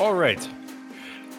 All 0.00 0.14
right. 0.14 0.48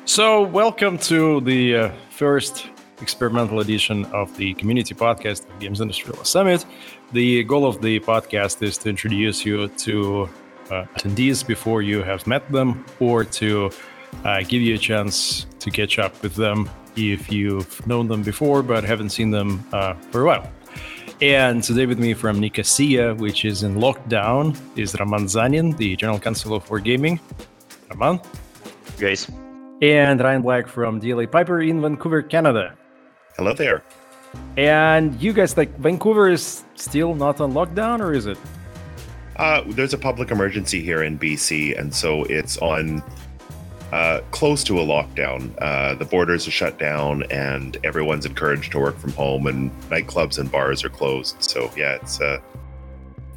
So, 0.05 0.43
welcome 0.43 0.99
to 0.99 1.41
the 1.41 1.75
uh, 1.75 1.91
first 2.11 2.67
experimental 3.01 3.61
edition 3.61 4.05
of 4.05 4.35
the 4.37 4.53
community 4.53 4.93
podcast 4.93 5.49
of 5.49 5.59
Games 5.59 5.81
Industry 5.81 6.13
Law 6.15 6.21
Summit. 6.21 6.63
The 7.13 7.43
goal 7.45 7.65
of 7.65 7.81
the 7.81 7.99
podcast 8.01 8.61
is 8.61 8.77
to 8.79 8.89
introduce 8.89 9.43
you 9.43 9.69
to 9.69 10.29
uh, 10.69 10.85
attendees 10.95 11.45
before 11.45 11.81
you 11.81 12.03
have 12.03 12.27
met 12.27 12.49
them 12.51 12.85
or 12.99 13.23
to 13.23 13.71
uh, 14.23 14.41
give 14.41 14.61
you 14.61 14.75
a 14.75 14.77
chance 14.77 15.47
to 15.59 15.71
catch 15.71 15.97
up 15.97 16.21
with 16.21 16.35
them 16.35 16.69
if 16.95 17.31
you've 17.31 17.85
known 17.87 18.07
them 18.07 18.21
before 18.21 18.61
but 18.61 18.83
haven't 18.83 19.09
seen 19.09 19.31
them 19.31 19.65
uh, 19.73 19.95
for 20.11 20.21
a 20.21 20.25
while. 20.25 20.51
And 21.21 21.63
today 21.63 21.87
with 21.87 21.97
me 21.97 22.13
from 22.13 22.39
Nicosia, 22.39 23.15
which 23.15 23.45
is 23.45 23.63
in 23.63 23.75
lockdown, 23.75 24.55
is 24.77 24.95
Roman 24.99 25.25
Zanin, 25.25 25.75
the 25.75 25.95
General 25.95 26.19
Counsel 26.19 26.53
of 26.53 26.65
Wargaming. 26.67 27.19
Roman? 27.89 28.19
Guys. 28.99 29.29
And 29.81 30.19
Ryan 30.21 30.41
Black 30.41 30.67
from 30.67 31.01
DLA 31.01 31.29
Piper 31.29 31.61
in 31.61 31.81
Vancouver, 31.81 32.21
Canada. 32.21 32.75
Hello 33.37 33.53
there. 33.53 33.83
And 34.57 35.19
you 35.21 35.33
guys, 35.33 35.57
like, 35.57 35.77
Vancouver 35.77 36.29
is 36.29 36.63
still 36.75 37.15
not 37.15 37.41
on 37.41 37.53
lockdown, 37.53 37.99
or 37.99 38.13
is 38.13 38.25
it? 38.25 38.37
Uh, 39.35 39.63
there's 39.67 39.93
a 39.93 39.97
public 39.97 40.31
emergency 40.31 40.81
here 40.81 41.03
in 41.03 41.17
BC, 41.17 41.77
and 41.77 41.93
so 41.93 42.23
it's 42.25 42.57
on 42.59 43.03
uh, 43.91 44.21
close 44.31 44.63
to 44.63 44.79
a 44.79 44.83
lockdown. 44.83 45.53
Uh, 45.59 45.95
the 45.95 46.05
borders 46.05 46.47
are 46.47 46.51
shut 46.51 46.77
down, 46.79 47.23
and 47.31 47.77
everyone's 47.83 48.25
encouraged 48.25 48.71
to 48.71 48.79
work 48.79 48.97
from 48.97 49.11
home, 49.13 49.47
and 49.47 49.71
nightclubs 49.89 50.39
and 50.39 50.51
bars 50.51 50.83
are 50.83 50.89
closed. 50.89 51.35
So 51.43 51.71
yeah, 51.75 51.95
it's 51.95 52.21
uh, 52.21 52.39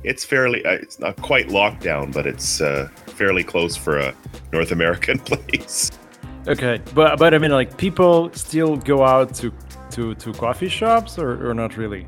it's 0.07 0.25
fairly 0.25 0.65
uh, 0.65 0.71
it's 0.71 0.99
not 0.99 1.17
quite 1.21 1.49
lockdown, 1.49 2.13
but 2.13 2.27
it's 2.27 2.61
uh, 2.61 2.89
fairly 3.07 3.45
close 3.45 3.77
for 3.77 3.99
a 3.99 4.15
North 4.53 4.71
American 4.71 5.19
place. 5.31 5.91
Okay, 6.47 6.81
but 6.95 7.19
but 7.19 7.35
I 7.35 7.39
mean, 7.39 7.51
like 7.51 7.77
people 7.77 8.31
still 8.33 8.77
go 8.77 9.05
out 9.05 9.35
to 9.35 9.53
to 9.91 10.15
to 10.15 10.33
coffee 10.33 10.69
shops, 10.69 11.19
or 11.19 11.51
or 11.51 11.53
not 11.53 11.77
really. 11.77 12.07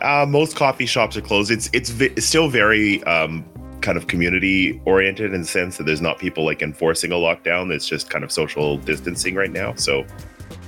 Uh, 0.00 0.24
most 0.26 0.56
coffee 0.56 0.86
shops 0.86 1.16
are 1.16 1.20
closed. 1.20 1.50
It's 1.50 1.68
it's, 1.72 1.90
vi- 1.90 2.12
it's 2.16 2.26
still 2.26 2.48
very 2.48 3.02
um, 3.04 3.44
kind 3.82 3.98
of 3.98 4.06
community 4.06 4.80
oriented 4.86 5.34
in 5.34 5.42
the 5.42 5.46
sense 5.46 5.76
that 5.76 5.84
there's 5.84 6.00
not 6.00 6.18
people 6.18 6.44
like 6.44 6.62
enforcing 6.62 7.12
a 7.12 7.16
lockdown. 7.16 7.70
It's 7.72 7.86
just 7.86 8.08
kind 8.08 8.24
of 8.24 8.32
social 8.32 8.78
distancing 8.78 9.34
right 9.34 9.50
now. 9.50 9.74
So 9.74 10.06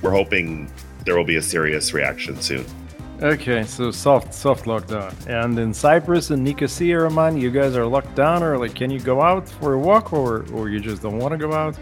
we're 0.01 0.11
hoping 0.11 0.71
there 1.05 1.15
will 1.17 1.25
be 1.25 1.37
a 1.37 1.41
serious 1.41 1.93
reaction 1.93 2.39
soon. 2.39 2.65
Okay, 3.21 3.63
so 3.65 3.91
soft 3.91 4.33
soft 4.33 4.65
lockdown. 4.65 5.13
And 5.27 5.59
in 5.59 5.75
Cyprus 5.75 6.31
and 6.31 6.43
Nicosia, 6.43 7.01
Roman, 7.01 7.37
you 7.37 7.51
guys 7.51 7.75
are 7.75 7.85
locked 7.85 8.15
down, 8.15 8.41
or 8.41 8.57
like, 8.57 8.73
can 8.73 8.89
you 8.89 8.99
go 8.99 9.21
out 9.21 9.47
for 9.47 9.73
a 9.73 9.79
walk, 9.79 10.11
or 10.11 10.43
or 10.53 10.69
you 10.69 10.79
just 10.79 11.03
don't 11.03 11.19
want 11.19 11.31
to 11.33 11.37
go 11.37 11.53
out? 11.53 11.77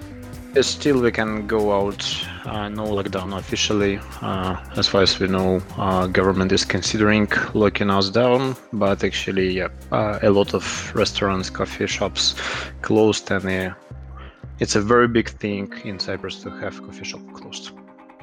Still, 0.61 0.99
we 0.99 1.11
can 1.11 1.47
go 1.47 1.71
out. 1.71 2.03
Uh, 2.45 2.67
no 2.67 2.83
lockdown 2.83 3.37
officially. 3.37 3.99
Uh, 4.21 4.57
as 4.75 4.87
far 4.89 5.01
as 5.03 5.17
we 5.17 5.27
know, 5.27 5.61
uh, 5.77 6.07
government 6.07 6.51
is 6.51 6.65
considering 6.65 7.31
locking 7.53 7.89
us 7.89 8.09
down, 8.09 8.57
but 8.73 9.01
actually, 9.03 9.51
yeah, 9.51 9.69
uh, 9.93 10.19
a 10.21 10.29
lot 10.29 10.53
of 10.53 10.93
restaurants, 10.93 11.49
coffee 11.49 11.87
shops 11.87 12.35
closed, 12.81 13.31
and 13.31 13.45
uh, 13.45 13.73
it's 14.59 14.75
a 14.75 14.81
very 14.81 15.07
big 15.07 15.29
thing 15.29 15.71
in 15.85 15.99
Cyprus 15.99 16.41
to 16.43 16.49
have 16.49 16.81
coffee 16.83 17.05
shop 17.05 17.21
closed. 17.31 17.71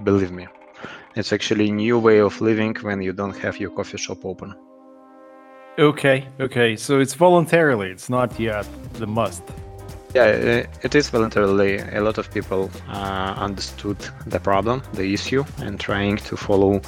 Believe 0.04 0.32
me, 0.32 0.46
it's 1.16 1.32
actually 1.32 1.70
a 1.70 1.72
new 1.72 1.98
way 1.98 2.20
of 2.20 2.40
living 2.40 2.76
when 2.82 3.02
you 3.02 3.12
don't 3.12 3.36
have 3.38 3.58
your 3.58 3.70
coffee 3.70 3.96
shop 3.96 4.24
open. 4.24 4.54
Okay, 5.78 6.28
okay, 6.40 6.76
so 6.76 7.00
it's 7.00 7.14
voluntarily. 7.14 7.90
It's 7.90 8.08
not 8.08 8.38
yet 8.38 8.66
the 8.94 9.06
must. 9.06 9.42
Yeah, 10.14 10.64
it 10.82 10.94
is 10.94 11.10
voluntarily. 11.10 11.78
A 11.78 12.00
lot 12.00 12.16
of 12.16 12.32
people 12.32 12.70
uh, 12.88 13.34
understood 13.36 13.98
the 14.26 14.40
problem, 14.40 14.82
the 14.94 15.12
issue, 15.12 15.44
and 15.58 15.78
trying 15.78 16.16
to 16.18 16.36
follow 16.36 16.80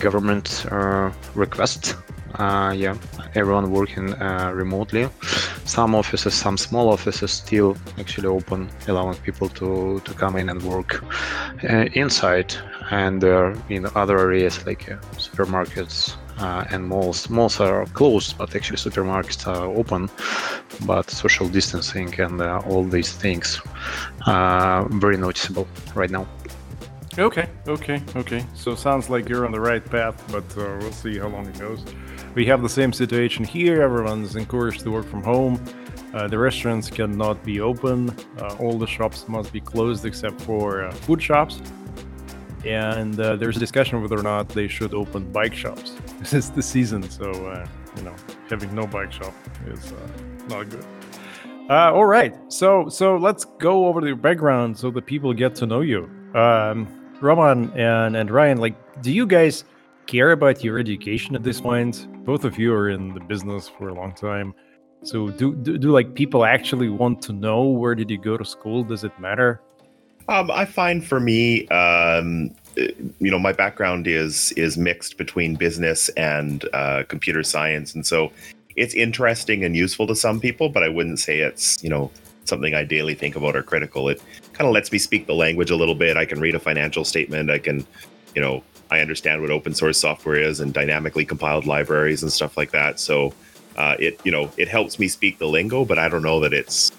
government 0.00 0.66
uh, 0.72 1.12
requests. 1.34 1.94
Uh, 2.38 2.72
yeah, 2.76 2.96
everyone 3.34 3.70
working 3.70 4.12
uh, 4.14 4.50
remotely. 4.54 5.08
Some 5.64 5.94
offices, 5.94 6.34
some 6.34 6.56
small 6.56 6.90
offices, 6.90 7.32
still 7.32 7.76
actually 7.98 8.28
open, 8.28 8.68
allowing 8.88 9.16
people 9.16 9.48
to 9.48 10.00
to 10.00 10.14
come 10.14 10.36
in 10.36 10.48
and 10.48 10.62
work 10.62 11.02
uh, 11.64 11.86
inside. 11.94 12.54
And 12.90 13.24
in 13.68 13.86
other 13.94 14.18
areas 14.18 14.64
like 14.66 14.86
supermarkets, 15.16 16.16
uh, 16.38 16.64
and 16.70 16.88
malls. 16.88 17.28
Malls 17.30 17.60
are 17.60 17.86
closed, 17.86 18.36
but 18.38 18.54
actually 18.54 18.76
supermarkets 18.76 19.46
are 19.46 19.66
open. 19.66 20.08
But 20.84 21.10
social 21.10 21.48
distancing 21.48 22.18
and 22.20 22.40
uh, 22.40 22.62
all 22.66 22.84
these 22.84 23.12
things 23.12 23.60
are 24.26 24.88
very 24.88 25.16
noticeable 25.16 25.66
right 25.94 26.10
now. 26.10 26.26
Okay, 27.18 27.48
okay, 27.66 28.02
okay. 28.14 28.44
So 28.54 28.74
sounds 28.74 29.08
like 29.08 29.28
you're 29.28 29.46
on 29.46 29.52
the 29.52 29.60
right 29.60 29.84
path, 29.84 30.22
but 30.30 30.44
we'll 30.56 30.92
see 30.92 31.18
how 31.18 31.28
long 31.28 31.46
it 31.46 31.58
goes. 31.58 31.82
We 32.36 32.46
have 32.46 32.62
the 32.62 32.68
same 32.68 32.92
situation 32.92 33.44
here. 33.44 33.82
Everyone's 33.82 34.36
encouraged 34.36 34.82
to 34.82 34.92
work 34.92 35.06
from 35.06 35.24
home. 35.24 35.60
Uh, 36.14 36.28
the 36.28 36.38
restaurants 36.38 36.88
cannot 36.88 37.42
be 37.44 37.60
open. 37.60 38.14
Uh, 38.38 38.56
all 38.60 38.78
the 38.78 38.86
shops 38.86 39.26
must 39.26 39.52
be 39.52 39.60
closed 39.60 40.04
except 40.04 40.40
for 40.42 40.84
uh, 40.84 40.92
food 40.92 41.20
shops 41.20 41.60
and 42.66 43.20
uh, 43.20 43.36
there's 43.36 43.56
a 43.56 43.60
discussion 43.60 44.02
whether 44.02 44.18
or 44.18 44.22
not 44.22 44.48
they 44.48 44.66
should 44.66 44.92
open 44.92 45.30
bike 45.32 45.54
shops. 45.54 45.92
This 46.18 46.32
is 46.32 46.50
the 46.50 46.62
season, 46.62 47.08
so 47.08 47.30
uh, 47.30 47.66
you 47.96 48.02
know 48.02 48.14
having 48.48 48.74
no 48.74 48.86
bike 48.86 49.12
shop 49.12 49.34
is 49.68 49.92
uh, 49.92 49.96
not 50.48 50.68
good. 50.68 50.84
All 51.70 52.04
right, 52.04 52.34
so 52.52 52.88
so 52.88 53.16
let's 53.16 53.44
go 53.44 53.86
over 53.86 54.00
the 54.00 54.14
background 54.14 54.76
so 54.76 54.90
that 54.90 55.06
people 55.06 55.32
get 55.32 55.54
to 55.56 55.66
know 55.66 55.82
you. 55.82 56.10
Um, 56.34 56.88
Roman 57.20 57.70
and 57.78 58.16
and 58.16 58.30
Ryan, 58.30 58.58
like, 58.58 58.74
do 59.02 59.12
you 59.12 59.26
guys 59.26 59.64
care 60.06 60.32
about 60.32 60.62
your 60.62 60.78
education 60.78 61.34
at 61.34 61.42
this 61.42 61.60
point? 61.60 62.06
Both 62.24 62.44
of 62.44 62.58
you 62.58 62.72
are 62.72 62.90
in 62.90 63.14
the 63.14 63.20
business 63.20 63.68
for 63.68 63.88
a 63.88 63.94
long 63.94 64.14
time. 64.14 64.54
So 65.02 65.30
do, 65.30 65.54
do, 65.54 65.78
do 65.78 65.90
like 65.90 66.14
people 66.14 66.44
actually 66.44 66.88
want 66.88 67.22
to 67.22 67.32
know 67.32 67.64
where 67.64 67.94
did 67.94 68.10
you 68.10 68.18
go 68.18 68.36
to 68.36 68.44
school? 68.44 68.82
Does 68.82 69.04
it 69.04 69.12
matter? 69.20 69.60
Um, 70.28 70.50
I 70.50 70.64
find 70.64 71.06
for 71.06 71.20
me, 71.20 71.68
um, 71.68 72.50
you 72.76 73.30
know, 73.30 73.38
my 73.38 73.52
background 73.52 74.06
is 74.06 74.52
is 74.52 74.76
mixed 74.76 75.16
between 75.16 75.54
business 75.54 76.08
and 76.10 76.64
uh, 76.72 77.04
computer 77.08 77.42
science, 77.42 77.94
and 77.94 78.04
so 78.04 78.32
it's 78.74 78.92
interesting 78.94 79.64
and 79.64 79.76
useful 79.76 80.06
to 80.08 80.16
some 80.16 80.40
people. 80.40 80.68
But 80.68 80.82
I 80.82 80.88
wouldn't 80.88 81.20
say 81.20 81.40
it's 81.40 81.82
you 81.82 81.88
know 81.88 82.10
something 82.44 82.74
I 82.74 82.84
daily 82.84 83.14
think 83.14 83.36
about 83.36 83.54
or 83.54 83.62
critical. 83.62 84.08
It 84.08 84.20
kind 84.52 84.66
of 84.66 84.74
lets 84.74 84.90
me 84.90 84.98
speak 84.98 85.26
the 85.26 85.34
language 85.34 85.70
a 85.70 85.76
little 85.76 85.94
bit. 85.94 86.16
I 86.16 86.24
can 86.24 86.40
read 86.40 86.54
a 86.54 86.60
financial 86.60 87.04
statement. 87.04 87.50
I 87.50 87.58
can, 87.58 87.86
you 88.34 88.42
know, 88.42 88.62
I 88.90 89.00
understand 89.00 89.42
what 89.42 89.50
open 89.50 89.74
source 89.74 89.98
software 89.98 90.40
is 90.40 90.60
and 90.60 90.72
dynamically 90.72 91.24
compiled 91.24 91.66
libraries 91.66 92.22
and 92.22 92.32
stuff 92.32 92.56
like 92.56 92.70
that. 92.70 93.00
So 93.00 93.34
uh, 93.76 93.96
it 93.98 94.20
you 94.24 94.32
know 94.32 94.50
it 94.56 94.68
helps 94.68 94.98
me 94.98 95.08
speak 95.08 95.38
the 95.38 95.46
lingo, 95.46 95.84
but 95.84 95.98
I 95.98 96.08
don't 96.08 96.22
know 96.22 96.40
that 96.40 96.52
it's 96.52 96.92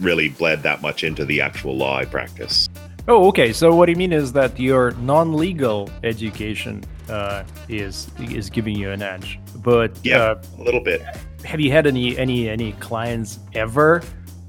really 0.00 0.28
bled 0.28 0.62
that 0.62 0.82
much 0.82 1.04
into 1.04 1.24
the 1.24 1.40
actual 1.40 1.76
law 1.76 1.98
I 1.98 2.04
practice. 2.04 2.68
Oh, 3.06 3.28
okay. 3.28 3.52
So 3.52 3.74
what 3.74 3.88
you 3.88 3.96
mean 3.96 4.12
is 4.12 4.32
that 4.32 4.58
your 4.58 4.92
non-legal 4.92 5.90
education 6.02 6.82
uh, 7.08 7.44
is 7.68 8.10
is 8.18 8.48
giving 8.48 8.76
you 8.76 8.90
an 8.90 9.02
edge, 9.02 9.38
but 9.56 9.98
yeah, 10.02 10.22
uh, 10.22 10.42
a 10.58 10.62
little 10.62 10.80
bit. 10.80 11.02
Have 11.44 11.60
you 11.60 11.70
had 11.70 11.86
any 11.86 12.16
any 12.16 12.48
any 12.48 12.72
clients 12.74 13.40
ever 13.52 14.02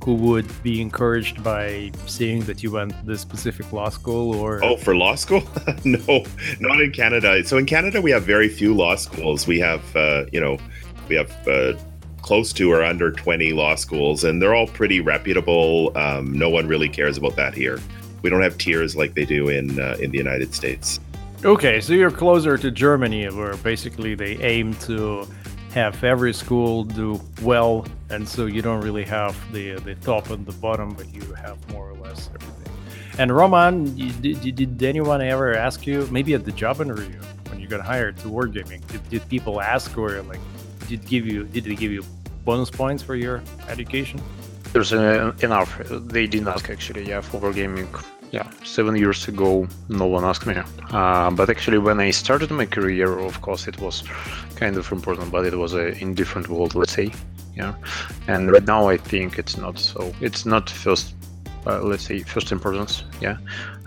who 0.05 0.13
would 0.13 0.45
be 0.63 0.79
encouraged 0.81 1.43
by 1.43 1.91
seeing 2.05 2.41
that 2.43 2.63
you 2.63 2.71
went 2.71 2.91
to 2.91 3.05
this 3.05 3.19
specific 3.19 3.73
law 3.73 3.89
school 3.89 4.33
or 4.35 4.63
oh 4.63 4.77
for 4.77 4.95
law 4.95 5.15
school 5.15 5.43
no 5.83 6.23
not 6.59 6.79
in 6.79 6.91
canada 6.91 7.43
so 7.43 7.57
in 7.57 7.65
canada 7.65 7.99
we 7.99 8.11
have 8.11 8.23
very 8.23 8.47
few 8.47 8.73
law 8.73 8.95
schools 8.95 9.47
we 9.47 9.59
have 9.59 9.83
uh, 9.95 10.23
you 10.31 10.39
know 10.39 10.57
we 11.09 11.15
have 11.15 11.31
uh, 11.47 11.73
close 12.25 12.51
to 12.51 12.71
or 12.71 12.83
under 12.83 13.11
20 13.11 13.53
law 13.53 13.75
schools, 13.75 14.23
and 14.23 14.41
they're 14.41 14.55
all 14.55 14.65
pretty 14.65 14.99
reputable. 14.99 15.95
Um, 15.95 16.33
no 16.33 16.49
one 16.49 16.67
really 16.67 16.89
cares 16.89 17.17
about 17.17 17.35
that 17.35 17.53
here. 17.53 17.79
We 18.23 18.31
don't 18.31 18.41
have 18.41 18.57
tiers 18.57 18.95
like 18.95 19.13
they 19.13 19.25
do 19.25 19.49
in 19.49 19.79
uh, 19.79 19.97
in 19.99 20.09
the 20.09 20.17
United 20.17 20.55
States. 20.55 20.99
Okay, 21.43 21.79
so 21.79 21.93
you're 21.93 22.09
closer 22.09 22.57
to 22.57 22.71
Germany, 22.71 23.29
where 23.29 23.55
basically 23.57 24.15
they 24.15 24.37
aim 24.37 24.73
to 24.87 25.27
have 25.75 26.01
every 26.05 26.33
school 26.33 26.85
do 26.85 27.21
well, 27.41 27.85
and 28.09 28.27
so 28.27 28.45
you 28.45 28.61
don't 28.61 28.81
really 28.81 29.03
have 29.03 29.35
the 29.51 29.75
the 29.81 29.95
top 29.95 30.29
and 30.29 30.45
the 30.45 30.53
bottom, 30.53 30.93
but 30.93 31.13
you 31.13 31.21
have 31.33 31.57
more 31.69 31.89
or 31.89 31.95
less 31.95 32.29
everything. 32.33 32.73
And 33.17 33.35
Roman, 33.35 33.95
did, 33.95 34.55
did 34.55 34.83
anyone 34.83 35.21
ever 35.21 35.53
ask 35.53 35.85
you, 35.85 36.07
maybe 36.11 36.33
at 36.33 36.43
the 36.43 36.51
job 36.51 36.81
interview 36.81 37.19
when 37.49 37.59
you 37.59 37.67
got 37.67 37.81
hired 37.81 38.17
to 38.17 38.27
Wargaming, 38.27 38.85
did, 38.87 39.09
did 39.09 39.29
people 39.29 39.61
ask 39.61 39.97
or 39.97 40.21
like 40.23 40.39
did 40.87 41.05
give 41.05 41.25
you 41.27 41.43
did 41.43 41.65
they 41.65 41.75
give 41.75 41.91
you 41.91 42.03
bonus 42.45 42.71
points 42.71 43.03
for 43.03 43.15
your 43.15 43.43
education? 43.67 44.21
There's 44.71 44.93
uh, 44.93 45.33
enough. 45.41 45.77
They 45.89 46.25
didn't 46.25 46.47
ask 46.47 46.69
actually. 46.69 47.07
Yeah, 47.07 47.21
Wargaming. 47.21 47.87
Yeah, 48.35 48.47
seven 48.65 48.95
years 48.97 49.29
ago, 49.29 49.65
no 49.87 50.07
one 50.15 50.25
asked 50.25 50.45
me. 50.45 50.55
Uh, 50.91 51.31
but 51.31 51.49
actually, 51.49 51.77
when 51.77 51.99
I 52.01 52.11
started 52.11 52.51
my 52.51 52.65
career, 52.65 53.09
of 53.29 53.39
course, 53.41 53.65
it 53.71 53.79
was 53.79 54.03
kind 54.57 54.75
of 54.75 54.91
important, 54.91 55.31
but 55.31 55.45
it 55.45 55.55
was 55.63 55.73
a 55.73 55.85
in 56.03 56.13
different 56.15 56.49
world, 56.49 56.75
let's 56.75 56.95
say. 56.99 57.07
Yeah, 57.55 57.73
and 58.27 58.51
right 58.51 58.67
now 58.75 58.89
I 58.89 58.97
think 58.97 59.39
it's 59.39 59.55
not 59.57 59.79
so. 59.79 60.01
It's 60.19 60.45
not 60.45 60.69
first 60.69 61.15
uh, 61.65 61.81
let's 61.81 62.03
say 62.03 62.19
first 62.19 62.51
importance 62.51 63.03
yeah 63.21 63.37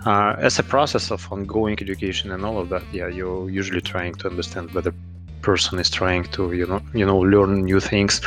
uh, 0.05 0.35
as 0.37 0.59
a 0.59 0.63
process 0.63 1.11
of 1.11 1.31
ongoing 1.31 1.77
education 1.79 2.31
and 2.31 2.43
all 2.43 2.57
of 2.57 2.67
that 2.69 2.83
yeah 2.91 3.07
you're 3.07 3.49
usually 3.49 3.81
trying 3.81 4.13
to 4.15 4.27
understand 4.27 4.69
whether 4.71 4.93
person 5.41 5.79
is 5.79 5.89
trying 5.89 6.23
to 6.25 6.51
you 6.51 6.65
know 6.65 6.81
you 6.93 7.05
know 7.05 7.17
learn 7.17 7.63
new 7.63 7.79
things 7.79 8.21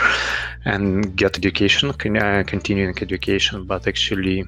and 0.64 1.16
get 1.16 1.36
education 1.36 1.90
uh, 1.90 2.42
continuing 2.46 2.94
education 3.02 3.64
but 3.64 3.86
actually 3.86 4.44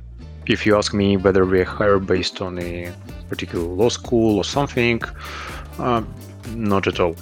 if 0.47 0.67
you 0.67 0.77
ask 0.77 0.93
me 0.95 1.17
whether 1.17 1.45
we 1.45 1.63
hire 1.63 1.99
based 1.99 2.41
on 2.41 2.59
a 2.59 2.93
particular 3.29 3.67
law 3.67 3.89
school 3.89 4.37
or 4.37 4.45
something 4.45 5.01
uh, 5.79 6.03
not 6.51 6.87
at 6.87 7.01
all. 7.01 7.17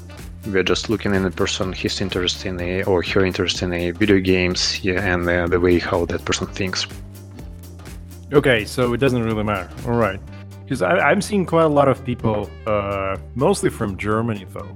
We're 0.46 0.64
just 0.64 0.90
looking 0.90 1.14
at 1.14 1.24
a 1.24 1.30
person 1.30 1.72
his 1.72 2.00
interest 2.00 2.44
in 2.44 2.60
a 2.60 2.82
or 2.82 3.02
her 3.02 3.24
interest 3.24 3.62
in 3.62 3.72
a 3.72 3.92
video 3.92 4.18
games 4.18 4.84
yeah, 4.84 5.00
and 5.00 5.28
uh, 5.28 5.46
the 5.46 5.60
way 5.60 5.78
how 5.78 6.04
that 6.06 6.24
person 6.24 6.46
thinks. 6.48 6.86
Okay 8.32 8.64
so 8.64 8.92
it 8.92 8.98
doesn't 8.98 9.22
really 9.22 9.44
matter. 9.44 9.70
All 9.86 9.94
right. 9.94 10.20
Because 10.64 10.80
i'm 10.80 11.20
seeing 11.20 11.44
quite 11.44 11.64
a 11.64 11.68
lot 11.68 11.88
of 11.88 12.02
people 12.02 12.48
uh, 12.66 13.18
mostly 13.34 13.68
from 13.68 13.96
germany 13.98 14.46
though 14.48 14.74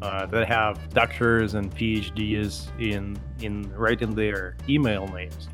uh, 0.00 0.24
that 0.26 0.48
have 0.48 0.88
doctors 0.94 1.52
and 1.54 1.70
phds 1.74 2.68
in 2.80 3.18
in 3.40 3.70
in 4.00 4.14
their 4.14 4.56
email 4.68 5.06
names 5.08 5.48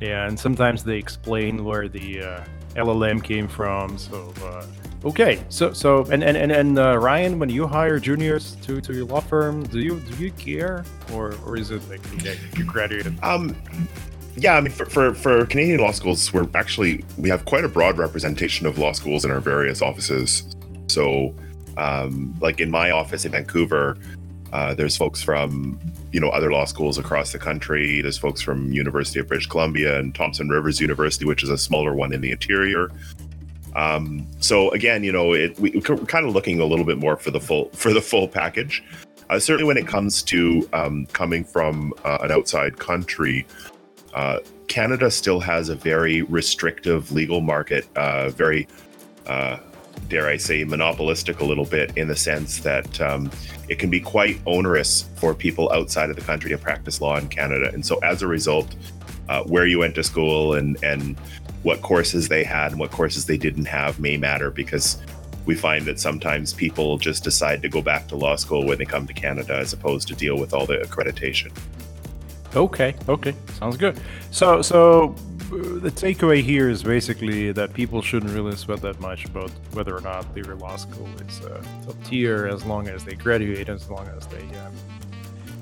and 0.00 0.38
sometimes 0.38 0.84
they 0.84 0.96
explain 0.96 1.64
where 1.64 1.88
the 1.88 2.22
uh, 2.22 2.44
llm 2.76 3.22
came 3.22 3.48
from 3.48 3.98
so 3.98 4.32
uh, 4.44 4.64
Okay, 5.04 5.44
so 5.48 5.72
so 5.72 6.04
and 6.06 6.24
and 6.24 6.36
and, 6.36 6.50
and 6.50 6.78
uh, 6.78 6.98
Ryan, 6.98 7.38
when 7.38 7.48
you 7.48 7.68
hire 7.68 8.00
juniors 8.00 8.56
to, 8.62 8.80
to 8.80 8.92
your 8.92 9.04
law 9.04 9.20
firm, 9.20 9.62
do 9.62 9.78
you 9.78 10.00
do 10.00 10.24
you 10.24 10.32
care, 10.32 10.84
or 11.12 11.36
or 11.46 11.56
is 11.56 11.70
it 11.70 11.88
like 11.88 12.00
okay, 12.14 12.36
you 12.56 12.64
graduated? 12.64 13.16
Um, 13.22 13.54
yeah, 14.36 14.56
I 14.56 14.60
mean, 14.60 14.72
for, 14.72 14.86
for 14.86 15.14
for 15.14 15.46
Canadian 15.46 15.80
law 15.80 15.92
schools, 15.92 16.32
we're 16.32 16.48
actually 16.54 17.04
we 17.16 17.28
have 17.28 17.44
quite 17.44 17.64
a 17.64 17.68
broad 17.68 17.96
representation 17.96 18.66
of 18.66 18.76
law 18.76 18.90
schools 18.90 19.24
in 19.24 19.30
our 19.30 19.40
various 19.40 19.82
offices. 19.82 20.56
So, 20.88 21.32
um, 21.76 22.34
like 22.40 22.58
in 22.58 22.68
my 22.68 22.90
office 22.90 23.24
in 23.24 23.30
Vancouver, 23.30 23.96
uh, 24.52 24.74
there's 24.74 24.96
folks 24.96 25.22
from 25.22 25.78
you 26.12 26.20
know 26.20 26.28
other 26.30 26.50
law 26.50 26.64
schools 26.64 26.98
across 26.98 27.32
the 27.32 27.38
country. 27.38 28.00
There's 28.00 28.18
folks 28.18 28.40
from 28.40 28.72
University 28.72 29.20
of 29.20 29.28
British 29.28 29.46
Columbia 29.46 29.98
and 29.98 30.14
Thompson 30.14 30.48
Rivers 30.48 30.80
University, 30.80 31.24
which 31.24 31.42
is 31.42 31.50
a 31.50 31.58
smaller 31.58 31.94
one 31.94 32.12
in 32.12 32.20
the 32.20 32.30
interior. 32.30 32.90
Um, 33.76 34.26
so 34.40 34.70
again, 34.70 35.04
you 35.04 35.12
know, 35.12 35.34
it, 35.34 35.58
we, 35.58 35.76
are 35.76 35.80
kind 35.82 36.26
of 36.26 36.32
looking 36.32 36.60
a 36.60 36.64
little 36.64 36.84
bit 36.84 36.98
more 36.98 37.16
for 37.16 37.30
the 37.30 37.40
full 37.40 37.68
for 37.72 37.92
the 37.92 38.02
full 38.02 38.28
package. 38.28 38.82
Uh, 39.30 39.38
certainly, 39.38 39.64
when 39.64 39.76
it 39.76 39.86
comes 39.86 40.22
to 40.22 40.68
um, 40.72 41.06
coming 41.06 41.44
from 41.44 41.92
uh, 42.04 42.18
an 42.22 42.32
outside 42.32 42.78
country, 42.78 43.46
uh, 44.14 44.38
Canada 44.68 45.10
still 45.10 45.40
has 45.40 45.68
a 45.68 45.74
very 45.74 46.22
restrictive 46.22 47.12
legal 47.12 47.40
market, 47.42 47.86
uh, 47.96 48.30
very, 48.30 48.66
uh, 49.26 49.58
dare 50.08 50.28
I 50.28 50.36
say, 50.36 50.64
monopolistic 50.64 51.40
a 51.40 51.44
little 51.44 51.64
bit 51.64 51.96
in 51.96 52.08
the 52.08 52.16
sense 52.16 52.58
that 52.60 53.00
um, 53.00 53.30
it 53.68 53.78
can 53.78 53.90
be 53.90 54.00
quite 54.00 54.40
onerous 54.46 55.06
for 55.16 55.34
people 55.34 55.70
outside 55.72 56.10
of 56.10 56.16
the 56.16 56.22
country 56.22 56.50
to 56.50 56.58
practice 56.58 57.00
law 57.00 57.16
in 57.16 57.28
Canada. 57.28 57.70
And 57.72 57.84
so, 57.84 57.98
as 57.98 58.22
a 58.22 58.26
result, 58.26 58.74
uh, 59.28 59.42
where 59.44 59.66
you 59.66 59.78
went 59.78 59.94
to 59.96 60.02
school 60.02 60.54
and 60.54 60.82
and 60.82 61.18
what 61.62 61.82
courses 61.82 62.28
they 62.28 62.44
had 62.44 62.70
and 62.70 62.80
what 62.80 62.90
courses 62.90 63.26
they 63.26 63.36
didn't 63.36 63.66
have 63.66 63.98
may 63.98 64.16
matter 64.16 64.50
because 64.50 65.02
we 65.44 65.54
find 65.54 65.86
that 65.86 65.98
sometimes 65.98 66.52
people 66.52 66.98
just 66.98 67.24
decide 67.24 67.62
to 67.62 67.68
go 67.68 67.82
back 67.82 68.06
to 68.08 68.16
law 68.16 68.36
school 68.36 68.66
when 68.66 68.78
they 68.78 68.84
come 68.84 69.06
to 69.06 69.14
Canada 69.14 69.56
as 69.56 69.72
opposed 69.72 70.06
to 70.08 70.14
deal 70.14 70.38
with 70.38 70.52
all 70.52 70.66
the 70.66 70.76
accreditation. 70.76 71.50
Okay, 72.56 72.94
okay, 73.08 73.34
sounds 73.54 73.76
good. 73.76 74.00
So, 74.30 74.62
so 74.62 75.14
uh, 75.52 75.78
the 75.80 75.90
takeaway 75.90 76.42
here 76.42 76.68
is 76.70 76.82
basically 76.82 77.52
that 77.52 77.74
people 77.74 78.00
shouldn't 78.00 78.32
really 78.32 78.56
sweat 78.56 78.80
that 78.82 78.98
much 79.00 79.26
about 79.26 79.50
whether 79.72 79.94
or 79.94 80.00
not 80.00 80.34
their 80.34 80.54
law 80.56 80.76
school 80.76 81.08
is 81.26 81.40
uh, 81.44 81.62
top 81.84 82.02
tier 82.04 82.46
as 82.46 82.64
long 82.64 82.88
as 82.88 83.04
they 83.04 83.14
graduate, 83.14 83.68
as 83.68 83.90
long 83.90 84.08
as 84.16 84.26
they 84.28 84.42
um, 84.58 84.72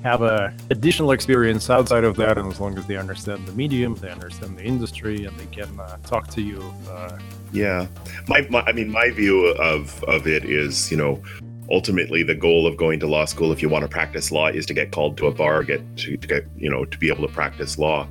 have 0.03 0.21
a 0.21 0.53
additional 0.69 1.11
experience 1.11 1.69
outside 1.69 2.03
of 2.05 2.15
that, 2.15 2.37
and 2.37 2.49
as 2.51 2.59
long 2.61 2.77
as 2.77 2.85
they 2.85 2.95
understand 2.95 3.45
the 3.45 3.51
medium, 3.53 3.95
they 3.95 4.09
understand 4.09 4.57
the 4.57 4.63
industry, 4.63 5.25
and 5.25 5.37
they 5.37 5.47
can 5.47 5.79
uh, 5.79 5.97
talk 6.05 6.27
to 6.27 6.41
you. 6.41 6.61
Uh, 6.89 7.17
yeah, 7.51 7.87
my, 8.27 8.47
my, 8.49 8.61
I 8.61 8.71
mean, 8.71 8.89
my 8.89 9.09
view 9.09 9.47
of 9.47 10.03
of 10.05 10.27
it 10.27 10.45
is, 10.45 10.89
you 10.91 10.97
know, 10.97 11.21
ultimately 11.71 12.23
the 12.23 12.35
goal 12.35 12.65
of 12.65 12.77
going 12.77 12.99
to 12.99 13.07
law 13.07 13.25
school, 13.25 13.51
if 13.51 13.61
you 13.61 13.69
want 13.69 13.83
to 13.83 13.89
practice 13.89 14.31
law, 14.31 14.47
is 14.47 14.65
to 14.67 14.73
get 14.73 14.91
called 14.91 15.17
to 15.17 15.27
a 15.27 15.31
bar, 15.31 15.63
get 15.63 15.81
to, 15.97 16.17
to 16.17 16.27
get, 16.27 16.45
you 16.55 16.69
know, 16.69 16.85
to 16.85 16.97
be 16.97 17.09
able 17.09 17.27
to 17.27 17.33
practice 17.33 17.77
law. 17.77 18.07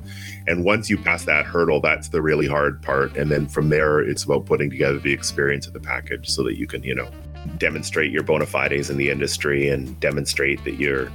And 0.47 0.63
once 0.63 0.89
you 0.89 0.97
pass 0.97 1.25
that 1.25 1.45
hurdle, 1.45 1.81
that's 1.81 2.09
the 2.09 2.21
really 2.21 2.47
hard 2.47 2.81
part. 2.81 3.17
And 3.17 3.31
then 3.31 3.47
from 3.47 3.69
there, 3.69 3.99
it's 3.99 4.23
about 4.23 4.45
putting 4.45 4.69
together 4.69 4.99
the 4.99 5.13
experience 5.13 5.67
of 5.67 5.73
the 5.73 5.79
package 5.79 6.29
so 6.29 6.43
that 6.43 6.57
you 6.57 6.67
can, 6.67 6.83
you 6.83 6.95
know, 6.95 7.09
demonstrate 7.57 8.11
your 8.11 8.23
bona 8.23 8.45
fides 8.45 8.89
in 8.89 8.97
the 8.97 9.09
industry 9.09 9.69
and 9.69 9.99
demonstrate 9.99 10.63
that 10.63 10.75
you're 10.75 11.11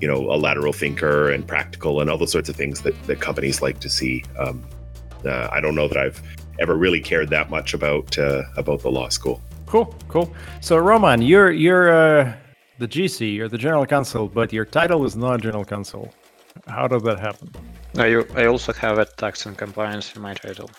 you 0.00 0.08
know 0.08 0.32
a 0.32 0.36
lateral 0.36 0.72
thinker 0.72 1.30
and 1.30 1.46
practical 1.46 2.00
and 2.00 2.10
all 2.10 2.18
those 2.18 2.32
sorts 2.32 2.48
of 2.48 2.56
things 2.56 2.82
that, 2.82 3.00
that 3.04 3.20
companies 3.20 3.62
like 3.62 3.78
to 3.80 3.88
see 3.88 4.24
um, 4.38 4.62
uh, 5.24 5.48
i 5.52 5.60
don't 5.60 5.74
know 5.74 5.86
that 5.86 5.96
i've 5.96 6.20
ever 6.58 6.74
really 6.76 7.00
cared 7.00 7.30
that 7.30 7.48
much 7.48 7.74
about 7.74 8.18
uh, 8.18 8.42
about 8.56 8.80
the 8.80 8.90
law 8.90 9.08
school 9.08 9.40
cool 9.74 9.92
cool. 10.08 10.28
So 10.60 10.76
roman 10.76 11.20
you're 11.20 11.50
you're 11.50 11.88
uh, 12.02 12.32
the 12.78 12.88
gc 12.94 13.18
you're 13.36 13.48
the 13.56 13.62
general 13.66 13.86
counsel 13.94 14.24
but 14.28 14.52
your 14.52 14.66
title 14.78 15.00
is 15.04 15.14
not 15.16 15.40
general 15.46 15.64
counsel. 15.64 16.04
How 16.68 16.86
does 16.86 17.02
that 17.02 17.18
happen? 17.18 17.48
I, 17.98 18.08
I 18.40 18.46
also 18.46 18.72
have 18.72 18.96
a 18.98 19.06
tax 19.22 19.46
and 19.46 19.58
compliance 19.58 20.14
in 20.14 20.22
my 20.22 20.34
title. 20.34 20.70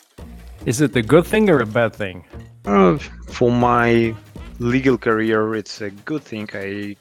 Is 0.66 0.80
it 0.80 0.96
a 0.96 1.02
good 1.02 1.26
thing 1.32 1.50
or 1.50 1.60
a 1.60 1.66
bad 1.66 1.94
thing? 1.94 2.24
Uh, 2.66 2.98
for 3.38 3.52
my 3.52 4.16
legal 4.60 4.98
career 4.98 5.56
it's 5.56 5.82
a 5.82 5.90
good 6.10 6.24
thing. 6.24 6.48
I 6.54 6.96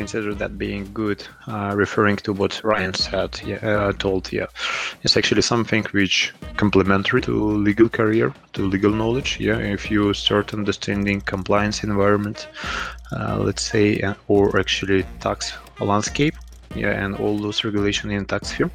consider 0.00 0.32
that 0.42 0.52
being 0.66 0.82
good, 1.02 1.20
uh, 1.46 1.72
referring 1.84 2.16
to 2.26 2.30
what 2.40 2.52
Ryan 2.70 2.94
said, 2.94 3.30
yeah, 3.44 3.60
uh, 3.70 3.92
told, 4.04 4.32
yeah, 4.32 4.46
it's 5.02 5.16
actually 5.20 5.42
something 5.42 5.84
which 5.98 6.32
complementary 6.56 7.20
to 7.28 7.32
legal 7.68 7.88
career, 7.88 8.32
to 8.54 8.60
legal 8.74 8.92
knowledge. 9.00 9.30
Yeah, 9.48 9.58
if 9.76 9.90
you 9.90 10.14
start 10.14 10.54
understanding 10.54 11.20
compliance 11.34 11.78
environment, 11.90 12.48
uh, 13.16 13.36
let's 13.46 13.64
say, 13.72 13.86
uh, 14.00 14.14
or 14.28 14.58
actually 14.62 15.00
tax 15.20 15.52
landscape, 15.80 16.36
yeah, 16.82 17.02
and 17.02 17.10
all 17.16 17.36
those 17.46 17.64
regulation 17.64 18.10
in 18.10 18.24
tax 18.24 18.42
sphere, 18.52 18.70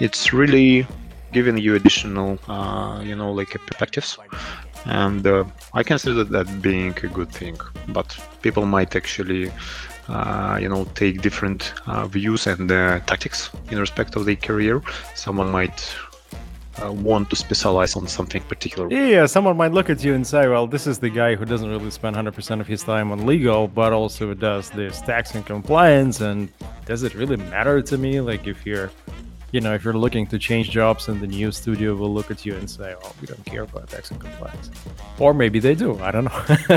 it's 0.00 0.32
really 0.32 0.86
giving 1.32 1.56
you 1.58 1.72
additional, 1.80 2.38
uh, 2.48 3.00
you 3.08 3.16
know, 3.20 3.30
like 3.32 3.50
perspectives 3.66 4.18
and 4.86 5.26
uh, 5.26 5.44
I 5.72 5.82
consider 5.82 6.24
that 6.24 6.46
being 6.60 6.94
a 7.02 7.08
good 7.18 7.30
thing. 7.30 7.56
But 7.88 8.08
people 8.42 8.66
might 8.66 8.94
actually 8.94 9.50
you 10.60 10.68
know 10.68 10.84
take 10.94 11.22
different 11.22 11.72
uh, 11.86 12.06
views 12.06 12.46
and 12.46 12.70
uh, 12.70 13.00
tactics 13.00 13.50
in 13.70 13.78
respect 13.78 14.16
of 14.16 14.24
their 14.24 14.36
career. 14.36 14.82
Someone 15.14 15.50
might 15.50 15.94
uh, 16.82 16.92
want 16.92 17.30
to 17.30 17.36
specialize 17.36 17.96
on 17.96 18.06
something 18.06 18.42
particular. 18.42 18.90
Yeah 18.90 19.26
someone 19.26 19.56
might 19.56 19.72
look 19.72 19.90
at 19.90 20.02
you 20.04 20.14
and 20.14 20.26
say 20.26 20.48
well 20.48 20.66
this 20.66 20.86
is 20.86 20.98
the 20.98 21.10
guy 21.10 21.34
who 21.34 21.44
doesn't 21.44 21.68
really 21.68 21.90
spend 21.90 22.16
100% 22.16 22.60
of 22.60 22.66
his 22.66 22.82
time 22.82 23.12
on 23.12 23.26
legal 23.26 23.68
but 23.68 23.92
also 23.92 24.34
does 24.34 24.70
this 24.70 25.00
tax 25.00 25.34
and 25.34 25.46
compliance 25.46 26.20
and 26.20 26.48
does 26.84 27.02
it 27.02 27.14
really 27.14 27.36
matter 27.36 27.80
to 27.80 27.96
me? 27.96 28.20
Like 28.20 28.46
if 28.46 28.66
you're 28.66 28.90
you 29.54 29.60
know, 29.60 29.72
if 29.72 29.84
you're 29.84 29.94
looking 29.94 30.26
to 30.26 30.36
change 30.36 30.70
jobs 30.70 31.06
and 31.06 31.20
the 31.20 31.28
new 31.28 31.52
studio 31.52 31.94
will 31.94 32.12
look 32.12 32.28
at 32.28 32.44
you 32.44 32.56
and 32.56 32.68
say, 32.68 32.96
"Oh, 33.00 33.12
we 33.20 33.26
don't 33.28 33.44
care 33.44 33.62
about 33.62 33.88
tax 33.88 34.10
and 34.10 34.20
compliance," 34.20 34.68
or 35.20 35.32
maybe 35.32 35.60
they 35.60 35.76
do. 35.76 35.90
I 36.00 36.10
don't 36.10 36.24
know. 36.24 36.40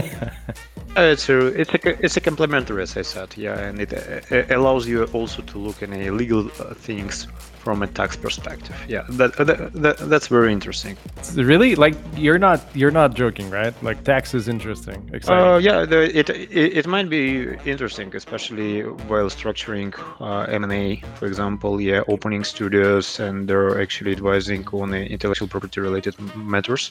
uh, 0.96 1.14
it's 1.14 1.28
a 1.28 1.48
it's 1.62 1.74
a 1.74 2.06
it's 2.06 2.18
a 2.18 2.22
complementary, 2.22 2.84
as 2.84 2.96
I 2.96 3.02
said, 3.02 3.36
yeah, 3.36 3.58
and 3.58 3.80
it, 3.80 3.92
it 4.32 4.52
allows 4.52 4.88
you 4.88 5.06
also 5.06 5.42
to 5.42 5.58
look 5.58 5.82
in 5.82 5.92
a 5.92 6.12
legal 6.12 6.52
uh, 6.60 6.76
things 6.76 7.28
from 7.68 7.84
a 7.84 7.88
tax 8.00 8.16
perspective. 8.16 8.78
Yeah, 8.88 9.04
that, 9.20 9.32
that, 9.48 9.74
that, 9.84 9.98
that's 10.12 10.28
very 10.38 10.52
interesting. 10.58 10.96
Really, 11.36 11.76
like 11.76 11.96
you're 12.26 12.42
not 12.48 12.60
you're 12.80 12.96
not 13.02 13.10
joking, 13.24 13.48
right? 13.60 13.74
Like 13.88 14.00
tax 14.06 14.34
is 14.40 14.48
interesting, 14.56 15.00
exciting. 15.18 15.48
Uh, 15.54 15.58
yeah, 15.58 15.80
the, 15.92 16.00
it, 16.20 16.30
it 16.30 16.70
it 16.80 16.88
might 16.96 17.10
be 17.18 17.26
interesting, 17.74 18.08
especially 18.22 18.72
while 19.10 19.30
structuring 19.40 19.90
uh, 20.28 20.62
M&A, 20.62 20.86
for 21.20 21.26
example. 21.32 21.74
Yeah, 21.90 22.14
opening 22.16 22.44
studios 22.56 23.06
and 23.26 23.36
they're 23.50 23.82
actually 23.84 24.14
advising 24.20 24.62
on 24.80 24.94
intellectual 25.18 25.50
property 25.54 25.80
related 25.82 26.14
matters. 26.54 26.84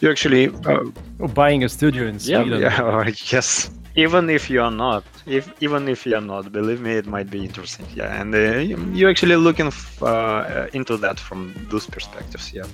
You 0.00 0.06
actually 0.14 0.44
uh, 0.70 0.84
oh, 1.20 1.28
buying 1.40 1.60
a 1.62 1.68
studio 1.68 2.02
in 2.12 2.18
Sweden. 2.18 2.60
Yeah, 2.62 3.04
yeah 3.04 3.12
yes 3.36 3.70
even 3.96 4.30
if 4.30 4.48
you 4.48 4.60
are 4.62 4.70
not 4.70 5.04
if 5.26 5.52
even 5.62 5.88
if 5.88 6.06
you 6.06 6.14
are 6.16 6.20
not 6.20 6.50
believe 6.52 6.80
me 6.80 6.92
it 6.92 7.06
might 7.06 7.30
be 7.30 7.44
interesting 7.44 7.86
yeah. 7.94 8.20
And 8.20 8.34
uh, 8.34 8.58
you're 8.96 9.10
actually 9.10 9.36
looking 9.36 9.66
f- 9.66 10.02
uh, 10.02 10.68
into 10.72 10.96
that 10.98 11.20
from 11.20 11.54
those 11.70 11.86
perspectives 11.86 12.52
yeah. 12.52 12.64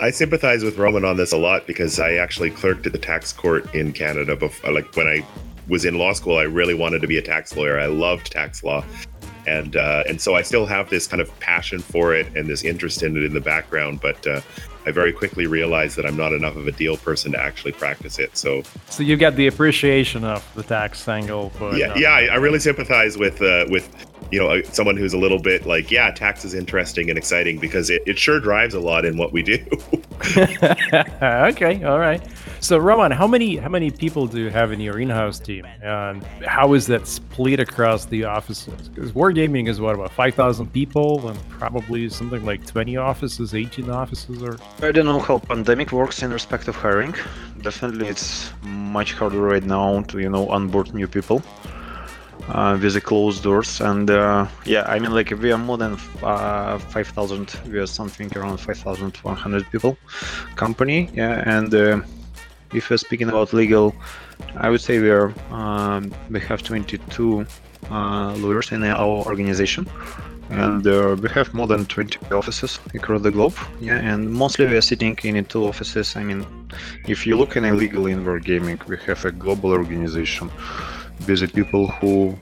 I 0.00 0.10
sympathize 0.10 0.62
with 0.62 0.78
Roman 0.78 1.04
on 1.04 1.16
this 1.16 1.32
a 1.32 1.36
lot 1.36 1.66
because 1.66 1.98
I 1.98 2.14
actually 2.14 2.50
clerked 2.50 2.86
at 2.86 2.92
the 2.92 2.98
tax 2.98 3.32
court 3.32 3.74
in 3.74 3.92
Canada 3.92 4.36
before 4.36 4.72
like 4.72 4.94
when 4.96 5.08
I 5.08 5.26
was 5.68 5.84
in 5.84 5.98
law 5.98 6.12
school 6.12 6.38
I 6.38 6.44
really 6.44 6.74
wanted 6.74 7.00
to 7.02 7.08
be 7.08 7.18
a 7.18 7.22
tax 7.22 7.56
lawyer. 7.56 7.80
I 7.80 7.86
loved 7.86 8.30
tax 8.30 8.62
law. 8.62 8.84
And 9.44 9.74
uh, 9.74 10.04
and 10.08 10.20
so 10.20 10.36
I 10.36 10.42
still 10.42 10.66
have 10.66 10.88
this 10.88 11.08
kind 11.08 11.20
of 11.20 11.28
passion 11.40 11.80
for 11.80 12.14
it 12.14 12.28
and 12.36 12.48
this 12.48 12.62
interest 12.62 13.02
in 13.02 13.16
it 13.16 13.24
in 13.24 13.34
the 13.34 13.40
background, 13.40 14.00
but. 14.00 14.24
Uh, 14.82 14.88
I 14.88 14.92
very 14.92 15.12
quickly 15.12 15.46
realized 15.46 15.96
that 15.96 16.06
I'm 16.06 16.16
not 16.16 16.32
enough 16.32 16.56
of 16.56 16.66
a 16.66 16.72
deal 16.72 16.96
person 16.96 17.32
to 17.32 17.40
actually 17.40 17.72
practice 17.72 18.18
it. 18.18 18.36
So, 18.36 18.62
so 18.88 19.02
you 19.02 19.16
get 19.16 19.36
the 19.36 19.46
appreciation 19.46 20.24
of 20.24 20.48
the 20.54 20.62
tax 20.62 21.06
angle. 21.08 21.52
But, 21.58 21.76
yeah, 21.76 21.96
yeah, 21.96 22.10
I, 22.10 22.26
I 22.26 22.34
really 22.36 22.58
sympathize 22.58 23.16
with 23.18 23.40
uh, 23.42 23.66
with 23.68 23.88
you 24.30 24.40
know 24.40 24.62
someone 24.62 24.96
who's 24.96 25.12
a 25.12 25.18
little 25.18 25.38
bit 25.38 25.66
like, 25.66 25.90
yeah, 25.90 26.10
tax 26.10 26.44
is 26.44 26.54
interesting 26.54 27.10
and 27.10 27.18
exciting 27.18 27.58
because 27.58 27.90
it, 27.90 28.02
it 28.06 28.18
sure 28.18 28.40
drives 28.40 28.74
a 28.74 28.80
lot 28.80 29.04
in 29.04 29.16
what 29.16 29.32
we 29.32 29.42
do. 29.42 29.58
okay, 31.22 31.82
all 31.84 31.98
right. 31.98 32.22
So 32.62 32.78
Roman, 32.78 33.10
how 33.10 33.26
many 33.26 33.56
how 33.56 33.68
many 33.68 33.90
people 33.90 34.28
do 34.28 34.40
you 34.40 34.50
have 34.50 34.70
in 34.70 34.78
your 34.78 35.00
in-house 35.00 35.40
team, 35.40 35.66
and 35.82 36.22
how 36.46 36.74
is 36.74 36.86
that 36.86 37.08
split 37.08 37.58
across 37.58 38.04
the 38.04 38.22
offices? 38.22 38.88
Because 38.88 39.10
Wargaming 39.10 39.68
is 39.68 39.80
what 39.80 39.96
about 39.96 40.12
five 40.12 40.36
thousand 40.36 40.72
people, 40.72 41.28
and 41.28 41.48
probably 41.48 42.08
something 42.08 42.44
like 42.44 42.64
twenty 42.64 42.96
offices, 42.96 43.52
eighteen 43.54 43.90
offices, 43.90 44.44
or 44.44 44.58
I 44.80 44.92
don't 44.92 45.06
know 45.06 45.18
how 45.18 45.38
pandemic 45.38 45.92
works 45.92 46.22
in 46.22 46.32
respect 46.32 46.68
of 46.68 46.76
hiring. 46.76 47.14
Definitely, 47.60 48.08
it's 48.08 48.52
much 48.62 49.14
harder 49.14 49.40
right 49.40 49.64
now 49.64 50.02
to 50.02 50.18
you 50.18 50.30
know 50.30 50.48
onboard 50.48 50.94
new 50.94 51.08
people. 51.08 51.42
Uh, 52.48 52.76
with 52.82 52.94
the 52.94 53.00
closed 53.00 53.44
doors 53.44 53.80
and 53.80 54.10
uh, 54.10 54.44
yeah 54.64 54.82
i 54.88 54.98
mean 54.98 55.12
like 55.14 55.30
we 55.30 55.52
are 55.52 55.58
more 55.58 55.78
than 55.78 55.96
uh, 56.24 56.76
5000 56.76 57.54
we 57.70 57.78
are 57.78 57.86
something 57.86 58.28
around 58.36 58.58
5100 58.58 59.70
people 59.70 59.96
company 60.56 61.08
yeah 61.14 61.40
and 61.46 61.72
uh, 61.72 62.00
if 62.74 62.90
we're 62.90 62.96
speaking 62.96 63.28
about 63.28 63.52
legal, 63.52 63.94
I 64.56 64.70
would 64.70 64.80
say 64.80 64.98
we 64.98 65.10
are 65.10 65.32
um, 65.50 66.12
we 66.30 66.40
have 66.40 66.62
22 66.62 67.46
uh, 67.90 68.34
lawyers 68.36 68.72
in 68.72 68.82
our 68.84 69.24
organization, 69.26 69.86
and 70.52 70.86
uh, 70.86 71.16
we 71.20 71.28
have 71.30 71.54
more 71.54 71.66
than 71.66 71.86
20 71.86 72.18
offices 72.32 72.78
across 72.94 73.22
the 73.22 73.30
globe. 73.30 73.54
Yeah, 73.80 73.98
and 73.98 74.30
mostly 74.30 74.66
we 74.66 74.76
are 74.76 74.82
sitting 74.82 75.16
in 75.22 75.44
two 75.44 75.64
offices. 75.64 76.16
I 76.16 76.22
mean, 76.22 76.46
if 77.08 77.26
you 77.26 77.36
look 77.36 77.56
in 77.56 77.64
a 77.64 77.72
legal 77.72 78.06
in 78.06 78.40
gaming, 78.40 78.80
we 78.86 78.96
have 79.06 79.24
a 79.24 79.32
global 79.32 79.70
organization 79.70 80.50
with 81.26 81.40
the 81.40 81.48
people 81.48 81.86
who 81.86 82.36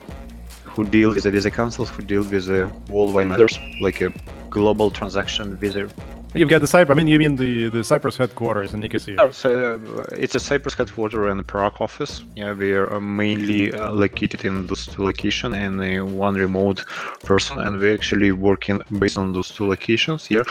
who 0.64 0.84
deal 0.84 1.10
with 1.10 1.24
the 1.24 1.30
visa 1.30 1.50
councils, 1.50 1.90
who 1.90 2.02
deal 2.02 2.22
with 2.22 2.46
the 2.46 2.70
worldwide 2.88 3.26
matters, 3.26 3.58
like 3.80 4.00
a 4.00 4.12
global 4.50 4.90
transaction 4.90 5.56
visa 5.56 5.88
You've 6.32 6.49
got 6.49 6.60
the 6.60 6.66
Cyprus. 6.66 6.94
I 6.94 6.96
mean, 6.96 7.08
you 7.08 7.18
mean 7.18 7.37
the, 7.37 7.68
the 7.70 7.82
Cyprus 7.82 8.16
headquarters 8.16 8.72
in 8.72 8.80
Nicosia? 8.80 9.32
So, 9.32 9.75
uh, 9.75 10.04
it's 10.12 10.37
a 10.37 10.40
Cyprus 10.40 10.75
headquarters 10.75 11.30
and 11.30 11.40
a 11.40 11.42
Prague 11.42 11.80
office. 11.80 12.22
Yeah, 12.37 12.52
we 12.52 12.72
are 12.72 13.00
mainly 13.00 13.72
uh, 13.72 13.90
located 13.90 14.44
in 14.44 14.66
those 14.68 14.87
two 14.87 15.04
locations 15.04 15.56
and 15.56 15.80
uh, 15.80 16.04
one 16.04 16.34
remote 16.34 16.84
person, 17.25 17.58
and 17.58 17.80
we're 17.80 17.94
actually 17.94 18.30
working 18.30 18.80
based 18.99 19.18
on 19.18 19.32
those 19.32 19.49
two 19.49 19.66
locations 19.66 20.25
here. 20.26 20.44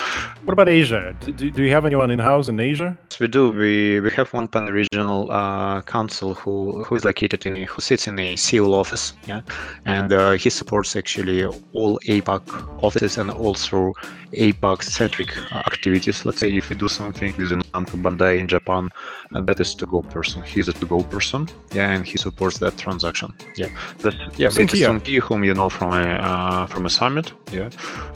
What 0.44 0.54
about 0.54 0.68
Asia? 0.68 1.16
Do, 1.22 1.32
do 1.32 1.64
you 1.64 1.72
have 1.72 1.86
anyone 1.86 2.12
in 2.12 2.20
house 2.20 2.50
in 2.50 2.60
Asia? 2.60 2.98
Yes, 3.12 3.20
we 3.22 3.28
do. 3.28 3.52
We 3.52 4.02
we 4.02 4.12
have 4.12 4.34
one 4.34 4.48
pan 4.50 4.66
regional 4.66 5.32
uh, 5.32 5.82
counsel 5.84 6.34
who 6.34 6.84
who 6.84 6.96
is 6.96 7.06
located 7.06 7.46
in 7.46 7.56
who 7.56 7.82
sits 7.82 8.08
in 8.08 8.20
a 8.20 8.36
Seoul 8.36 8.74
office. 8.74 9.14
Yeah, 9.28 9.42
and 9.86 10.12
uh, 10.12 10.32
he 10.32 10.50
supports 10.50 10.96
actually 10.96 11.46
all 11.74 12.00
APAC 12.08 12.42
offices 12.84 13.18
and 13.18 13.32
also 13.32 13.94
APAC 14.34 14.84
centric 14.84 15.36
activities. 15.52 16.26
Let's 16.26 16.40
say 16.40 16.52
if 16.52 16.70
we 16.70 16.76
do 16.76 16.88
something 16.88 17.36
with 17.38 17.50
Namco 17.50 18.02
Bandai 18.02 18.40
in 18.40 18.48
Japan, 18.48 18.90
and 19.32 19.48
that 19.48 19.60
is 19.60 19.76
to 19.76 19.86
go 19.86 20.02
person. 20.02 20.42
He's 20.44 20.68
a 20.68 20.74
to 20.74 20.86
go 20.86 21.04
person, 21.04 21.48
yeah, 21.74 21.92
and 21.92 22.06
he 22.06 22.18
supports 22.18 22.60
that 22.60 22.78
transaction. 22.78 23.34
Yeah, 23.56 23.70
that's 24.00 24.16
yeah. 24.38 24.48
It's 24.48 24.74
Sunki, 24.74 25.20
whom 25.20 25.44
you 25.44 25.54
know 25.54 25.70
from 25.70 25.94
a 25.94 26.06
uh, 26.30 26.66
from 26.68 26.86
a 26.86 26.90
summit. 26.90 27.34
Yeah. 27.52 27.70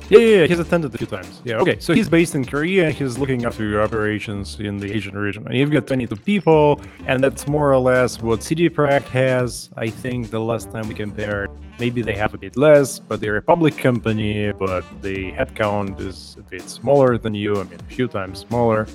yeah, 0.10 0.20
yeah, 0.20 0.38
yeah. 0.38 0.46
He's 0.46 0.60
attended 0.60 0.94
a 0.94 0.98
few 0.98 1.08
times. 1.08 1.42
Yeah, 1.44 1.58
okay. 1.58 1.78
So 1.80 1.94
he's 1.94 2.10
based 2.10 2.36
in 2.36 2.46
Korea. 2.46 2.92
He's 2.92 3.18
looking 3.18 3.46
after 3.46 3.64
your 3.68 3.82
operations 3.82 4.60
in 4.60 4.78
the 4.78 4.92
Asian 4.92 5.18
region, 5.18 5.48
and 5.48 5.58
you've 5.58 5.72
got 5.72 5.88
22 5.88 6.16
people, 6.18 6.82
and 7.08 7.24
that's 7.24 7.48
more 7.48 7.72
or 7.72 7.80
less 7.80 8.22
what 8.22 8.44
CD 8.44 8.70
Projekt 8.70 9.08
has. 9.10 9.70
I 9.78 9.90
think 9.90 10.30
the 10.30 10.40
last 10.40 10.72
time 10.72 10.88
we 10.88 10.94
compared 10.94 11.50
maybe 11.80 12.02
they 12.02 12.16
have 12.16 12.34
a 12.34 12.38
bit 12.38 12.58
less, 12.58 13.00
but 13.00 13.20
they're 13.22 13.38
a 13.38 13.42
public 13.42 13.78
company, 13.78 14.52
but 14.52 14.84
the 15.02 15.32
headcount 15.34 16.00
is 16.00 16.38
a 16.40 16.44
bit 16.44 16.70
smaller 16.70 17.18
than 17.18 17.34
you. 17.34 17.56
I 17.56 17.64
mean, 17.64 17.80
a 17.80 17.94
few 17.94 18.08
times 18.08 18.40
smaller. 18.40 18.88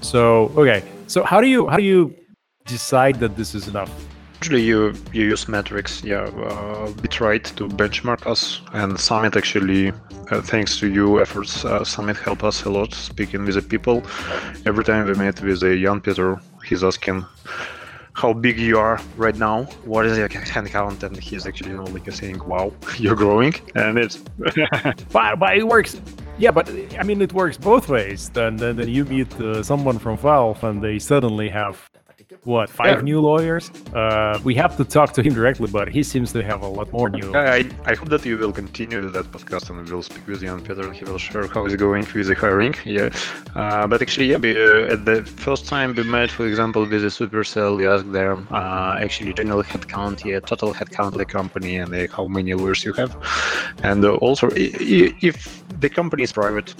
So 0.00 0.52
okay, 0.56 0.82
so 1.06 1.22
how 1.22 1.40
do 1.40 1.46
you 1.46 1.66
how 1.68 1.76
do 1.76 1.82
you 1.82 2.14
decide 2.66 3.20
that 3.20 3.36
this 3.36 3.54
is 3.54 3.68
enough? 3.68 3.90
Usually, 4.42 4.62
you 4.62 4.92
you 5.12 5.24
use 5.24 5.48
metrics. 5.48 6.04
Yeah, 6.04 6.24
uh, 6.24 6.92
we 7.00 7.08
tried 7.08 7.44
to 7.56 7.66
benchmark 7.68 8.26
us, 8.26 8.60
and 8.74 9.00
Summit 9.00 9.36
actually, 9.36 9.92
uh, 10.30 10.42
thanks 10.42 10.78
to 10.80 10.86
you 10.88 11.20
efforts, 11.20 11.64
uh, 11.64 11.82
Summit 11.84 12.18
helped 12.18 12.44
us 12.44 12.64
a 12.64 12.70
lot 12.70 12.92
speaking 12.92 13.46
with 13.46 13.54
the 13.54 13.62
people. 13.62 14.02
Every 14.66 14.84
time 14.84 15.06
we 15.06 15.14
met 15.14 15.40
with 15.40 15.62
a 15.62 15.80
Jan 15.82 16.00
Peter, 16.02 16.38
he's 16.68 16.84
asking 16.84 17.24
how 18.14 18.32
big 18.32 18.58
you 18.58 18.78
are 18.78 19.00
right 19.16 19.36
now, 19.36 19.64
what 19.84 20.06
is 20.06 20.16
your 20.16 20.28
hand 20.28 20.68
count, 20.68 21.02
and 21.02 21.16
he's 21.16 21.46
actually 21.46 21.70
you 21.70 21.76
know 21.76 21.84
like 21.84 22.10
saying, 22.12 22.40
"Wow, 22.46 22.72
you're 22.98 23.16
growing," 23.16 23.54
and 23.74 23.98
it's 23.98 24.16
but, 25.12 25.38
but 25.38 25.56
it 25.56 25.66
works. 25.66 26.00
Yeah, 26.38 26.50
but 26.50 26.68
I 26.98 27.02
mean, 27.04 27.20
it 27.22 27.32
works 27.32 27.56
both 27.56 27.88
ways. 27.88 28.28
Then, 28.30 28.56
then, 28.56 28.76
then 28.76 28.88
you 28.88 29.04
meet 29.04 29.32
uh, 29.40 29.62
someone 29.62 29.98
from 29.98 30.16
Valve, 30.18 30.62
and 30.64 30.82
they 30.82 30.98
suddenly 30.98 31.48
have 31.48 31.88
what 32.44 32.68
five 32.68 32.98
yeah. 32.98 33.10
new 33.10 33.20
lawyers. 33.20 33.70
Uh, 33.94 34.38
we 34.44 34.54
have 34.54 34.76
to 34.76 34.84
talk 34.84 35.12
to 35.14 35.22
him 35.22 35.34
directly, 35.34 35.68
but 35.70 35.88
he 35.88 36.02
seems 36.02 36.32
to 36.32 36.42
have 36.42 36.62
a 36.62 36.68
lot 36.68 36.92
more 36.92 37.08
new. 37.08 37.34
I, 37.34 37.68
I 37.86 37.94
hope 37.94 38.08
that 38.10 38.24
you 38.24 38.36
will 38.36 38.52
continue 38.52 39.00
that 39.10 39.26
podcast 39.32 39.70
and 39.70 39.84
we 39.84 39.90
will 39.92 40.02
speak 40.02 40.26
with 40.26 40.40
Jan 40.42 40.60
Peter. 40.60 40.92
He 40.92 41.04
will 41.04 41.18
share 41.18 41.46
how 41.46 41.64
it's 41.64 41.76
going 41.76 42.06
with 42.14 42.26
the 42.28 42.34
hiring. 42.34 42.74
Yeah, 42.84 43.10
uh, 43.54 43.86
but 43.86 44.02
actually, 44.02 44.26
yeah, 44.26 44.36
we, 44.36 44.50
uh, 44.52 44.92
at 44.92 45.04
the 45.04 45.24
first 45.24 45.66
time 45.66 45.94
we 45.94 46.02
met, 46.04 46.30
for 46.30 46.46
example, 46.46 46.82
with 46.82 46.90
the 46.90 47.08
Supercell, 47.08 47.76
we 47.76 47.86
asked 47.86 48.12
them 48.12 48.46
uh, 48.50 48.98
actually 49.00 49.32
general 49.32 49.62
headcount, 49.62 50.24
yeah, 50.24 50.40
total 50.40 50.74
headcount 50.74 51.12
of 51.12 51.18
the 51.18 51.24
company, 51.24 51.76
and 51.76 51.94
uh, 51.94 52.06
how 52.14 52.26
many 52.26 52.52
lawyers 52.54 52.84
you 52.84 52.92
have, 52.92 53.16
and 53.82 54.04
uh, 54.04 54.14
also 54.16 54.50
if 54.54 55.62
the 55.80 55.88
company 55.88 56.22
is 56.22 56.32
private, 56.32 56.74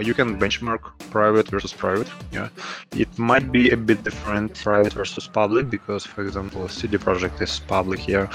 you 0.00 0.14
can 0.14 0.38
benchmark 0.38 0.80
private 1.10 1.48
versus 1.48 1.72
private. 1.72 2.08
Yeah, 2.32 2.48
it 2.96 3.18
might 3.18 3.50
be 3.50 3.70
a 3.70 3.76
bit 3.76 4.04
different 4.04 4.54
private 4.54 4.92
versus 5.00 5.26
public 5.40 5.64
because, 5.76 6.02
for 6.14 6.22
example, 6.28 6.68
CD 6.68 6.98
Projekt 7.06 7.40
is 7.46 7.52
public 7.76 7.98
here, 8.10 8.26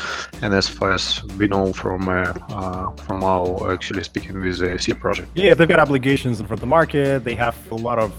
and 0.41 0.49
as 0.61 0.67
far 0.77 0.89
as 0.99 1.05
we 1.39 1.45
know 1.53 1.65
from 1.81 2.01
uh, 2.09 2.33
uh, 2.59 2.85
from 3.05 3.19
our 3.33 3.47
actually 3.75 4.03
speaking 4.11 4.35
with 4.43 4.57
the 4.61 4.69
CD 4.83 4.93
Projekt. 5.03 5.27
Yeah, 5.35 5.53
they've 5.55 5.73
got 5.73 5.81
obligations 5.87 6.35
in 6.39 6.43
front 6.47 6.59
of 6.61 6.65
the 6.67 6.73
market. 6.79 7.23
They 7.27 7.37
have 7.45 7.57
a 7.77 7.79
lot 7.87 7.97
of 8.05 8.09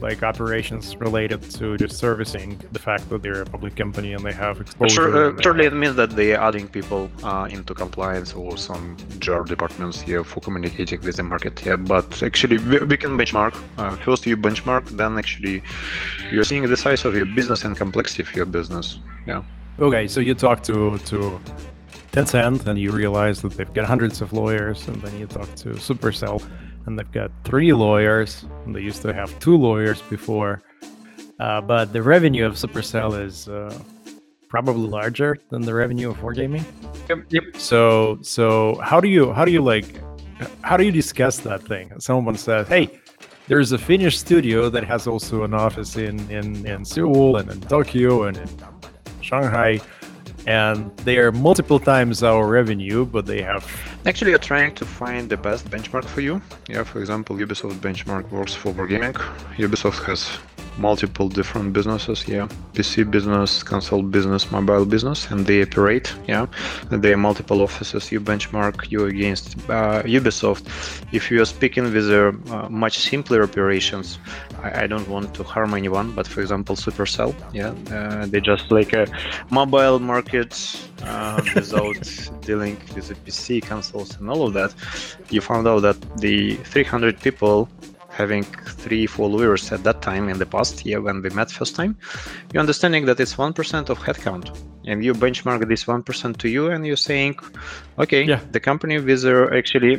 like 0.00 0.22
operations 0.22 0.96
related 0.96 1.42
to 1.42 1.76
just 1.76 1.96
servicing 1.96 2.60
the 2.72 2.78
fact 2.78 3.08
that 3.08 3.22
they're 3.22 3.42
a 3.42 3.46
public 3.46 3.74
company 3.76 4.12
and 4.12 4.24
they 4.24 4.32
have 4.32 4.60
exposure. 4.60 4.94
Sure, 4.94 5.36
uh, 5.36 5.42
surely 5.42 5.66
it 5.66 5.72
means 5.72 5.96
that 5.96 6.10
they 6.10 6.34
are 6.34 6.48
adding 6.48 6.68
people 6.68 7.10
uh, 7.22 7.48
into 7.50 7.74
compliance 7.74 8.32
or 8.34 8.56
some 8.56 8.96
JAR 9.18 9.44
departments 9.44 10.00
here 10.00 10.24
for 10.24 10.40
communicating 10.40 11.00
with 11.00 11.16
the 11.16 11.22
market. 11.22 11.58
here. 11.58 11.76
but 11.76 12.22
actually 12.22 12.58
we, 12.58 12.78
we 12.80 12.96
can 12.96 13.16
benchmark. 13.18 13.54
Uh, 13.78 13.96
first 13.96 14.26
you 14.26 14.36
benchmark, 14.36 14.88
then 14.90 15.18
actually 15.18 15.62
you're 16.30 16.44
seeing 16.44 16.62
the 16.68 16.76
size 16.76 17.04
of 17.04 17.14
your 17.14 17.26
business 17.26 17.64
and 17.64 17.76
complexity 17.76 18.22
of 18.22 18.34
your 18.34 18.46
business. 18.46 19.00
Yeah. 19.26 19.42
Okay, 19.80 20.08
so 20.08 20.20
you 20.20 20.34
talk 20.34 20.62
to 20.64 20.98
to 21.10 21.40
Tencent 22.12 22.66
and 22.66 22.78
you 22.78 22.90
realize 22.90 23.42
that 23.42 23.52
they've 23.52 23.72
got 23.74 23.84
hundreds 23.84 24.20
of 24.20 24.32
lawyers, 24.32 24.88
and 24.88 24.96
then 25.02 25.18
you 25.20 25.26
talk 25.26 25.54
to 25.56 25.68
Supercell 25.74 26.42
and 26.88 26.98
they've 26.98 27.12
got 27.12 27.30
three 27.44 27.72
lawyers. 27.72 28.44
they 28.66 28.80
used 28.80 29.02
to 29.02 29.12
have 29.12 29.38
two 29.38 29.56
lawyers 29.56 30.00
before, 30.02 30.62
uh, 31.38 31.60
but 31.60 31.92
the 31.92 32.02
revenue 32.02 32.46
of 32.46 32.54
Supercell 32.54 33.22
is 33.22 33.46
uh, 33.46 33.78
probably 34.48 34.88
larger 34.88 35.36
than 35.50 35.60
the 35.62 35.74
revenue 35.74 36.10
of 36.10 36.16
Wargaming. 36.16 36.64
Yep. 37.08 37.18
Yep. 37.28 37.44
So 37.58 38.18
so 38.22 38.80
how 38.82 39.00
do 39.00 39.08
you 39.08 39.32
how 39.32 39.44
do 39.44 39.52
you 39.52 39.62
like 39.62 40.00
how 40.62 40.76
do 40.76 40.84
you 40.84 40.92
discuss 40.92 41.38
that 41.40 41.62
thing? 41.62 41.92
Someone 42.00 42.36
says, 42.36 42.66
"Hey, 42.66 42.98
there's 43.48 43.72
a 43.72 43.78
Finnish 43.78 44.18
studio 44.18 44.70
that 44.70 44.84
has 44.84 45.06
also 45.06 45.44
an 45.44 45.54
office 45.54 45.96
in 45.96 46.18
in 46.30 46.66
in 46.66 46.84
Seoul 46.84 47.36
and 47.36 47.50
in 47.50 47.60
Tokyo 47.60 48.24
and 48.24 48.36
in 48.36 48.48
Shanghai." 49.20 49.80
And 50.48 50.96
they 51.04 51.18
are 51.18 51.30
multiple 51.30 51.78
times 51.78 52.22
our 52.22 52.46
revenue, 52.48 53.04
but 53.04 53.26
they 53.26 53.42
have. 53.42 53.62
Actually, 54.06 54.30
you're 54.30 54.38
trying 54.54 54.74
to 54.76 54.86
find 54.86 55.28
the 55.28 55.36
best 55.36 55.68
benchmark 55.68 56.06
for 56.06 56.22
you. 56.22 56.40
Yeah, 56.68 56.84
for 56.84 57.00
example, 57.00 57.36
Ubisoft 57.36 57.80
benchmark 57.80 58.30
works 58.30 58.54
for 58.54 58.72
Wargaming. 58.72 59.12
Ubisoft 59.58 60.04
has 60.04 60.38
multiple 60.78 61.28
different 61.28 61.72
businesses. 61.72 62.26
Yeah, 62.26 62.48
PC 62.74 63.10
business, 63.10 63.62
console 63.62 64.02
business, 64.02 64.50
mobile 64.50 64.84
business, 64.84 65.30
and 65.30 65.46
they 65.46 65.62
operate. 65.62 66.14
Yeah, 66.26 66.46
they 66.90 67.12
are 67.12 67.16
multiple 67.16 67.62
offices. 67.62 68.12
You 68.12 68.20
benchmark 68.20 68.90
you 68.90 69.06
against 69.06 69.58
uh, 69.68 70.02
Ubisoft. 70.02 70.64
If 71.12 71.30
you 71.30 71.42
are 71.42 71.46
speaking 71.46 71.84
with 71.84 72.10
a 72.10 72.28
uh, 72.50 72.68
much 72.68 72.98
simpler 72.98 73.42
operations, 73.42 74.18
I, 74.62 74.84
I, 74.84 74.86
don't 74.86 75.08
want 75.08 75.34
to 75.34 75.42
harm 75.42 75.74
anyone, 75.74 76.12
but 76.12 76.26
for 76.26 76.40
example, 76.40 76.76
Supercell. 76.76 77.34
Yeah, 77.52 77.74
uh, 77.94 78.26
they 78.26 78.40
just 78.40 78.70
like 78.70 78.92
a 78.92 79.06
mobile 79.50 79.98
market 79.98 80.52
uh, 81.02 81.42
without 81.54 82.30
dealing 82.42 82.76
with 82.94 83.08
the 83.08 83.14
PC 83.14 83.62
consoles 83.62 84.16
and 84.18 84.30
all 84.30 84.46
of 84.46 84.52
that. 84.54 84.74
You 85.30 85.40
found 85.40 85.66
out 85.66 85.80
that 85.80 85.96
the 86.18 86.56
300 86.56 87.20
people 87.20 87.68
having 88.18 88.42
three 88.82 89.06
followers 89.06 89.62
at 89.70 89.80
that 89.84 90.02
time 90.02 90.28
in 90.28 90.36
the 90.38 90.48
past 90.56 90.84
year 90.84 91.00
when 91.00 91.22
we 91.22 91.30
met 91.30 91.48
first 91.50 91.74
time, 91.76 91.96
you're 92.52 92.60
understanding 92.60 93.06
that 93.06 93.20
it's 93.20 93.34
1% 93.34 93.88
of 93.92 93.98
headcount. 94.06 94.46
And 94.90 95.04
you 95.04 95.12
benchmark 95.12 95.68
this 95.68 95.84
1% 95.84 96.36
to 96.38 96.48
you 96.48 96.70
and 96.72 96.86
you're 96.86 97.04
saying, 97.10 97.38
okay, 97.98 98.22
yeah. 98.24 98.40
the 98.52 98.60
company 98.70 98.98
with 98.98 99.22
actually, 99.60 99.94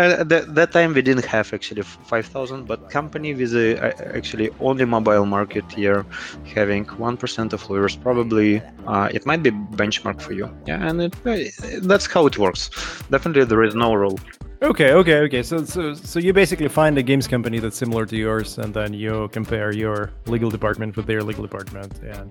uh, 0.00 0.22
that, 0.30 0.54
that 0.58 0.70
time 0.72 0.94
we 0.94 1.02
didn't 1.02 1.26
have 1.26 1.52
actually 1.52 1.82
5,000, 1.82 2.66
but 2.66 2.88
company 2.88 3.34
with 3.34 3.54
a, 3.54 3.68
uh, 3.84 4.16
actually 4.16 4.48
only 4.60 4.84
mobile 4.84 5.26
market 5.26 5.70
here 5.72 6.06
having 6.54 6.86
1% 6.86 7.52
of 7.52 7.60
followers, 7.60 7.96
probably 7.96 8.62
uh, 8.86 9.08
it 9.12 9.26
might 9.26 9.42
be 9.42 9.50
benchmark 9.50 10.22
for 10.22 10.32
you. 10.32 10.48
Yeah, 10.66 10.86
and 10.88 11.02
it, 11.02 11.14
uh, 11.26 11.80
that's 11.82 12.06
how 12.06 12.26
it 12.26 12.38
works. 12.38 12.70
Definitely 13.10 13.44
there 13.44 13.64
is 13.64 13.74
no 13.74 13.92
rule. 13.94 14.18
Okay, 14.62 14.92
okay, 14.92 15.18
okay. 15.18 15.42
So, 15.42 15.64
so, 15.64 15.92
so 15.92 16.18
you 16.18 16.32
basically 16.32 16.68
find 16.68 16.96
a 16.96 17.02
games 17.02 17.28
company 17.28 17.58
that's 17.58 17.76
similar 17.76 18.06
to 18.06 18.16
yours, 18.16 18.56
and 18.58 18.72
then 18.72 18.94
you 18.94 19.28
compare 19.32 19.72
your 19.72 20.12
legal 20.26 20.50
department 20.50 20.96
with 20.96 21.06
their 21.06 21.22
legal 21.22 21.42
department, 21.42 21.92
and 22.02 22.30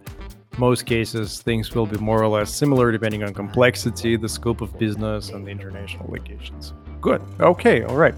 most 0.58 0.86
cases 0.86 1.42
things 1.42 1.76
will 1.76 1.86
be 1.86 1.98
more 1.98 2.24
or 2.24 2.28
less 2.28 2.54
similar 2.54 2.92
depending 2.92 3.24
on 3.24 3.34
complexity, 3.34 4.16
the 4.18 4.30
scope 4.30 4.62
of 4.62 4.78
business, 4.80 5.30
and 5.30 5.46
the 5.46 5.52
international 5.52 6.10
locations. 6.10 6.74
Good. 7.00 7.22
Okay. 7.40 7.84
All 7.84 7.96
right. 7.96 8.16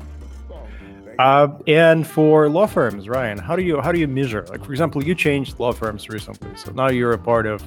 Uh, 1.19 1.49
and 1.65 2.05
for 2.05 2.47
law 2.47 2.67
firms, 2.67 3.09
Ryan, 3.09 3.39
how 3.39 3.55
do 3.55 3.63
you 3.63 3.81
how 3.81 3.91
do 3.91 3.99
you 3.99 4.07
measure? 4.07 4.45
Like, 4.49 4.63
for 4.63 4.71
example, 4.71 5.03
you 5.03 5.15
changed 5.15 5.59
law 5.59 5.73
firms 5.73 6.07
recently, 6.09 6.55
so 6.55 6.71
now 6.71 6.89
you're 6.89 7.13
a 7.13 7.17
part 7.17 7.45
of 7.45 7.61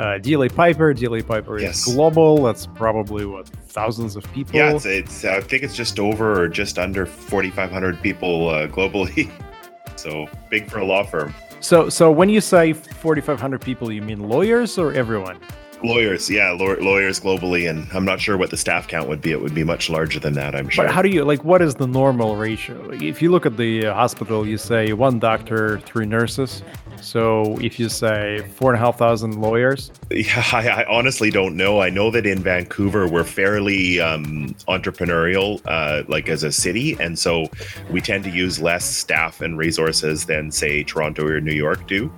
uh, 0.00 0.18
DLA 0.18 0.52
Piper. 0.52 0.94
DLA 0.94 1.26
Piper 1.26 1.60
yes. 1.60 1.86
is 1.86 1.94
global. 1.94 2.42
That's 2.42 2.66
probably 2.66 3.26
what 3.26 3.46
thousands 3.48 4.16
of 4.16 4.24
people. 4.32 4.56
Yeah, 4.56 4.74
it's, 4.74 4.86
it's 4.86 5.24
I 5.26 5.40
think 5.42 5.62
it's 5.62 5.76
just 5.76 6.00
over 6.00 6.42
or 6.42 6.48
just 6.48 6.78
under 6.78 7.04
4,500 7.04 8.00
people 8.00 8.48
uh, 8.48 8.66
globally. 8.66 9.30
so 9.96 10.26
big 10.48 10.70
for 10.70 10.78
a 10.78 10.84
law 10.84 11.04
firm. 11.04 11.34
So, 11.60 11.90
so 11.90 12.10
when 12.10 12.30
you 12.30 12.40
say 12.40 12.72
4,500 12.72 13.60
people, 13.60 13.92
you 13.92 14.00
mean 14.00 14.26
lawyers 14.26 14.78
or 14.78 14.94
everyone? 14.94 15.38
Lawyers, 15.82 16.28
yeah, 16.28 16.50
law- 16.50 16.76
lawyers 16.80 17.20
globally, 17.20 17.68
and 17.68 17.88
I'm 17.92 18.04
not 18.04 18.20
sure 18.20 18.36
what 18.36 18.50
the 18.50 18.56
staff 18.56 18.86
count 18.86 19.08
would 19.08 19.20
be. 19.20 19.30
It 19.32 19.40
would 19.40 19.54
be 19.54 19.64
much 19.64 19.88
larger 19.88 20.20
than 20.20 20.34
that, 20.34 20.54
I'm 20.54 20.68
sure. 20.68 20.84
But 20.84 20.94
how 20.94 21.02
do 21.02 21.08
you 21.08 21.24
like? 21.24 21.44
What 21.44 21.62
is 21.62 21.74
the 21.74 21.86
normal 21.86 22.36
ratio? 22.36 22.90
If 22.90 23.22
you 23.22 23.30
look 23.30 23.46
at 23.46 23.56
the 23.56 23.86
uh, 23.86 23.94
hospital, 23.94 24.46
you 24.46 24.58
say 24.58 24.92
one 24.92 25.18
doctor, 25.18 25.78
three 25.80 26.06
nurses. 26.06 26.62
So 27.00 27.56
if 27.60 27.80
you 27.80 27.88
say 27.88 28.46
four 28.56 28.72
and 28.72 28.80
a 28.80 28.84
half 28.84 28.98
thousand 28.98 29.40
lawyers, 29.40 29.90
yeah, 30.10 30.44
I, 30.52 30.68
I, 30.68 30.86
honestly 30.88 31.30
don't 31.30 31.56
know. 31.56 31.80
I 31.80 31.88
know 31.88 32.10
that 32.10 32.26
in 32.26 32.42
Vancouver 32.42 33.08
we're 33.08 33.24
fairly 33.24 34.00
um, 34.00 34.54
entrepreneurial, 34.68 35.60
uh, 35.64 36.04
like 36.08 36.28
as 36.28 36.42
a 36.42 36.52
city, 36.52 36.96
and 37.00 37.18
so 37.18 37.46
we 37.90 38.00
tend 38.00 38.24
to 38.24 38.30
use 38.30 38.60
less 38.60 38.84
staff 38.84 39.40
and 39.40 39.56
resources 39.56 40.26
than 40.26 40.50
say 40.50 40.82
Toronto 40.82 41.26
or 41.26 41.40
New 41.40 41.54
York 41.54 41.86
do. 41.86 42.12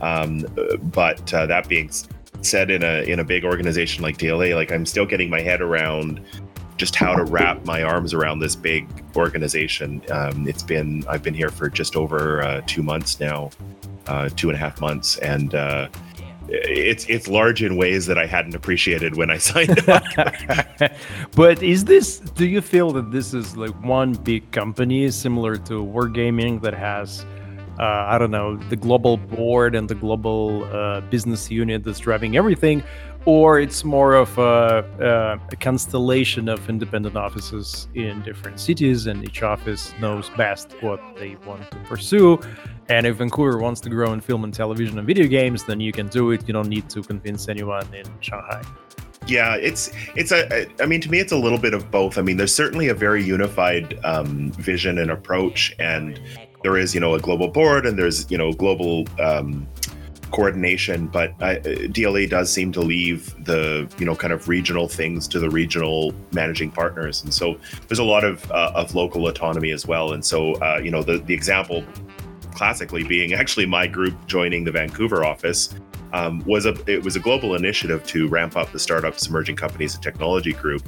Um, 0.00 0.46
but 0.82 1.32
uh, 1.32 1.46
that 1.46 1.68
being 1.68 1.90
said, 2.42 2.70
in 2.70 2.82
a 2.82 3.02
in 3.02 3.20
a 3.20 3.24
big 3.24 3.44
organization 3.44 4.02
like 4.02 4.18
DLA, 4.18 4.54
like 4.54 4.72
I'm 4.72 4.86
still 4.86 5.06
getting 5.06 5.30
my 5.30 5.40
head 5.40 5.60
around 5.60 6.20
just 6.76 6.96
how 6.96 7.14
to 7.14 7.24
wrap 7.24 7.64
my 7.64 7.82
arms 7.82 8.12
around 8.12 8.40
this 8.40 8.56
big 8.56 8.88
organization. 9.14 10.02
Um, 10.10 10.48
it's 10.48 10.62
been 10.62 11.04
I've 11.08 11.22
been 11.22 11.34
here 11.34 11.50
for 11.50 11.68
just 11.68 11.96
over 11.96 12.42
uh, 12.42 12.62
two 12.66 12.82
months 12.82 13.20
now, 13.20 13.50
uh, 14.06 14.28
two 14.30 14.48
and 14.48 14.56
a 14.56 14.58
half 14.58 14.80
months, 14.80 15.18
and 15.18 15.54
uh, 15.54 15.88
it's 16.48 17.04
it's 17.08 17.28
large 17.28 17.62
in 17.62 17.76
ways 17.76 18.06
that 18.06 18.18
I 18.18 18.26
hadn't 18.26 18.54
appreciated 18.54 19.16
when 19.16 19.30
I 19.30 19.38
signed 19.50 19.88
up. 19.88 20.02
but 21.36 21.62
is 21.62 21.84
this? 21.84 22.18
Do 22.18 22.46
you 22.46 22.60
feel 22.60 22.90
that 22.92 23.10
this 23.10 23.34
is 23.34 23.56
like 23.56 23.74
one 23.82 24.14
big 24.14 24.50
company 24.50 25.10
similar 25.10 25.56
to 25.56 25.84
Wargaming 25.84 26.60
that 26.62 26.74
has? 26.74 27.24
Uh, 27.78 28.06
I 28.08 28.18
don't 28.18 28.30
know 28.30 28.56
the 28.56 28.76
global 28.76 29.16
board 29.16 29.74
and 29.74 29.88
the 29.88 29.94
global 29.94 30.64
uh, 30.64 31.00
business 31.02 31.50
unit 31.50 31.84
that's 31.84 32.00
driving 32.00 32.36
everything, 32.36 32.82
or 33.24 33.60
it's 33.60 33.84
more 33.84 34.14
of 34.14 34.36
a, 34.36 34.42
uh, 34.42 35.38
a, 35.50 35.56
constellation 35.56 36.48
of 36.48 36.68
independent 36.68 37.16
offices 37.16 37.88
in 37.94 38.20
different 38.22 38.60
cities, 38.60 39.06
and 39.06 39.24
each 39.24 39.42
office 39.42 39.94
knows 40.00 40.28
best 40.30 40.72
what 40.82 41.00
they 41.16 41.36
want 41.46 41.70
to 41.70 41.76
pursue. 41.78 42.38
And 42.88 43.06
if 43.06 43.16
Vancouver 43.16 43.58
wants 43.58 43.80
to 43.82 43.90
grow 43.90 44.12
in 44.12 44.20
film 44.20 44.44
and 44.44 44.52
television 44.52 44.98
and 44.98 45.06
video 45.06 45.26
games, 45.26 45.64
then 45.64 45.80
you 45.80 45.92
can 45.92 46.08
do 46.08 46.30
it. 46.32 46.46
You 46.46 46.52
don't 46.52 46.68
need 46.68 46.90
to 46.90 47.02
convince 47.02 47.48
anyone 47.48 47.86
in 47.94 48.04
Shanghai. 48.20 48.62
Yeah, 49.26 49.54
it's 49.54 49.92
it's 50.16 50.32
a. 50.32 50.66
I 50.82 50.86
mean, 50.86 51.00
to 51.02 51.10
me, 51.10 51.20
it's 51.20 51.32
a 51.32 51.36
little 51.36 51.58
bit 51.58 51.74
of 51.74 51.90
both. 51.92 52.18
I 52.18 52.22
mean, 52.22 52.36
there's 52.36 52.54
certainly 52.54 52.88
a 52.88 52.94
very 52.94 53.22
unified 53.22 53.98
um, 54.04 54.50
vision 54.52 54.98
and 54.98 55.12
approach, 55.12 55.74
and 55.78 56.20
there 56.62 56.76
is, 56.76 56.94
you 56.94 57.00
know, 57.00 57.14
a 57.14 57.20
global 57.20 57.48
board, 57.48 57.86
and 57.86 57.98
there's, 57.98 58.30
you 58.30 58.38
know, 58.38 58.52
global 58.52 59.06
um, 59.20 59.66
coordination, 60.32 61.06
but 61.06 61.30
uh, 61.40 61.56
DLA 61.92 62.28
does 62.28 62.52
seem 62.52 62.72
to 62.72 62.80
leave 62.80 63.32
the 63.44 63.88
you 63.98 64.06
know 64.06 64.16
kind 64.16 64.32
of 64.32 64.48
regional 64.48 64.88
things 64.88 65.28
to 65.28 65.38
the 65.38 65.48
regional 65.48 66.12
managing 66.32 66.70
partners, 66.70 67.22
and 67.22 67.32
so 67.32 67.56
there's 67.86 68.00
a 68.00 68.04
lot 68.04 68.24
of 68.24 68.50
uh, 68.50 68.72
of 68.74 68.94
local 68.94 69.28
autonomy 69.28 69.70
as 69.70 69.86
well. 69.86 70.12
And 70.12 70.24
so 70.24 70.54
uh, 70.54 70.80
you 70.82 70.90
know 70.90 71.02
the 71.02 71.18
the 71.18 71.34
example 71.34 71.84
classically 72.54 73.04
being 73.04 73.32
actually 73.34 73.66
my 73.66 73.86
group 73.86 74.14
joining 74.26 74.64
the 74.64 74.72
Vancouver 74.72 75.24
office 75.24 75.74
um, 76.12 76.42
was 76.44 76.66
a 76.66 76.74
it 76.90 77.04
was 77.04 77.14
a 77.14 77.20
global 77.20 77.54
initiative 77.54 78.04
to 78.06 78.26
ramp 78.28 78.56
up 78.56 78.72
the 78.72 78.78
startups, 78.78 79.28
emerging 79.28 79.56
companies, 79.56 79.94
and 79.94 80.02
technology 80.02 80.54
group. 80.54 80.82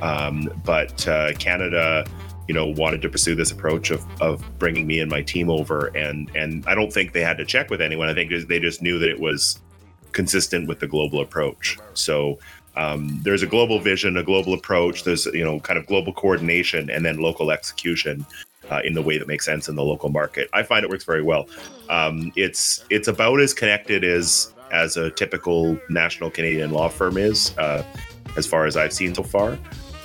Um, 0.00 0.50
but 0.64 1.06
uh, 1.06 1.32
Canada 1.34 2.04
you 2.48 2.54
know 2.54 2.66
wanted 2.66 3.02
to 3.02 3.08
pursue 3.08 3.34
this 3.34 3.50
approach 3.50 3.90
of 3.90 4.04
of 4.20 4.44
bringing 4.58 4.86
me 4.86 5.00
and 5.00 5.10
my 5.10 5.22
team 5.22 5.50
over. 5.50 5.86
And 5.96 6.30
and 6.34 6.64
I 6.66 6.74
don't 6.74 6.92
think 6.92 7.12
they 7.12 7.22
had 7.22 7.38
to 7.38 7.44
check 7.44 7.70
with 7.70 7.80
anyone. 7.80 8.08
I 8.08 8.14
think 8.14 8.30
they 8.48 8.60
just 8.60 8.82
knew 8.82 8.98
that 8.98 9.08
it 9.08 9.20
was 9.20 9.60
consistent 10.12 10.68
with 10.68 10.80
the 10.80 10.86
global 10.86 11.20
approach. 11.20 11.78
So 11.94 12.38
um, 12.76 13.20
there's 13.22 13.42
a 13.42 13.46
global 13.46 13.78
vision 13.78 14.16
a 14.16 14.22
global 14.22 14.54
approach. 14.54 15.04
There's 15.04 15.26
you 15.26 15.44
know 15.44 15.60
kind 15.60 15.78
of 15.78 15.86
global 15.86 16.12
coordination 16.12 16.90
and 16.90 17.04
then 17.04 17.18
local 17.18 17.50
execution 17.50 18.26
uh, 18.70 18.80
in 18.84 18.94
the 18.94 19.02
way 19.02 19.18
that 19.18 19.28
makes 19.28 19.44
sense 19.44 19.68
in 19.68 19.76
the 19.76 19.84
local 19.84 20.08
market. 20.08 20.48
I 20.52 20.62
find 20.62 20.84
it 20.84 20.90
works 20.90 21.04
very 21.04 21.22
well. 21.22 21.48
Um, 21.88 22.32
it's 22.36 22.84
it's 22.90 23.08
about 23.08 23.40
as 23.40 23.54
connected 23.54 24.04
as 24.04 24.52
as 24.72 24.96
a 24.96 25.10
typical 25.10 25.78
national 25.88 26.30
Canadian 26.30 26.72
law 26.72 26.88
firm 26.88 27.16
is 27.16 27.56
uh, 27.58 27.84
as 28.36 28.46
far 28.46 28.66
as 28.66 28.76
I've 28.76 28.92
seen 28.92 29.14
so 29.14 29.22
far 29.22 29.58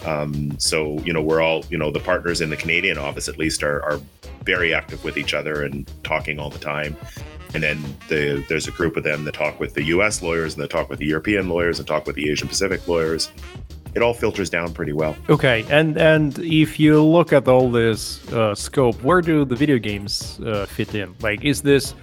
um, 0.05 0.57
so 0.59 0.99
you 0.99 1.13
know 1.13 1.21
we're 1.21 1.41
all 1.41 1.65
you 1.69 1.77
know 1.77 1.91
the 1.91 1.99
partners 1.99 2.41
in 2.41 2.49
the 2.49 2.57
Canadian 2.57 2.97
office 2.97 3.27
at 3.27 3.37
least 3.37 3.63
are, 3.63 3.83
are 3.83 3.99
very 4.43 4.73
active 4.73 5.03
with 5.03 5.17
each 5.17 5.33
other 5.33 5.63
and 5.63 5.91
talking 6.03 6.39
all 6.39 6.49
the 6.49 6.59
time. 6.59 6.95
And 7.53 7.63
then 7.63 7.81
the, 8.07 8.45
there's 8.47 8.67
a 8.67 8.71
group 8.71 8.95
of 8.95 9.03
them 9.03 9.23
that 9.25 9.33
talk 9.33 9.59
with 9.59 9.73
the 9.73 9.83
U.S. 9.85 10.21
lawyers 10.21 10.53
and 10.53 10.63
they 10.63 10.67
talk 10.67 10.89
with 10.89 10.99
the 10.99 11.05
European 11.05 11.49
lawyers 11.49 11.79
and 11.79 11.87
talk 11.87 12.05
with 12.05 12.15
the 12.15 12.29
Asian 12.29 12.47
Pacific 12.47 12.87
lawyers. 12.87 13.31
It 13.95 14.03
all 14.03 14.13
filters 14.13 14.51
down 14.51 14.71
pretty 14.73 14.93
well. 14.93 15.15
Okay, 15.29 15.65
and 15.69 15.97
and 15.97 16.37
if 16.39 16.79
you 16.79 17.03
look 17.03 17.33
at 17.33 17.47
all 17.47 17.71
this 17.71 18.27
uh, 18.31 18.53
scope, 18.53 19.01
where 19.01 19.19
do 19.19 19.45
the 19.45 19.55
video 19.55 19.79
games 19.79 20.39
uh, 20.41 20.67
fit 20.67 20.93
in? 20.93 21.15
Like, 21.21 21.43
is 21.43 21.63
this 21.63 21.95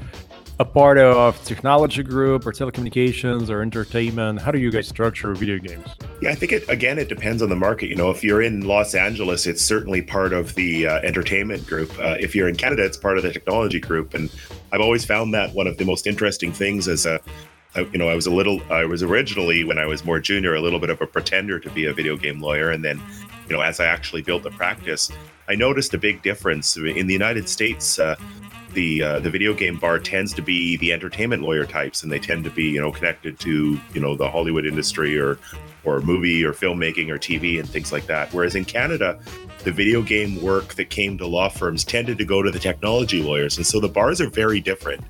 a 0.59 0.65
part 0.65 0.99
of 0.99 1.43
technology 1.45 2.03
group 2.03 2.47
or 2.47 2.53
telecommunications 2.53 3.51
or 3.51 3.61
entertainment? 3.63 4.41
How 4.41 4.51
do 4.51 4.59
you 4.59 4.71
guys 4.71 4.89
structure 4.89 5.35
video 5.35 5.59
games? 5.59 5.87
Yeah, 6.23 6.31
I 6.31 6.35
think 6.35 6.53
it 6.53 6.69
again 6.69 6.99
it 6.99 7.09
depends 7.09 7.43
on 7.43 7.49
the 7.49 7.57
market. 7.57 7.89
You 7.89 7.97
know, 7.97 8.11
if 8.11 8.25
you're 8.25 8.43
in 8.43 8.63
Los 8.67 8.95
Angeles, 8.95 9.47
it's 9.47 9.63
certainly 9.63 10.03
part 10.03 10.33
of 10.33 10.55
the 10.55 10.87
uh, 10.87 10.99
entertainment 11.01 11.67
group. 11.67 11.91
Uh, 11.99 12.17
if 12.19 12.35
you're 12.35 12.49
in 12.49 12.57
Canada, 12.57 12.85
it's 12.85 12.97
part 12.97 13.19
of 13.19 13.23
the 13.23 13.33
technology 13.33 13.81
group. 13.81 14.15
And 14.15 14.31
I've 14.73 14.81
always 14.81 15.05
found 15.05 15.35
that 15.35 15.55
one 15.55 15.67
of 15.67 15.77
the 15.77 15.85
most 15.85 16.07
interesting 16.07 16.53
things 16.53 16.89
as 16.89 17.07
a 17.07 17.21
you 17.93 17.99
know, 17.99 18.09
I 18.09 18.15
was 18.15 18.27
a 18.27 18.31
little, 18.31 18.63
I 18.73 18.87
was 18.87 19.03
originally 19.03 19.63
when 19.63 19.77
I 19.79 19.85
was 19.85 20.03
more 20.03 20.19
junior, 20.19 20.55
a 20.55 20.61
little 20.63 20.81
bit 20.81 20.89
of 20.89 21.01
a 21.03 21.07
pretender 21.07 21.59
to 21.61 21.71
be 21.71 21.85
a 21.85 21.93
video 21.93 22.17
game 22.17 22.41
lawyer, 22.41 22.71
and 22.71 22.83
then, 22.83 23.01
you 23.49 23.55
know, 23.55 23.61
as 23.61 23.81
I 23.81 23.87
actually 23.87 24.23
built 24.23 24.45
the 24.45 24.51
practice, 24.51 25.11
I 25.49 25.55
noticed 25.55 25.93
a 25.93 25.99
big 25.99 26.23
difference 26.23 26.77
in 26.77 27.07
the 27.07 27.13
United 27.13 27.49
States. 27.51 27.99
Uh, 27.99 28.17
the 28.77 29.03
uh, 29.03 29.21
the 29.21 29.31
video 29.31 29.55
game 29.55 29.79
bar 29.79 29.99
tends 29.99 30.33
to 30.35 30.43
be 30.43 30.77
the 30.77 30.93
entertainment 30.93 31.43
lawyer 31.43 31.65
types, 31.65 32.03
and 32.03 32.13
they 32.13 32.19
tend 32.21 32.45
to 32.45 32.51
be 32.51 32.65
you 32.65 32.81
know 32.81 32.93
connected 32.93 33.41
to 33.41 33.81
you 33.93 34.01
know 34.01 34.15
the 34.15 34.31
Hollywood 34.31 34.67
industry 34.67 35.19
or 35.19 35.39
or 35.83 36.01
movie 36.01 36.45
or 36.45 36.53
filmmaking 36.53 37.09
or 37.09 37.19
TV 37.19 37.59
and 37.59 37.69
things 37.69 37.91
like 37.91 38.07
that. 38.07 38.33
Whereas 38.33 38.55
in 38.55 38.65
Canada, 38.65 39.19
the 39.65 39.73
video 39.73 40.03
game 40.03 40.41
work 40.43 40.75
that 40.75 40.91
came 40.91 41.17
to 41.19 41.27
law 41.27 41.49
firms 41.49 41.85
tended 41.85 42.19
to 42.19 42.25
go 42.25 42.43
to 42.43 42.51
the 42.51 42.59
technology 42.59 43.23
lawyers, 43.23 43.57
and 43.57 43.67
so 43.67 43.81
the 43.81 43.89
bars 43.89 44.21
are 44.21 44.31
very 44.31 44.61
different. 44.61 45.03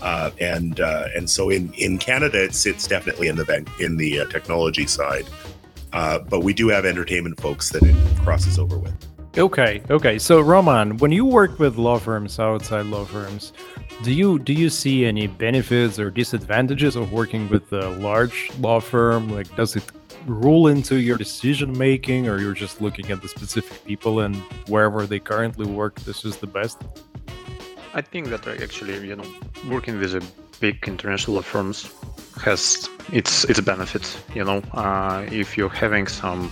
Uh, 0.00 0.30
and 0.40 0.78
uh, 0.78 1.08
and 1.16 1.28
so 1.28 1.50
in 1.50 1.72
in 1.72 1.98
Canada, 1.98 2.44
it 2.44 2.54
sits 2.54 2.86
definitely 2.86 3.26
in 3.26 3.34
the 3.34 3.66
in 3.80 3.96
the 3.96 4.20
uh, 4.20 4.26
technology 4.26 4.86
side, 4.86 5.26
uh, 5.92 6.20
but 6.20 6.40
we 6.40 6.54
do 6.54 6.68
have 6.68 6.86
entertainment 6.86 7.40
folks 7.40 7.70
that 7.70 7.82
it 7.82 7.96
crosses 8.22 8.60
over 8.60 8.78
with. 8.78 9.07
Okay, 9.38 9.80
okay. 9.88 10.18
So 10.18 10.40
Roman, 10.40 10.96
when 10.96 11.12
you 11.12 11.24
work 11.24 11.60
with 11.60 11.76
law 11.76 12.00
firms 12.00 12.40
outside 12.40 12.86
law 12.86 13.04
firms, 13.04 13.52
do 14.02 14.12
you 14.12 14.40
do 14.40 14.52
you 14.52 14.68
see 14.68 15.06
any 15.06 15.28
benefits 15.28 15.96
or 16.00 16.10
disadvantages 16.10 16.96
of 16.96 17.12
working 17.12 17.48
with 17.48 17.72
a 17.72 17.90
large 18.00 18.50
law 18.58 18.80
firm? 18.80 19.28
Like, 19.28 19.54
does 19.54 19.76
it 19.76 19.84
rule 20.26 20.66
into 20.66 20.96
your 20.96 21.16
decision 21.16 21.78
making, 21.78 22.28
or 22.28 22.40
you're 22.40 22.52
just 22.52 22.80
looking 22.80 23.12
at 23.12 23.22
the 23.22 23.28
specific 23.28 23.84
people 23.84 24.18
and 24.18 24.34
wherever 24.66 25.06
they 25.06 25.20
currently 25.20 25.66
work, 25.66 25.94
this 26.00 26.24
is 26.24 26.38
the 26.38 26.48
best? 26.48 26.82
I 27.94 28.00
think 28.00 28.30
that 28.30 28.44
actually, 28.48 29.06
you 29.06 29.14
know, 29.14 29.30
working 29.70 30.00
with 30.00 30.16
a 30.16 30.22
big 30.58 30.88
international 30.88 31.36
law 31.36 31.42
firms 31.42 31.88
has 32.42 32.88
its 33.12 33.44
its 33.44 33.60
benefits. 33.60 34.18
You 34.34 34.42
know, 34.42 34.62
uh, 34.72 35.24
if 35.30 35.56
you're 35.56 35.76
having 35.84 36.08
some 36.08 36.50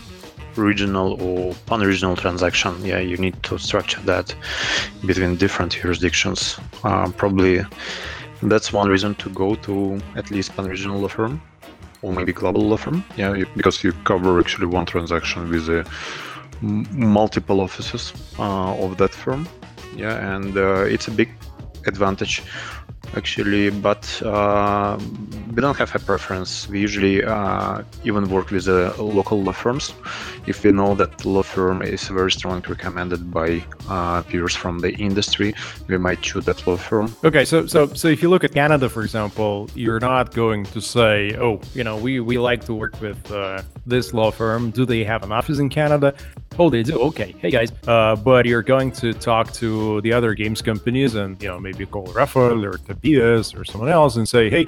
regional 0.57 1.21
or 1.23 1.55
pan-regional 1.67 2.17
transaction, 2.17 2.85
yeah, 2.85 2.99
you 2.99 3.17
need 3.17 3.41
to 3.45 3.59
structure 3.59 4.01
that 4.03 4.35
between 5.05 5.37
different 5.37 5.73
jurisdictions. 5.73 6.59
Uh, 6.85 7.11
probably 7.17 7.65
that's 8.43 8.73
one 8.73 8.89
reason 8.89 9.15
to 9.17 9.31
go 9.31 9.55
to 9.57 10.01
at 10.17 10.31
least 10.31 10.55
pan-regional 10.57 11.01
law 11.01 11.09
firm 11.09 11.41
or 12.03 12.13
maybe 12.13 12.33
global 12.33 12.63
law 12.63 12.77
firm. 12.77 13.05
Yeah, 13.17 13.45
because 13.57 13.83
you 13.83 13.93
cover 14.05 14.39
actually 14.39 14.67
one 14.67 14.87
transaction 14.87 15.49
with 15.51 15.69
m- 16.63 16.87
multiple 16.93 17.61
offices 17.61 18.13
uh, 18.39 18.85
of 18.85 18.97
that 18.99 19.13
firm 19.15 19.49
yeah 19.97 20.37
and 20.37 20.57
uh, 20.57 20.83
it's 20.83 21.09
a 21.09 21.11
big 21.11 21.31
advantage 21.87 22.43
actually 23.15 23.71
but 23.71 24.23
uh, 24.23 24.99
we 25.55 25.63
don't 25.63 25.77
have 25.77 25.95
a 25.95 25.99
preference. 25.99 26.69
We 26.69 26.81
usually 26.81 27.25
uh, 27.25 27.83
even 28.05 28.29
work 28.29 28.51
with 28.51 28.65
the 28.65 28.95
local 28.99 29.43
law 29.43 29.53
firms. 29.53 29.95
If 30.47 30.65
we 30.65 30.73
know 30.73 30.95
that 30.97 31.19
the 31.19 31.29
law 31.29 31.43
firm 31.43 31.83
is 31.83 32.09
very 32.09 32.31
strongly 32.31 32.69
recommended 32.69 33.33
by 33.33 33.65
uh, 33.89 34.23
peers 34.23 34.55
from 34.55 34.81
the 34.81 34.93
industry 34.95 35.55
we 35.89 35.99
might 35.99 36.21
choose 36.23 36.45
that 36.47 36.67
law 36.67 36.77
firm. 36.77 37.15
Okay 37.25 37.45
so 37.45 37.67
so 37.67 37.87
so 37.95 38.09
if 38.09 38.23
you 38.23 38.29
look 38.29 38.45
at 38.45 38.53
canada 38.53 38.89
for 38.89 39.03
example 39.03 39.69
you're 39.75 40.01
not 40.01 40.35
going 40.35 40.65
to 40.65 40.81
say 40.81 41.37
oh 41.37 41.61
you 41.75 41.85
know 41.85 41.97
we 41.97 42.21
we 42.21 42.39
like 42.39 42.65
to 42.65 42.75
work 42.75 43.01
with 43.01 43.21
uh, 43.33 43.63
this 43.87 44.13
law 44.13 44.31
firm. 44.31 44.71
Do 44.71 44.85
they 44.85 45.05
have 45.05 45.23
an 45.23 45.33
office 45.33 45.59
in 45.59 45.69
canada 45.69 46.15
Oh, 46.59 46.71
they 46.71 46.83
do. 46.83 46.99
Okay. 47.01 47.35
Hey 47.39 47.51
guys. 47.51 47.71
Uh, 47.87 48.17
but 48.17 48.47
you're 48.47 48.63
going 48.63 48.91
to 48.93 49.13
talk 49.13 49.53
to 49.55 50.01
the 50.01 50.13
other 50.13 50.35
games 50.35 50.63
companies 50.63 51.15
and 51.15 51.41
you 51.43 51.49
know 51.49 51.61
maybe 51.61 51.85
call 51.85 52.07
Rafael 52.07 52.65
or 52.65 52.79
Tobias 52.79 53.55
or 53.55 53.65
someone 53.65 53.91
else 53.91 54.17
and 54.17 54.27
say, 54.27 54.49
hey, 54.49 54.67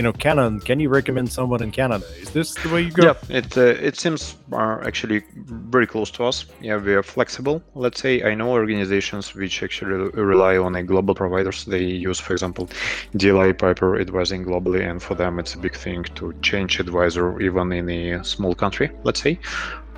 you 0.00 0.02
know, 0.02 0.14
Canon, 0.14 0.60
can 0.60 0.80
you 0.80 0.88
recommend 0.88 1.30
someone 1.30 1.62
in 1.62 1.70
Canada? 1.70 2.06
Is 2.22 2.30
this 2.30 2.54
the 2.54 2.70
way 2.70 2.80
you 2.80 2.90
go? 2.90 3.02
Yeah, 3.04 3.36
it 3.36 3.58
uh, 3.58 3.88
it 3.88 3.98
seems 3.98 4.34
uh, 4.50 4.78
actually 4.82 5.22
very 5.36 5.86
close 5.86 6.10
to 6.12 6.24
us. 6.24 6.46
Yeah, 6.62 6.78
we 6.78 6.94
are 6.94 7.02
flexible. 7.02 7.62
Let's 7.74 8.00
say 8.00 8.22
I 8.22 8.34
know 8.34 8.48
organizations 8.48 9.34
which 9.34 9.62
actually 9.62 10.10
rely 10.14 10.56
on 10.56 10.74
a 10.74 10.82
global 10.82 11.14
providers. 11.14 11.66
They 11.66 11.84
use, 11.84 12.18
for 12.18 12.32
example, 12.32 12.70
DLA 13.14 13.58
Piper 13.58 14.00
advising 14.00 14.46
globally, 14.46 14.88
and 14.88 15.02
for 15.02 15.14
them 15.14 15.38
it's 15.38 15.52
a 15.52 15.58
big 15.58 15.76
thing 15.76 16.04
to 16.14 16.32
change 16.40 16.80
advisor 16.80 17.38
even 17.38 17.70
in 17.70 17.90
a 17.90 18.24
small 18.24 18.54
country. 18.54 18.90
Let's 19.04 19.20
say, 19.20 19.38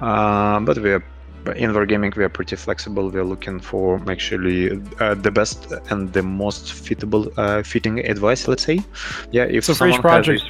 uh, 0.00 0.58
but 0.58 0.78
we 0.78 0.90
are 0.90 1.04
in 1.56 1.86
gaming 1.86 2.12
we 2.16 2.24
are 2.24 2.28
pretty 2.28 2.56
flexible. 2.56 3.10
We 3.10 3.18
are 3.18 3.24
looking 3.24 3.60
for 3.60 4.00
actually 4.10 4.70
uh, 5.00 5.14
the 5.14 5.30
best 5.30 5.72
and 5.90 6.12
the 6.12 6.22
most 6.22 6.66
fitable, 6.66 7.32
uh, 7.36 7.62
fitting 7.62 7.98
advice. 8.00 8.48
Let's 8.48 8.64
say, 8.64 8.80
yeah. 9.30 9.44
If 9.44 9.64
so 9.64 9.74
for 9.74 9.88
each 9.88 10.00
project, 10.00 10.44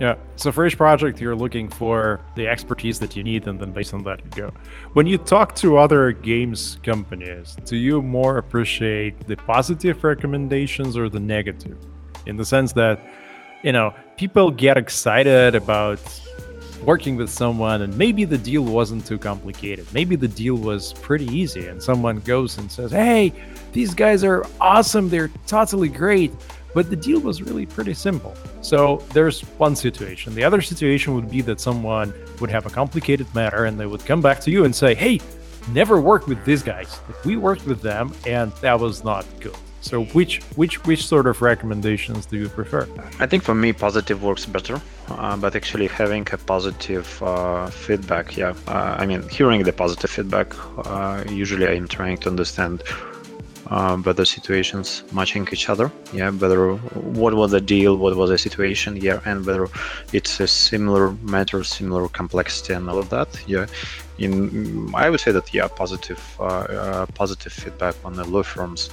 yeah. 0.00 0.16
So 0.36 0.50
for 0.52 0.66
each 0.66 0.76
project, 0.76 1.20
you're 1.20 1.36
looking 1.36 1.68
for 1.68 2.20
the 2.36 2.48
expertise 2.48 2.98
that 3.00 3.16
you 3.16 3.22
need, 3.22 3.46
and 3.46 3.58
then 3.60 3.72
based 3.72 3.94
on 3.94 4.02
that, 4.04 4.20
you 4.24 4.30
go. 4.30 4.52
When 4.94 5.06
you 5.06 5.18
talk 5.18 5.54
to 5.56 5.78
other 5.78 6.12
games 6.12 6.78
companies, 6.82 7.56
do 7.64 7.76
you 7.76 8.02
more 8.02 8.38
appreciate 8.38 9.26
the 9.26 9.36
positive 9.36 10.02
recommendations 10.02 10.96
or 10.96 11.08
the 11.08 11.20
negative? 11.20 11.78
In 12.26 12.36
the 12.36 12.44
sense 12.44 12.72
that, 12.72 13.00
you 13.62 13.72
know, 13.72 13.94
people 14.16 14.50
get 14.50 14.76
excited 14.76 15.54
about 15.54 16.00
working 16.84 17.16
with 17.16 17.30
someone 17.30 17.82
and 17.82 17.96
maybe 17.96 18.24
the 18.24 18.38
deal 18.38 18.62
wasn't 18.62 19.06
too 19.06 19.18
complicated. 19.18 19.86
Maybe 19.92 20.16
the 20.16 20.28
deal 20.28 20.56
was 20.56 20.92
pretty 20.94 21.26
easy 21.26 21.68
and 21.68 21.82
someone 21.82 22.20
goes 22.20 22.58
and 22.58 22.70
says, 22.70 22.90
"Hey, 22.90 23.32
these 23.72 23.94
guys 23.94 24.22
are 24.24 24.44
awesome. 24.60 25.08
They're 25.08 25.30
totally 25.46 25.88
great." 25.88 26.32
But 26.74 26.90
the 26.90 26.96
deal 26.96 27.20
was 27.20 27.40
really 27.40 27.66
pretty 27.66 27.94
simple. 27.94 28.34
So 28.60 29.02
there's 29.12 29.42
one 29.58 29.76
situation. 29.76 30.34
The 30.34 30.42
other 30.42 30.60
situation 30.60 31.14
would 31.14 31.30
be 31.30 31.40
that 31.42 31.60
someone 31.60 32.12
would 32.40 32.50
have 32.50 32.66
a 32.66 32.70
complicated 32.70 33.32
matter 33.34 33.66
and 33.66 33.78
they 33.78 33.86
would 33.86 34.04
come 34.04 34.20
back 34.20 34.40
to 34.40 34.50
you 34.50 34.64
and 34.64 34.74
say, 34.74 34.94
"Hey, 34.94 35.20
never 35.72 36.00
work 36.00 36.26
with 36.26 36.44
these 36.44 36.62
guys. 36.62 36.98
We 37.24 37.36
worked 37.36 37.64
with 37.66 37.80
them 37.80 38.12
and 38.26 38.52
that 38.60 38.78
was 38.78 39.04
not 39.04 39.24
good." 39.40 39.56
So 39.84 40.04
which 40.16 40.40
which 40.56 40.82
which 40.86 41.06
sort 41.06 41.26
of 41.26 41.42
recommendations 41.42 42.24
do 42.24 42.38
you 42.38 42.48
prefer? 42.48 42.88
I 43.20 43.26
think 43.26 43.42
for 43.42 43.54
me 43.54 43.74
positive 43.74 44.22
works 44.22 44.46
better, 44.46 44.80
uh, 45.08 45.36
but 45.36 45.54
actually 45.54 45.88
having 45.88 46.26
a 46.32 46.38
positive 46.38 47.06
uh, 47.22 47.66
feedback, 47.68 48.34
yeah. 48.34 48.54
Uh, 48.66 49.02
I 49.02 49.04
mean, 49.04 49.28
hearing 49.28 49.62
the 49.62 49.74
positive 49.74 50.10
feedback, 50.10 50.48
uh, 50.86 51.22
usually 51.28 51.68
I'm 51.68 51.86
trying 51.86 52.16
to 52.22 52.30
understand 52.30 52.82
uh, 53.66 53.98
better 53.98 54.24
situations 54.24 55.04
matching 55.12 55.46
each 55.52 55.68
other. 55.68 55.92
Yeah, 56.14 56.30
whether 56.30 56.76
what 57.18 57.34
was 57.34 57.50
the 57.50 57.60
deal, 57.60 57.98
what 57.98 58.16
was 58.16 58.30
the 58.30 58.38
situation, 58.38 58.96
yeah, 58.96 59.20
and 59.26 59.44
whether 59.44 59.68
it's 60.14 60.40
a 60.40 60.48
similar 60.48 61.12
matter, 61.34 61.62
similar 61.62 62.08
complexity, 62.08 62.72
and 62.72 62.88
all 62.88 62.98
of 62.98 63.10
that. 63.10 63.28
Yeah, 63.46 63.66
in 64.16 64.90
I 64.94 65.10
would 65.10 65.20
say 65.20 65.32
that 65.32 65.52
yeah, 65.52 65.68
positive 65.68 66.22
uh, 66.40 67.04
positive 67.14 67.52
feedback 67.52 67.96
on 68.02 68.14
the 68.14 68.24
law 68.24 68.44
firms 68.44 68.88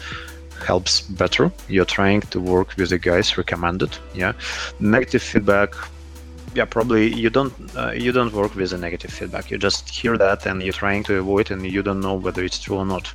helps 0.64 1.02
better. 1.02 1.52
You're 1.68 1.86
trying 1.86 2.22
to 2.22 2.40
work 2.40 2.76
with 2.78 2.90
the 2.90 3.00
guys 3.00 3.38
recommended. 3.38 3.98
Yeah, 4.14 4.34
negative 4.80 5.22
feedback. 5.22 5.76
Yeah, 6.54 6.66
probably 6.66 7.14
you 7.14 7.30
don't 7.30 7.54
uh, 7.76 7.92
you 7.92 8.12
don't 8.12 8.34
work 8.34 8.56
with 8.56 8.72
the 8.72 8.78
negative 8.78 9.12
feedback. 9.12 9.52
You 9.52 9.58
just 9.58 9.90
hear 9.90 10.18
that 10.18 10.46
and 10.46 10.62
you're 10.62 10.74
trying 10.74 11.04
to 11.06 11.18
avoid, 11.18 11.52
and 11.52 11.66
you 11.66 11.82
don't 11.82 12.02
know 12.02 12.16
whether 12.16 12.44
it's 12.44 12.60
true 12.60 12.78
or 12.78 12.86
not. 12.86 13.08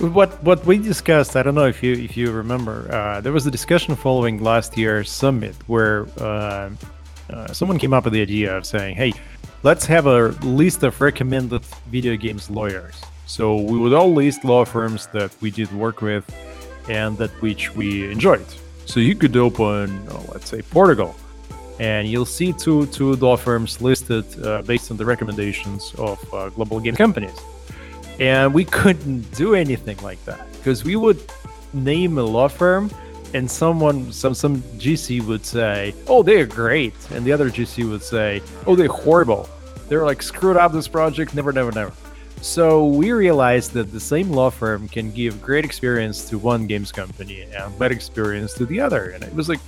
What 0.00 0.42
what 0.42 0.66
we 0.66 0.78
discussed, 0.78 1.36
I 1.36 1.42
don't 1.42 1.54
know 1.54 1.66
if 1.66 1.82
you 1.82 1.92
if 1.92 2.16
you 2.16 2.32
remember, 2.32 2.92
uh, 2.92 3.20
there 3.20 3.32
was 3.32 3.46
a 3.46 3.50
discussion 3.50 3.94
following 3.96 4.42
last 4.42 4.76
year's 4.76 5.10
summit 5.10 5.54
where 5.66 6.06
uh, 6.18 6.70
uh, 7.30 7.52
someone 7.52 7.78
came 7.78 7.94
up 7.94 8.04
with 8.04 8.12
the 8.12 8.20
idea 8.20 8.56
of 8.56 8.66
saying, 8.66 8.96
"Hey, 8.96 9.12
let's 9.62 9.86
have 9.86 10.06
a 10.06 10.28
list 10.42 10.82
of 10.82 11.00
recommended 11.00 11.62
video 11.90 12.16
games 12.16 12.50
lawyers." 12.50 13.00
So 13.26 13.56
we 13.56 13.78
would 13.78 13.94
all 13.94 14.12
list 14.12 14.44
law 14.44 14.64
firms 14.64 15.06
that 15.12 15.30
we 15.40 15.50
did 15.50 15.72
work 15.72 16.02
with 16.02 16.24
and 16.88 17.16
that 17.18 17.30
which 17.42 17.74
we 17.74 18.10
enjoyed. 18.10 18.46
So 18.86 19.00
you 19.00 19.14
could 19.14 19.36
open, 19.36 20.06
oh, 20.10 20.24
let's 20.32 20.48
say, 20.48 20.62
Portugal, 20.62 21.14
and 21.80 22.06
you'll 22.06 22.26
see 22.26 22.52
two 22.52 22.86
two 22.86 23.16
law 23.16 23.36
firms 23.36 23.80
listed 23.80 24.24
uh, 24.44 24.62
based 24.62 24.90
on 24.90 24.96
the 24.96 25.04
recommendations 25.04 25.94
of 25.98 26.18
uh, 26.34 26.50
global 26.50 26.80
game 26.80 26.96
companies. 26.96 27.38
And 28.20 28.54
we 28.54 28.64
couldn't 28.64 29.22
do 29.34 29.54
anything 29.54 29.98
like 30.02 30.24
that 30.24 30.46
because 30.52 30.84
we 30.84 30.96
would 30.96 31.20
name 31.72 32.18
a 32.18 32.22
law 32.22 32.48
firm, 32.48 32.90
and 33.32 33.50
someone, 33.50 34.12
some 34.12 34.34
some 34.34 34.62
GC 34.78 35.26
would 35.26 35.44
say, 35.44 35.94
"Oh, 36.06 36.22
they're 36.22 36.46
great," 36.46 36.94
and 37.10 37.24
the 37.24 37.32
other 37.32 37.50
GC 37.50 37.88
would 37.90 38.02
say, 38.02 38.42
"Oh, 38.66 38.76
they're 38.76 38.88
horrible. 38.88 39.48
They're 39.88 40.04
like 40.04 40.22
screwed 40.22 40.56
up 40.56 40.72
this 40.72 40.86
project. 40.86 41.34
Never, 41.34 41.52
never, 41.52 41.72
never." 41.72 41.92
So 42.44 42.84
we 42.84 43.10
realized 43.12 43.72
that 43.72 43.90
the 43.90 43.98
same 43.98 44.28
law 44.30 44.50
firm 44.50 44.86
can 44.86 45.10
give 45.10 45.40
great 45.40 45.64
experience 45.64 46.28
to 46.28 46.36
one 46.36 46.66
games 46.66 46.92
company 46.92 47.46
and 47.56 47.78
bad 47.78 47.90
experience 47.90 48.52
to 48.54 48.66
the 48.66 48.80
other. 48.80 49.12
And 49.12 49.24
it 49.24 49.34
was 49.34 49.48
like, 49.48 49.60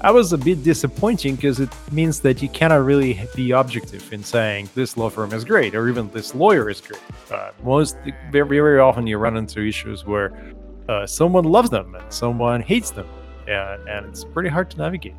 I 0.00 0.10
was 0.10 0.32
a 0.32 0.38
bit 0.38 0.64
disappointing 0.64 1.34
because 1.36 1.60
it 1.60 1.68
means 1.92 2.20
that 2.20 2.40
you 2.40 2.48
cannot 2.48 2.86
really 2.86 3.20
be 3.36 3.50
objective 3.50 4.10
in 4.14 4.24
saying 4.24 4.70
this 4.74 4.96
law 4.96 5.10
firm 5.10 5.34
is 5.34 5.44
great 5.44 5.74
or 5.74 5.90
even 5.90 6.10
this 6.10 6.34
lawyer 6.34 6.70
is 6.70 6.80
great. 6.80 7.02
Uh, 7.30 7.50
most 7.62 7.98
very 8.32 8.48
very 8.48 8.80
often 8.80 9.06
you 9.06 9.18
run 9.18 9.36
into 9.36 9.60
issues 9.60 10.06
where 10.06 10.32
uh, 10.88 11.06
someone 11.06 11.44
loves 11.44 11.68
them 11.68 11.94
and 11.94 12.10
someone 12.10 12.62
hates 12.62 12.90
them, 12.90 13.08
and, 13.46 13.86
and 13.90 14.06
it's 14.06 14.24
pretty 14.24 14.48
hard 14.48 14.70
to 14.70 14.78
navigate. 14.78 15.16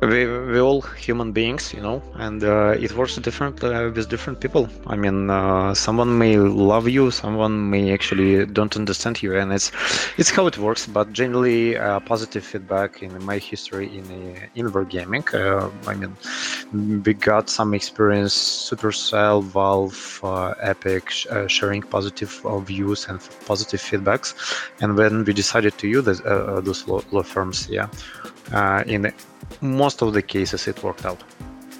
We 0.00 0.26
we 0.26 0.60
all 0.60 0.80
human 0.80 1.32
beings, 1.32 1.74
you 1.74 1.80
know, 1.80 2.00
and 2.14 2.42
uh, 2.44 2.70
it 2.78 2.92
works 2.94 3.16
different 3.16 3.62
uh, 3.64 3.90
with 3.94 4.08
different 4.08 4.40
people. 4.40 4.68
I 4.86 4.94
mean, 4.94 5.28
uh, 5.28 5.74
someone 5.74 6.16
may 6.16 6.36
love 6.36 6.88
you, 6.88 7.10
someone 7.10 7.68
may 7.68 7.92
actually 7.92 8.46
don't 8.46 8.76
understand 8.76 9.20
you, 9.22 9.36
and 9.36 9.52
it's 9.52 9.72
it's 10.16 10.30
how 10.30 10.46
it 10.46 10.56
works. 10.56 10.86
But 10.86 11.12
generally, 11.12 11.76
uh, 11.76 11.98
positive 12.00 12.44
feedback 12.44 13.02
in 13.02 13.24
my 13.24 13.38
history 13.38 13.88
in 13.98 14.04
uh, 14.36 14.46
in 14.54 14.88
gaming. 14.88 15.24
Uh, 15.34 15.68
I 15.86 15.94
mean, 15.94 16.16
we 17.04 17.14
got 17.14 17.50
some 17.50 17.74
experience, 17.74 18.34
Supercell, 18.70 19.42
Valve, 19.42 20.20
Epic, 20.60 21.10
sh- 21.10 21.26
sharing 21.48 21.82
positive 21.82 22.40
views 22.64 23.06
and 23.08 23.18
positive 23.46 23.80
feedbacks, 23.80 24.34
and 24.80 24.96
when 24.96 25.24
we 25.24 25.32
decided 25.32 25.76
to 25.78 25.88
use 25.88 26.04
those 26.04 26.86
law, 26.86 27.02
law 27.10 27.22
firms, 27.22 27.68
yeah, 27.68 27.88
in 28.86 29.12
most 29.60 30.02
of 30.02 30.12
the 30.12 30.22
cases 30.22 30.68
it 30.68 30.82
worked 30.82 31.04
out. 31.04 31.22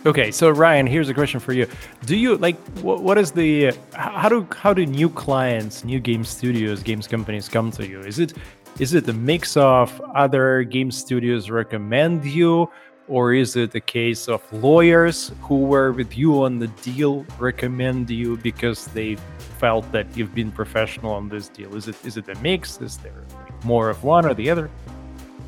Okay, 0.06 0.30
so 0.30 0.48
Ryan, 0.50 0.86
here's 0.86 1.08
a 1.08 1.14
question 1.14 1.40
for 1.40 1.52
you. 1.52 1.66
Do 2.06 2.16
you 2.16 2.36
like 2.36 2.56
what, 2.78 3.02
what 3.02 3.18
is 3.18 3.32
the 3.32 3.76
how 3.94 4.28
do 4.28 4.46
how 4.56 4.72
do 4.72 4.86
new 4.86 5.08
clients, 5.08 5.84
new 5.84 5.98
game 5.98 6.24
studios, 6.24 6.82
games 6.82 7.08
companies 7.08 7.48
come 7.48 7.70
to 7.72 7.86
you? 7.86 8.00
Is 8.00 8.18
it 8.18 8.32
is 8.78 8.94
it 8.94 9.08
a 9.08 9.12
mix 9.12 9.56
of 9.56 10.00
other 10.14 10.62
game 10.62 10.92
studios 10.92 11.50
recommend 11.50 12.24
you 12.24 12.70
or 13.08 13.32
is 13.32 13.56
it 13.56 13.74
a 13.74 13.80
case 13.80 14.28
of 14.28 14.40
lawyers 14.52 15.32
who 15.40 15.62
were 15.62 15.90
with 15.92 16.16
you 16.16 16.44
on 16.44 16.58
the 16.58 16.68
deal 16.68 17.26
recommend 17.38 18.08
you 18.08 18.36
because 18.36 18.86
they 18.88 19.16
felt 19.58 19.90
that 19.92 20.06
you've 20.16 20.34
been 20.34 20.52
professional 20.52 21.12
on 21.12 21.28
this 21.28 21.48
deal? 21.48 21.74
Is 21.74 21.88
it 21.88 21.96
is 22.06 22.16
it 22.16 22.28
a 22.28 22.36
mix? 22.36 22.80
Is 22.80 22.98
there 22.98 23.24
more 23.64 23.90
of 23.90 24.04
one 24.04 24.24
or 24.24 24.34
the 24.34 24.48
other? 24.48 24.70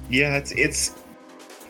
Yeah, 0.09 0.37
it's 0.37 0.51
it's 0.53 0.97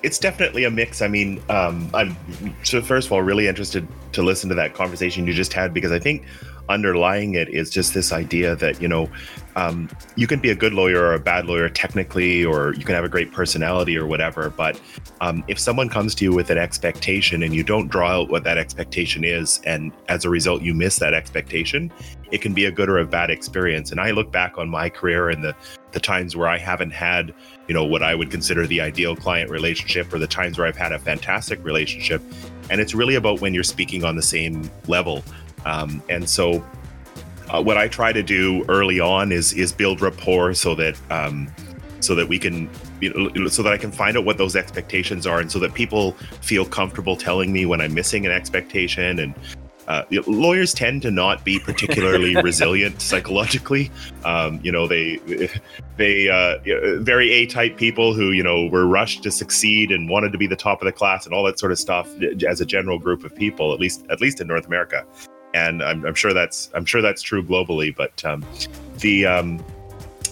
it's 0.02 0.18
definitely 0.18 0.64
a 0.64 0.70
mix. 0.70 1.02
I 1.02 1.08
mean, 1.08 1.42
um, 1.48 1.90
I'm 1.94 2.16
so 2.62 2.80
first 2.80 3.06
of 3.06 3.12
all 3.12 3.22
really 3.22 3.48
interested 3.48 3.86
to 4.12 4.22
listen 4.22 4.48
to 4.48 4.54
that 4.56 4.74
conversation 4.74 5.26
you 5.26 5.32
just 5.32 5.52
had 5.52 5.74
because 5.74 5.92
I 5.92 5.98
think 5.98 6.24
underlying 6.68 7.34
it 7.34 7.48
is 7.48 7.70
just 7.70 7.94
this 7.94 8.12
idea 8.12 8.54
that 8.56 8.80
you 8.80 8.88
know 8.88 9.08
um, 9.56 9.90
you 10.14 10.26
can 10.26 10.38
be 10.38 10.50
a 10.50 10.54
good 10.54 10.72
lawyer 10.72 11.00
or 11.00 11.14
a 11.14 11.18
bad 11.18 11.46
lawyer 11.46 11.68
technically 11.68 12.44
or 12.44 12.72
you 12.74 12.84
can 12.84 12.94
have 12.94 13.04
a 13.04 13.08
great 13.08 13.32
personality 13.32 13.96
or 13.96 14.06
whatever 14.06 14.50
but 14.50 14.80
um, 15.20 15.42
if 15.48 15.58
someone 15.58 15.88
comes 15.88 16.14
to 16.14 16.24
you 16.24 16.32
with 16.32 16.50
an 16.50 16.58
expectation 16.58 17.42
and 17.42 17.54
you 17.54 17.62
don't 17.62 17.88
draw 17.88 18.20
out 18.20 18.30
what 18.30 18.44
that 18.44 18.58
expectation 18.58 19.24
is 19.24 19.60
and 19.64 19.92
as 20.08 20.24
a 20.24 20.30
result 20.30 20.62
you 20.62 20.74
miss 20.74 20.98
that 20.98 21.14
expectation 21.14 21.90
it 22.30 22.40
can 22.40 22.54
be 22.54 22.64
a 22.66 22.70
good 22.70 22.88
or 22.88 22.98
a 22.98 23.06
bad 23.06 23.30
experience. 23.30 23.90
And 23.90 24.00
i 24.00 24.10
look 24.10 24.30
back 24.30 24.58
on 24.58 24.68
my 24.68 24.88
career 24.88 25.30
and 25.30 25.42
the 25.42 25.54
the 25.92 26.00
times 26.00 26.36
where 26.36 26.46
i 26.48 26.56
haven't 26.56 26.92
had 26.92 27.34
you 27.66 27.74
know 27.74 27.84
what 27.84 28.02
i 28.02 28.14
would 28.14 28.30
consider 28.30 28.66
the 28.66 28.80
ideal 28.80 29.16
client 29.16 29.50
relationship 29.50 30.12
or 30.12 30.18
the 30.18 30.26
times 30.26 30.56
where 30.56 30.66
i've 30.66 30.76
had 30.76 30.92
a 30.92 30.98
fantastic 30.98 31.62
relationship. 31.64 32.22
And 32.70 32.80
it's 32.80 32.94
really 32.94 33.16
about 33.16 33.40
when 33.40 33.52
you're 33.52 33.64
speaking 33.64 34.04
on 34.04 34.14
the 34.14 34.22
same 34.22 34.70
level 34.86 35.24
um, 35.66 36.02
and 36.08 36.28
so, 36.28 36.64
uh, 37.48 37.62
what 37.62 37.76
I 37.76 37.88
try 37.88 38.12
to 38.12 38.22
do 38.22 38.64
early 38.68 39.00
on 39.00 39.32
is 39.32 39.52
is 39.52 39.72
build 39.72 40.00
rapport 40.00 40.54
so 40.54 40.74
that 40.76 40.96
um, 41.10 41.52
so 42.00 42.14
that 42.14 42.28
we 42.28 42.38
can 42.38 42.68
you 43.00 43.12
know, 43.12 43.48
so 43.48 43.62
that 43.62 43.72
I 43.72 43.78
can 43.78 43.92
find 43.92 44.16
out 44.16 44.24
what 44.24 44.38
those 44.38 44.56
expectations 44.56 45.26
are, 45.26 45.40
and 45.40 45.50
so 45.50 45.58
that 45.60 45.74
people 45.74 46.12
feel 46.42 46.64
comfortable 46.64 47.16
telling 47.16 47.52
me 47.52 47.66
when 47.66 47.80
I'm 47.80 47.94
missing 47.94 48.26
an 48.26 48.32
expectation. 48.32 49.18
And 49.18 49.34
uh, 49.88 50.04
lawyers 50.26 50.72
tend 50.72 51.02
to 51.02 51.10
not 51.10 51.44
be 51.44 51.58
particularly 51.58 52.36
resilient 52.42 53.00
psychologically. 53.00 53.90
Um, 54.24 54.60
you 54.62 54.70
know, 54.70 54.86
they 54.86 55.18
they 55.96 56.28
uh, 56.28 56.58
very 57.00 57.32
A-type 57.32 57.76
people 57.76 58.14
who 58.14 58.30
you 58.30 58.42
know 58.42 58.66
were 58.66 58.86
rushed 58.86 59.22
to 59.24 59.30
succeed 59.30 59.90
and 59.90 60.08
wanted 60.08 60.32
to 60.32 60.38
be 60.38 60.46
the 60.46 60.56
top 60.56 60.80
of 60.80 60.86
the 60.86 60.92
class 60.92 61.26
and 61.26 61.34
all 61.34 61.44
that 61.44 61.58
sort 61.58 61.72
of 61.72 61.78
stuff 61.78 62.08
as 62.46 62.60
a 62.60 62.66
general 62.66 62.98
group 62.98 63.24
of 63.24 63.34
people, 63.34 63.72
at 63.72 63.80
least 63.80 64.04
at 64.10 64.20
least 64.20 64.40
in 64.40 64.46
North 64.46 64.66
America 64.66 65.04
and 65.54 65.82
I'm, 65.82 66.04
I'm, 66.04 66.14
sure 66.14 66.32
that's 66.32 66.70
I'm 66.74 66.84
sure 66.84 67.02
that's 67.02 67.22
true 67.22 67.42
globally. 67.42 67.94
But 67.94 68.24
um, 68.24 68.44
the 68.98 69.26
um, 69.26 69.58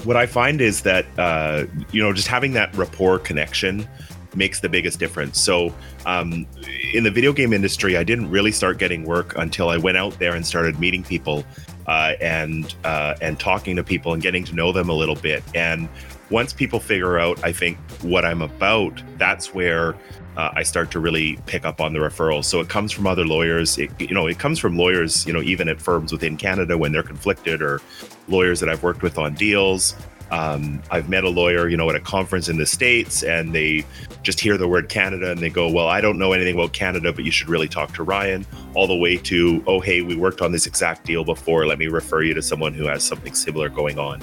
what 0.04 0.16
I 0.16 0.26
find 0.26 0.60
is 0.60 0.82
that 0.82 1.06
uh, 1.18 1.64
you 1.92 2.02
know 2.02 2.12
just 2.12 2.28
having 2.28 2.52
that 2.54 2.74
rapport 2.76 3.18
connection 3.18 3.88
makes 4.34 4.60
the 4.60 4.68
biggest 4.68 4.98
difference. 4.98 5.40
So 5.40 5.74
um, 6.06 6.46
in 6.92 7.04
the 7.04 7.10
video 7.10 7.32
game 7.32 7.52
industry, 7.52 7.96
I 7.96 8.04
didn't 8.04 8.30
really 8.30 8.52
start 8.52 8.78
getting 8.78 9.04
work 9.04 9.36
until 9.36 9.68
I 9.68 9.76
went 9.76 9.96
out 9.96 10.18
there 10.18 10.34
and 10.34 10.46
started 10.46 10.78
meeting 10.78 11.02
people 11.02 11.44
uh, 11.86 12.14
and 12.20 12.74
uh, 12.84 13.14
and 13.20 13.38
talking 13.40 13.76
to 13.76 13.84
people 13.84 14.12
and 14.12 14.22
getting 14.22 14.44
to 14.44 14.54
know 14.54 14.72
them 14.72 14.88
a 14.88 14.94
little 14.94 15.16
bit. 15.16 15.42
And 15.54 15.88
once 16.30 16.52
people 16.52 16.78
figure 16.78 17.18
out, 17.18 17.42
I 17.42 17.52
think 17.52 17.78
what 18.02 18.24
I'm 18.24 18.42
about, 18.42 19.02
that's 19.16 19.54
where 19.54 19.94
uh, 20.38 20.52
I 20.54 20.62
start 20.62 20.92
to 20.92 21.00
really 21.00 21.36
pick 21.46 21.66
up 21.66 21.80
on 21.80 21.92
the 21.92 21.98
referrals. 21.98 22.44
So 22.44 22.60
it 22.60 22.68
comes 22.68 22.92
from 22.92 23.08
other 23.08 23.26
lawyers. 23.26 23.76
It, 23.76 23.90
you 24.00 24.14
know, 24.14 24.28
it 24.28 24.38
comes 24.38 24.60
from 24.60 24.78
lawyers, 24.78 25.26
you 25.26 25.32
know, 25.32 25.42
even 25.42 25.68
at 25.68 25.82
firms 25.82 26.12
within 26.12 26.36
Canada 26.36 26.78
when 26.78 26.92
they're 26.92 27.02
conflicted, 27.02 27.60
or 27.60 27.82
lawyers 28.28 28.60
that 28.60 28.68
I've 28.68 28.84
worked 28.84 29.02
with 29.02 29.18
on 29.18 29.34
deals. 29.34 29.96
Um, 30.30 30.80
I've 30.90 31.08
met 31.08 31.24
a 31.24 31.28
lawyer, 31.28 31.68
you 31.68 31.76
know, 31.76 31.90
at 31.90 31.96
a 31.96 32.00
conference 32.00 32.48
in 32.48 32.56
the 32.56 32.66
States, 32.66 33.24
and 33.24 33.52
they 33.52 33.84
just 34.22 34.38
hear 34.38 34.56
the 34.56 34.68
word 34.68 34.88
Canada 34.88 35.32
and 35.32 35.40
they 35.40 35.50
go, 35.50 35.68
Well, 35.72 35.88
I 35.88 36.00
don't 36.00 36.18
know 36.18 36.32
anything 36.32 36.54
about 36.54 36.72
Canada, 36.72 37.12
but 37.12 37.24
you 37.24 37.32
should 37.32 37.48
really 37.48 37.68
talk 37.68 37.92
to 37.94 38.04
Ryan. 38.04 38.46
All 38.74 38.86
the 38.86 38.94
way 38.94 39.16
to, 39.16 39.64
Oh, 39.66 39.80
hey, 39.80 40.02
we 40.02 40.14
worked 40.14 40.40
on 40.40 40.52
this 40.52 40.66
exact 40.66 41.04
deal 41.04 41.24
before. 41.24 41.66
Let 41.66 41.78
me 41.78 41.88
refer 41.88 42.22
you 42.22 42.34
to 42.34 42.42
someone 42.42 42.74
who 42.74 42.86
has 42.86 43.02
something 43.02 43.34
similar 43.34 43.68
going 43.70 43.98
on. 43.98 44.20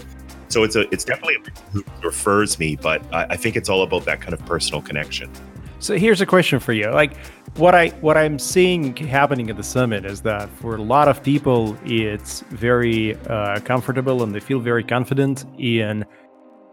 So 0.48 0.64
it's 0.64 0.78
a, 0.78 0.88
it's 0.94 1.04
definitely 1.04 1.38
who 1.74 1.84
refers 2.02 2.58
me, 2.58 2.78
but 2.78 3.04
I, 3.14 3.24
I 3.32 3.36
think 3.36 3.58
it's 3.58 3.68
all 3.68 3.82
about 3.82 4.06
that 4.06 4.22
kind 4.22 4.34
of 4.34 4.46
personal 4.46 4.82
connection. 4.82 5.30
So 5.80 5.98
here's 5.98 6.22
a 6.22 6.26
question 6.26 6.60
for 6.60 6.74
you. 6.74 6.90
Like 6.90 7.18
what 7.58 7.76
I 7.76 7.90
what 8.02 8.18
I'm 8.18 8.40
seeing 8.40 8.96
happening 8.96 9.50
at 9.50 9.58
the 9.58 9.64
summit 9.64 10.06
is 10.06 10.22
that 10.22 10.50
for 10.50 10.76
a 10.76 10.82
lot 10.82 11.08
of 11.08 11.22
people 11.22 11.78
it's 11.86 12.42
very 12.50 13.16
uh, 13.28 13.60
comfortable 13.60 14.24
and 14.24 14.34
they 14.34 14.40
feel 14.40 14.60
very 14.60 14.84
confident 14.84 15.46
in 15.58 16.06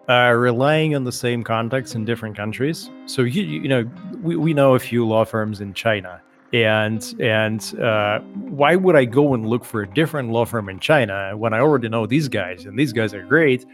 uh, 0.09 0.33
relying 0.33 0.95
on 0.95 1.05
the 1.05 1.13
same 1.13 1.43
contacts 1.43 1.95
in 1.95 2.05
different 2.05 2.37
countries. 2.37 2.91
So 3.07 3.23
you 3.23 3.43
you 3.43 3.69
know 3.69 3.91
we, 4.23 4.37
we 4.37 4.55
know 4.55 4.75
a 4.75 4.79
few 4.79 5.07
law 5.07 5.25
firms 5.25 5.61
in 5.61 5.75
China 5.75 6.21
and 6.53 7.15
and 7.21 7.75
uh, 7.81 8.21
why 8.21 8.77
would 8.77 8.97
I 8.97 9.05
go 9.05 9.35
and 9.35 9.47
look 9.47 9.65
for 9.65 9.83
a 9.83 9.89
different 9.89 10.31
law 10.31 10.45
firm 10.45 10.69
in 10.69 10.79
China 10.79 11.37
when 11.37 11.55
I 11.55 11.61
already 11.61 11.89
know 11.89 12.07
these 12.07 12.29
guys 12.29 12.67
and 12.67 12.79
these 12.79 12.93
guys 12.93 13.15
are 13.15 13.25
great 13.25 13.67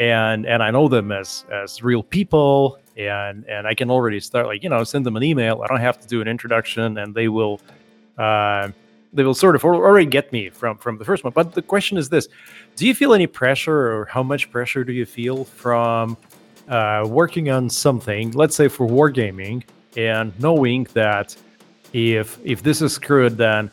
and 0.00 0.46
and 0.46 0.62
I 0.62 0.70
know 0.70 0.88
them 0.88 1.12
as 1.12 1.44
as 1.52 1.82
real 1.82 2.02
people 2.02 2.78
and 2.96 3.44
and 3.48 3.66
I 3.66 3.74
can 3.74 3.90
already 3.90 4.20
start 4.20 4.46
like 4.46 4.62
you 4.62 4.68
know 4.68 4.84
send 4.84 5.06
them 5.06 5.16
an 5.16 5.22
email. 5.22 5.62
I 5.62 5.66
don't 5.66 5.80
have 5.80 6.00
to 6.00 6.08
do 6.08 6.20
an 6.20 6.28
introduction, 6.28 6.98
and 6.98 7.14
they 7.14 7.28
will 7.28 7.60
uh, 8.18 8.70
they 9.12 9.24
will 9.24 9.34
sort 9.34 9.54
of 9.54 9.64
already 9.64 10.06
get 10.06 10.32
me 10.32 10.50
from 10.50 10.78
from 10.78 10.98
the 10.98 11.04
first 11.04 11.24
one. 11.24 11.32
But 11.32 11.52
the 11.52 11.62
question 11.62 11.98
is 11.98 12.08
this: 12.08 12.28
Do 12.76 12.86
you 12.86 12.94
feel 12.94 13.14
any 13.14 13.26
pressure, 13.26 13.92
or 13.92 14.04
how 14.06 14.22
much 14.22 14.50
pressure 14.50 14.84
do 14.84 14.92
you 14.92 15.06
feel 15.06 15.44
from 15.44 16.16
uh, 16.68 17.06
working 17.08 17.50
on 17.50 17.68
something, 17.68 18.30
let's 18.32 18.56
say 18.56 18.68
for 18.68 18.86
wargaming, 18.86 19.62
and 19.96 20.38
knowing 20.40 20.86
that 20.94 21.36
if 21.92 22.38
if 22.44 22.62
this 22.62 22.82
is 22.82 22.92
screwed, 22.92 23.36
then 23.36 23.70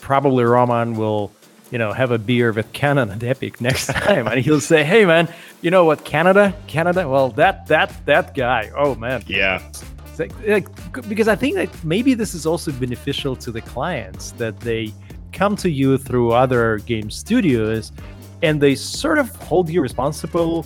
probably 0.00 0.44
Roman 0.44 0.96
will 0.96 1.32
you 1.70 1.78
know, 1.78 1.92
have 1.92 2.10
a 2.10 2.18
beer 2.18 2.52
with 2.52 2.72
Canon 2.72 3.10
and 3.10 3.22
Epic 3.22 3.60
next 3.60 3.86
time, 3.86 4.26
and 4.26 4.40
he'll 4.40 4.60
say, 4.60 4.84
"Hey, 4.84 5.04
man, 5.04 5.28
you 5.62 5.70
know 5.70 5.84
what? 5.84 6.04
Canada, 6.04 6.54
Canada. 6.66 7.08
Well, 7.08 7.30
that 7.30 7.66
that 7.66 7.92
that 8.06 8.34
guy. 8.34 8.70
Oh 8.76 8.94
man, 8.94 9.24
yeah." 9.26 9.60
Like, 10.18 10.32
like, 10.46 11.08
because 11.08 11.28
I 11.28 11.36
think 11.36 11.56
that 11.56 11.84
maybe 11.84 12.14
this 12.14 12.34
is 12.34 12.46
also 12.46 12.72
beneficial 12.72 13.36
to 13.36 13.50
the 13.50 13.60
clients 13.60 14.30
that 14.32 14.58
they 14.60 14.94
come 15.32 15.56
to 15.56 15.68
you 15.68 15.98
through 15.98 16.32
other 16.32 16.78
game 16.78 17.10
studios, 17.10 17.92
and 18.42 18.58
they 18.58 18.74
sort 18.74 19.18
of 19.18 19.34
hold 19.36 19.68
you 19.68 19.82
responsible 19.82 20.64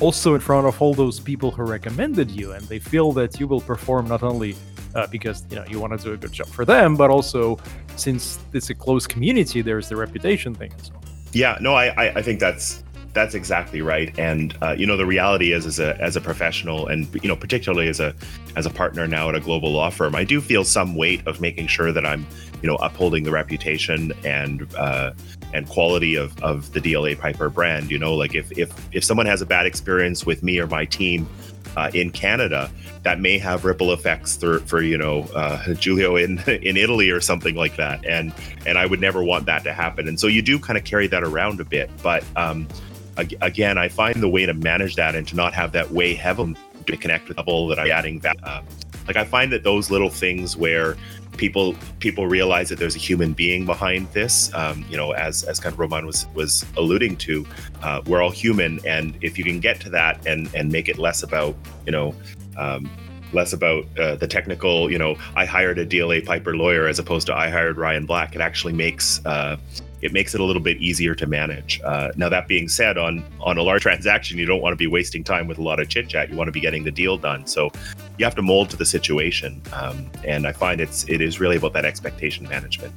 also 0.00 0.34
in 0.34 0.40
front 0.40 0.66
of 0.66 0.80
all 0.80 0.94
those 0.94 1.20
people 1.20 1.50
who 1.50 1.62
recommended 1.62 2.30
you 2.30 2.52
and 2.52 2.64
they 2.68 2.78
feel 2.78 3.12
that 3.12 3.38
you 3.38 3.46
will 3.46 3.60
perform 3.60 4.08
not 4.08 4.22
only 4.22 4.56
uh, 4.94 5.06
because 5.06 5.44
you 5.50 5.56
know 5.56 5.64
you 5.68 5.80
want 5.80 5.98
to 5.98 6.04
do 6.04 6.12
a 6.12 6.16
good 6.16 6.32
job 6.32 6.48
for 6.48 6.64
them, 6.64 6.96
but 6.96 7.10
also 7.10 7.58
since 7.96 8.38
it's 8.52 8.70
a 8.70 8.74
close 8.74 9.06
community, 9.06 9.62
there's 9.62 9.88
the 9.88 9.96
reputation 9.96 10.54
thing 10.54 10.72
as 10.80 10.90
well. 10.90 11.02
Yeah, 11.32 11.58
no, 11.60 11.74
I 11.74 12.12
I, 12.16 12.22
think 12.22 12.40
that's 12.40 12.82
that's 13.12 13.34
exactly 13.34 13.82
right. 13.82 14.16
And 14.18 14.56
uh, 14.62 14.74
you 14.76 14.86
know, 14.86 14.96
the 14.96 15.06
reality 15.06 15.52
is, 15.52 15.66
as 15.66 15.78
a 15.78 16.00
as 16.00 16.16
a 16.16 16.20
professional, 16.20 16.88
and 16.88 17.08
you 17.22 17.28
know, 17.28 17.36
particularly 17.36 17.88
as 17.88 18.00
a 18.00 18.14
as 18.56 18.66
a 18.66 18.70
partner 18.70 19.06
now 19.06 19.28
at 19.28 19.34
a 19.34 19.40
global 19.40 19.72
law 19.72 19.90
firm, 19.90 20.14
I 20.14 20.24
do 20.24 20.40
feel 20.40 20.64
some 20.64 20.96
weight 20.96 21.26
of 21.26 21.40
making 21.40 21.68
sure 21.68 21.92
that 21.92 22.04
I'm 22.04 22.26
you 22.62 22.68
know 22.68 22.76
upholding 22.76 23.24
the 23.24 23.30
reputation 23.30 24.12
and 24.24 24.72
uh, 24.74 25.12
and 25.52 25.68
quality 25.68 26.14
of 26.16 26.40
of 26.42 26.72
the 26.72 26.80
DLA 26.80 27.18
Piper 27.18 27.48
brand. 27.48 27.90
You 27.90 27.98
know, 27.98 28.14
like 28.14 28.34
if 28.34 28.50
if 28.58 28.72
if 28.94 29.04
someone 29.04 29.26
has 29.26 29.40
a 29.40 29.46
bad 29.46 29.66
experience 29.66 30.26
with 30.26 30.42
me 30.42 30.58
or 30.58 30.66
my 30.66 30.84
team 30.84 31.28
uh, 31.76 31.90
in 31.94 32.10
Canada, 32.10 32.70
that 33.02 33.20
may 33.20 33.38
have 33.38 33.64
ripple 33.64 33.92
effects 33.92 34.36
for, 34.36 34.60
for 34.60 34.82
you 34.82 34.98
know 34.98 35.22
uh, 35.34 35.56
Julio 35.82 36.16
in 36.16 36.38
in 36.48 36.76
Italy 36.76 37.10
or 37.10 37.20
something 37.20 37.54
like 37.54 37.76
that, 37.76 38.04
and 38.04 38.32
and 38.66 38.78
I 38.78 38.86
would 38.86 39.00
never 39.00 39.22
want 39.22 39.46
that 39.46 39.64
to 39.64 39.72
happen. 39.72 40.08
And 40.08 40.18
so 40.18 40.26
you 40.26 40.42
do 40.42 40.58
kind 40.58 40.78
of 40.78 40.84
carry 40.84 41.06
that 41.08 41.22
around 41.22 41.60
a 41.60 41.64
bit, 41.64 41.90
but 42.02 42.24
um, 42.36 42.68
again, 43.16 43.78
I 43.78 43.88
find 43.88 44.22
the 44.22 44.28
way 44.28 44.46
to 44.46 44.54
manage 44.54 44.96
that 44.96 45.14
and 45.14 45.26
to 45.28 45.36
not 45.36 45.52
have 45.54 45.72
that 45.72 45.90
weigh 45.90 46.14
heavily 46.14 46.56
to 46.86 46.96
connect 46.96 47.28
with 47.28 47.36
people 47.36 47.68
that 47.68 47.78
I'm 47.78 47.90
adding 47.90 48.22
uh, 48.24 48.62
Like 49.06 49.16
I 49.16 49.24
find 49.24 49.52
that 49.52 49.62
those 49.62 49.90
little 49.90 50.10
things 50.10 50.56
where 50.56 50.96
people 51.40 51.74
people 52.00 52.26
realize 52.26 52.68
that 52.68 52.78
there's 52.78 52.94
a 52.94 52.98
human 52.98 53.32
being 53.32 53.64
behind 53.64 54.06
this. 54.12 54.52
Um, 54.54 54.84
you 54.90 54.96
know, 54.96 55.12
as 55.12 55.42
as 55.44 55.58
kind 55.58 55.72
of 55.72 55.78
Roman 55.80 56.04
was 56.04 56.26
was 56.34 56.64
alluding 56.76 57.16
to, 57.16 57.46
uh, 57.82 58.02
we're 58.06 58.22
all 58.22 58.30
human, 58.30 58.78
and 58.86 59.16
if 59.22 59.38
you 59.38 59.44
can 59.44 59.58
get 59.58 59.80
to 59.80 59.90
that 59.90 60.24
and 60.26 60.54
and 60.54 60.70
make 60.70 60.88
it 60.88 60.98
less 60.98 61.24
about 61.24 61.56
you 61.86 61.92
know. 61.92 62.14
Um, 62.56 62.88
less 63.32 63.52
about 63.52 63.84
uh, 63.96 64.16
the 64.16 64.26
technical, 64.26 64.90
you 64.90 64.98
know, 64.98 65.14
I 65.36 65.44
hired 65.44 65.78
a 65.78 65.86
DLA 65.86 66.26
Piper 66.26 66.56
lawyer 66.56 66.88
as 66.88 66.98
opposed 66.98 67.28
to 67.28 67.36
I 67.36 67.48
hired 67.48 67.76
Ryan 67.78 68.04
Black. 68.04 68.34
It 68.34 68.40
actually 68.40 68.72
makes 68.72 69.24
uh, 69.24 69.56
it 70.02 70.12
makes 70.12 70.34
it 70.34 70.40
a 70.40 70.44
little 70.44 70.62
bit 70.62 70.78
easier 70.78 71.14
to 71.14 71.26
manage. 71.26 71.80
Uh, 71.84 72.10
now 72.16 72.28
that 72.28 72.48
being 72.48 72.68
said, 72.68 72.98
on 72.98 73.24
on 73.40 73.58
a 73.58 73.62
large 73.62 73.82
transaction, 73.88 74.38
you 74.38 74.46
don't 74.46 74.62
want 74.62 74.72
to 74.72 74.76
be 74.76 74.86
wasting 74.86 75.24
time 75.24 75.46
with 75.46 75.58
a 75.58 75.62
lot 75.62 75.80
of 75.80 75.88
chit 75.88 76.08
chat. 76.08 76.30
You 76.30 76.36
want 76.36 76.48
to 76.48 76.52
be 76.52 76.60
getting 76.60 76.84
the 76.84 76.90
deal 76.90 77.16
done. 77.16 77.46
So 77.46 77.70
you 78.18 78.24
have 78.24 78.34
to 78.36 78.42
mold 78.42 78.70
to 78.70 78.76
the 78.76 78.84
situation, 78.84 79.62
um, 79.72 80.10
and 80.24 80.46
I 80.46 80.52
find 80.52 80.80
it's 80.80 81.08
it 81.08 81.20
is 81.20 81.40
really 81.40 81.56
about 81.56 81.72
that 81.74 81.84
expectation 81.84 82.48
management. 82.48 82.94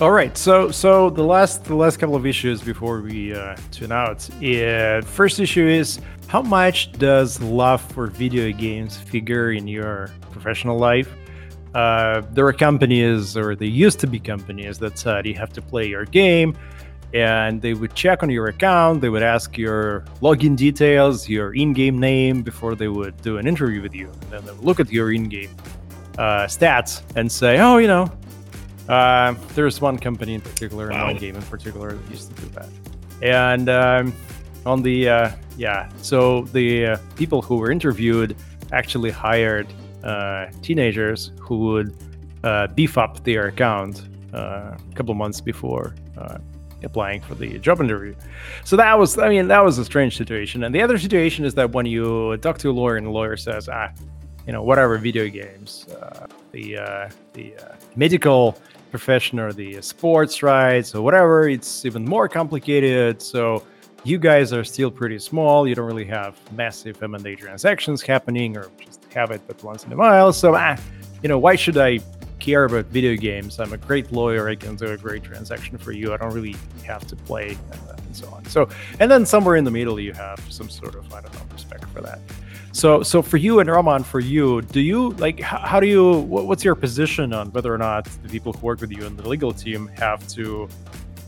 All 0.00 0.10
right, 0.10 0.36
so 0.36 0.72
so 0.72 1.08
the 1.08 1.22
last 1.22 1.64
the 1.64 1.76
last 1.76 1.98
couple 1.98 2.16
of 2.16 2.26
issues 2.26 2.60
before 2.60 3.00
we 3.00 3.32
uh, 3.32 3.56
tune 3.70 3.92
out. 3.92 4.28
Yeah, 4.40 5.00
first 5.02 5.38
issue 5.38 5.66
is 5.66 6.00
how 6.26 6.42
much 6.42 6.90
does 6.92 7.40
love 7.40 7.80
for 7.80 8.08
video 8.08 8.50
games 8.50 8.96
figure 8.96 9.52
in 9.52 9.68
your 9.68 10.10
professional 10.32 10.78
life? 10.78 11.08
Uh, 11.74 12.22
there 12.32 12.46
are 12.46 12.52
companies, 12.52 13.36
or 13.36 13.56
there 13.56 13.68
used 13.68 13.98
to 14.00 14.06
be 14.06 14.20
companies 14.20 14.78
that 14.78 14.98
said 14.98 15.26
you 15.26 15.34
have 15.34 15.52
to 15.52 15.62
play 15.62 15.86
your 15.86 16.04
game, 16.04 16.56
and 17.12 17.60
they 17.60 17.74
would 17.74 17.94
check 17.94 18.22
on 18.22 18.30
your 18.30 18.46
account. 18.46 19.00
They 19.00 19.08
would 19.08 19.22
ask 19.22 19.58
your 19.58 20.04
login 20.20 20.56
details, 20.56 21.28
your 21.28 21.54
in-game 21.54 21.98
name 21.98 22.42
before 22.42 22.74
they 22.74 22.88
would 22.88 23.20
do 23.22 23.38
an 23.38 23.46
interview 23.46 23.82
with 23.82 23.94
you. 23.94 24.08
And 24.08 24.30
then 24.30 24.44
they 24.44 24.52
would 24.52 24.64
look 24.64 24.80
at 24.80 24.90
your 24.92 25.12
in-game 25.12 25.50
uh, 26.18 26.44
stats 26.44 27.02
and 27.16 27.30
say, 27.30 27.58
"Oh, 27.58 27.78
you 27.78 27.88
know, 27.88 28.10
uh, 28.88 29.34
there's 29.54 29.80
one 29.80 29.98
company 29.98 30.34
in 30.34 30.40
particular, 30.40 30.90
wow. 30.90 31.06
one 31.06 31.16
game 31.16 31.34
in 31.34 31.42
particular 31.42 31.94
that 31.94 32.10
used 32.10 32.34
to 32.34 32.42
do 32.42 32.48
that." 32.50 32.68
And 33.20 33.68
um, 33.68 34.12
on 34.64 34.82
the 34.82 35.08
uh, 35.08 35.30
yeah, 35.56 35.90
so 36.02 36.42
the 36.42 36.86
uh, 36.86 36.96
people 37.16 37.42
who 37.42 37.56
were 37.56 37.70
interviewed 37.70 38.36
actually 38.72 39.10
hired 39.10 39.66
teenagers 40.62 41.32
who 41.40 41.58
would 41.58 41.96
uh, 42.44 42.66
beef 42.68 42.98
up 42.98 43.24
their 43.24 43.46
account 43.46 44.02
uh, 44.34 44.76
a 44.76 44.94
couple 44.94 45.14
months 45.14 45.40
before 45.40 45.94
uh, 46.18 46.38
applying 46.82 47.20
for 47.22 47.34
the 47.34 47.58
job 47.58 47.80
interview. 47.80 48.14
So 48.64 48.76
that 48.76 48.98
was, 48.98 49.18
I 49.18 49.28
mean, 49.28 49.48
that 49.48 49.64
was 49.64 49.78
a 49.78 49.84
strange 49.84 50.16
situation. 50.16 50.64
And 50.64 50.74
the 50.74 50.82
other 50.82 50.98
situation 50.98 51.44
is 51.44 51.54
that 51.54 51.72
when 51.72 51.86
you 51.86 52.36
talk 52.38 52.58
to 52.58 52.70
a 52.70 52.72
lawyer 52.72 52.96
and 52.96 53.06
the 53.06 53.10
lawyer 53.10 53.36
says, 53.36 53.68
ah, 53.68 53.90
you 54.46 54.52
know, 54.52 54.62
whatever 54.62 54.98
video 54.98 55.28
games, 55.28 55.86
uh, 55.88 56.26
the 56.52 56.76
uh, 56.76 57.08
the 57.32 57.54
medical 57.96 58.58
profession 58.90 59.38
or 59.40 59.52
the 59.52 59.80
sports 59.80 60.42
rights 60.42 60.94
or 60.94 61.02
whatever, 61.02 61.48
it's 61.48 61.84
even 61.86 62.04
more 62.04 62.28
complicated. 62.28 63.22
So 63.22 63.64
you 64.04 64.18
guys 64.18 64.52
are 64.52 64.64
still 64.64 64.90
pretty 64.90 65.18
small. 65.18 65.66
You 65.66 65.74
don't 65.74 65.86
really 65.86 66.04
have 66.04 66.38
massive 66.52 67.02
M&A 67.02 67.34
transactions 67.34 68.02
happening 68.02 68.56
or 68.56 68.70
just 68.78 69.03
have 69.14 69.30
it 69.30 69.40
but 69.46 69.62
once 69.62 69.84
in 69.84 69.92
a 69.92 69.96
while. 69.96 70.32
So, 70.32 70.54
ah, 70.54 70.76
you 71.22 71.28
know, 71.28 71.38
why 71.38 71.56
should 71.56 71.78
I 71.78 72.00
care 72.40 72.64
about 72.64 72.86
video 72.86 73.16
games? 73.16 73.58
I'm 73.58 73.72
a 73.72 73.78
great 73.78 74.12
lawyer. 74.12 74.48
I 74.48 74.56
can 74.56 74.76
do 74.76 74.86
a 74.86 74.96
great 74.96 75.22
transaction 75.22 75.78
for 75.78 75.92
you. 75.92 76.12
I 76.12 76.16
don't 76.18 76.34
really 76.34 76.56
have 76.84 77.06
to 77.06 77.16
play 77.16 77.56
and, 77.72 77.80
uh, 77.88 77.96
and 77.96 78.16
so 78.16 78.28
on. 78.28 78.44
So, 78.46 78.68
and 79.00 79.10
then 79.10 79.24
somewhere 79.24 79.56
in 79.56 79.64
the 79.64 79.70
middle, 79.70 79.98
you 79.98 80.12
have 80.12 80.40
some 80.52 80.68
sort 80.68 80.94
of 80.94 81.12
I 81.12 81.20
don't 81.22 81.32
know 81.34 81.40
respect 81.52 81.84
for 81.90 82.02
that. 82.02 82.18
So, 82.72 83.04
so 83.04 83.22
for 83.22 83.36
you 83.36 83.60
and 83.60 83.70
Roman, 83.70 84.02
for 84.02 84.18
you, 84.18 84.60
do 84.60 84.80
you 84.80 85.10
like 85.12 85.38
how, 85.40 85.78
do 85.78 85.86
you? 85.86 86.18
What, 86.18 86.46
what's 86.46 86.64
your 86.64 86.74
position 86.74 87.32
on 87.32 87.52
whether 87.52 87.72
or 87.72 87.78
not 87.78 88.04
the 88.22 88.28
people 88.28 88.52
who 88.52 88.66
work 88.66 88.80
with 88.80 88.90
you 88.90 89.06
in 89.06 89.16
the 89.16 89.28
legal 89.28 89.52
team 89.52 89.86
have 89.96 90.26
to? 90.28 90.68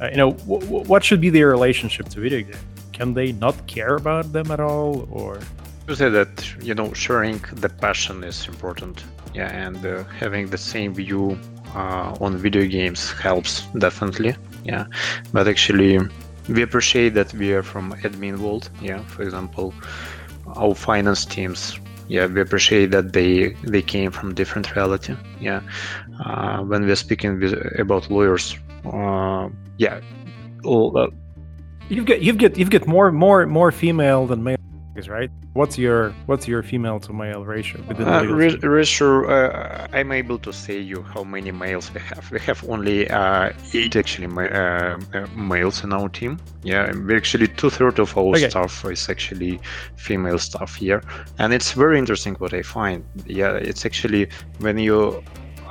Uh, 0.02 0.08
you 0.10 0.16
know, 0.16 0.32
what 0.32 1.02
should 1.02 1.20
be 1.20 1.30
their 1.30 1.48
relationship 1.48 2.08
to 2.10 2.20
video 2.20 2.42
games? 2.42 2.58
Can 2.92 3.14
they 3.14 3.32
not 3.32 3.66
care 3.66 3.96
about 3.96 4.32
them 4.32 4.50
at 4.50 4.60
all, 4.60 5.08
or? 5.10 5.38
To 5.86 5.94
say 5.94 6.08
that 6.08 6.44
you 6.62 6.74
know 6.74 6.92
sharing 6.92 7.38
the 7.54 7.68
passion 7.68 8.24
is 8.24 8.48
important. 8.48 9.04
Yeah 9.34 9.50
and 9.50 9.84
uh, 9.84 10.04
having 10.04 10.48
the 10.48 10.58
same 10.58 10.94
view 10.94 11.38
uh, 11.74 12.16
on 12.20 12.36
video 12.36 12.66
games 12.66 13.12
helps 13.12 13.62
definitely. 13.78 14.34
Yeah 14.64 14.86
but 15.32 15.46
actually 15.48 15.98
we 16.48 16.62
appreciate 16.62 17.14
that 17.14 17.32
we 17.34 17.52
are 17.52 17.62
from 17.62 17.92
admin 18.02 18.38
world. 18.38 18.70
Yeah 18.82 19.02
for 19.04 19.22
example 19.22 19.72
our 20.56 20.74
finance 20.74 21.24
teams 21.24 21.78
yeah 22.08 22.26
we 22.26 22.40
appreciate 22.40 22.90
that 22.90 23.12
they 23.12 23.50
they 23.62 23.82
came 23.82 24.10
from 24.10 24.34
different 24.34 24.74
reality. 24.74 25.14
Yeah 25.40 25.60
uh, 26.24 26.58
when 26.62 26.86
we're 26.86 26.96
speaking 26.96 27.38
with, 27.40 27.54
about 27.78 28.10
lawyers 28.10 28.56
uh, 28.92 29.48
yeah 29.78 30.00
all, 30.64 30.96
uh, 30.98 31.06
you've 31.88 32.06
got 32.06 32.20
you've 32.22 32.38
got 32.38 32.56
you've 32.58 32.70
got 32.70 32.86
more 32.88 33.12
more 33.12 33.46
more 33.46 33.70
female 33.70 34.26
than 34.26 34.42
male 34.42 34.56
right? 35.08 35.30
What's 35.52 35.76
your 35.78 36.14
what's 36.26 36.48
your 36.48 36.62
female 36.62 36.98
to 37.00 37.12
male 37.12 37.44
ratio? 37.44 37.80
Uh, 37.90 38.24
ratio, 38.62 39.28
uh, 39.28 39.86
I'm 39.92 40.12
able 40.12 40.38
to 40.38 40.52
say 40.52 40.78
you 40.78 41.02
how 41.02 41.22
many 41.24 41.52
males 41.52 41.92
we 41.94 42.00
have. 42.00 42.30
We 42.30 42.40
have 42.40 42.60
only 42.68 43.08
uh, 43.10 43.52
eight 43.74 43.96
actually 43.96 44.28
ma- 44.28 44.52
uh, 44.62 44.98
uh, 45.14 45.26
males 45.34 45.84
in 45.84 45.92
our 45.92 46.08
team. 46.08 46.38
Yeah, 46.62 46.92
we 47.06 47.16
actually 47.16 47.48
two 47.48 47.70
thirds 47.70 47.98
of 47.98 48.16
our 48.16 48.34
okay. 48.36 48.48
staff 48.48 48.84
is 48.86 49.08
actually 49.08 49.60
female 49.96 50.38
staff 50.38 50.74
here, 50.74 51.02
and 51.38 51.52
it's 51.52 51.72
very 51.72 51.98
interesting 51.98 52.34
what 52.36 52.52
I 52.54 52.62
find. 52.62 53.04
Yeah, 53.26 53.52
it's 53.70 53.84
actually 53.84 54.28
when 54.58 54.78
you 54.78 55.22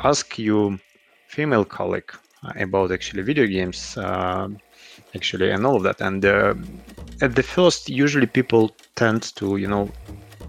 ask 0.03 0.37
you 0.37 0.79
female 1.27 1.65
colleague 1.65 2.11
about 2.59 2.91
actually 2.91 3.23
video 3.23 3.47
games 3.47 3.97
actually 5.15 5.51
and 5.51 5.65
all 5.65 5.75
of 5.75 5.83
that. 5.83 6.01
And 6.01 6.23
uh, 6.25 6.53
at 7.21 7.35
the 7.35 7.43
first 7.43 7.89
usually 7.89 8.27
people 8.27 8.75
tend 8.95 9.23
to 9.35 9.57
you 9.57 9.67
know 9.67 9.89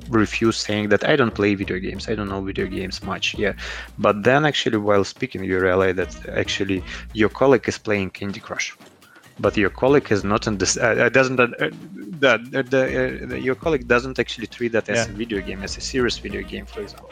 refuse 0.09 0.57
saying 0.57 0.88
that 0.88 1.02
i 1.05 1.16
don't 1.16 1.35
play 1.35 1.55
video 1.55 1.79
games. 1.79 2.09
I 2.09 2.14
don't 2.14 2.29
know 2.29 2.42
video 2.42 2.66
games 2.66 3.02
much. 3.02 3.35
Yeah. 3.35 3.55
But 3.98 4.22
then 4.22 4.44
actually 4.44 4.79
while 4.79 5.05
speaking 5.05 5.44
you 5.44 5.59
realize 5.59 5.96
that 5.96 6.12
actually 6.42 6.83
your 7.12 7.29
colleague 7.29 7.68
is 7.68 7.79
playing 7.79 8.11
candy 8.11 8.40
crush 8.40 8.76
but 9.38 9.57
your 9.57 9.70
colleague 9.70 10.11
is 10.11 10.24
not 10.24 10.46
in 10.46 10.59
this 10.59 10.76
uh, 10.76 10.81
uh 10.81 11.09
doesn't 11.09 11.38
uh, 11.38 11.46
that 12.20 12.40
uh, 12.72 13.35
your 13.35 13.55
colleague 13.55 13.87
doesn't 13.87 14.18
actually 14.18 14.46
treat 14.46 14.72
that 14.72 14.88
as 14.88 15.07
yeah. 15.07 15.12
a 15.12 15.16
video 15.16 15.40
game 15.40 15.62
as 15.62 15.76
a 15.76 15.81
serious 15.81 16.16
video 16.18 16.42
game 16.42 16.64
for 16.64 16.81
example 16.81 17.11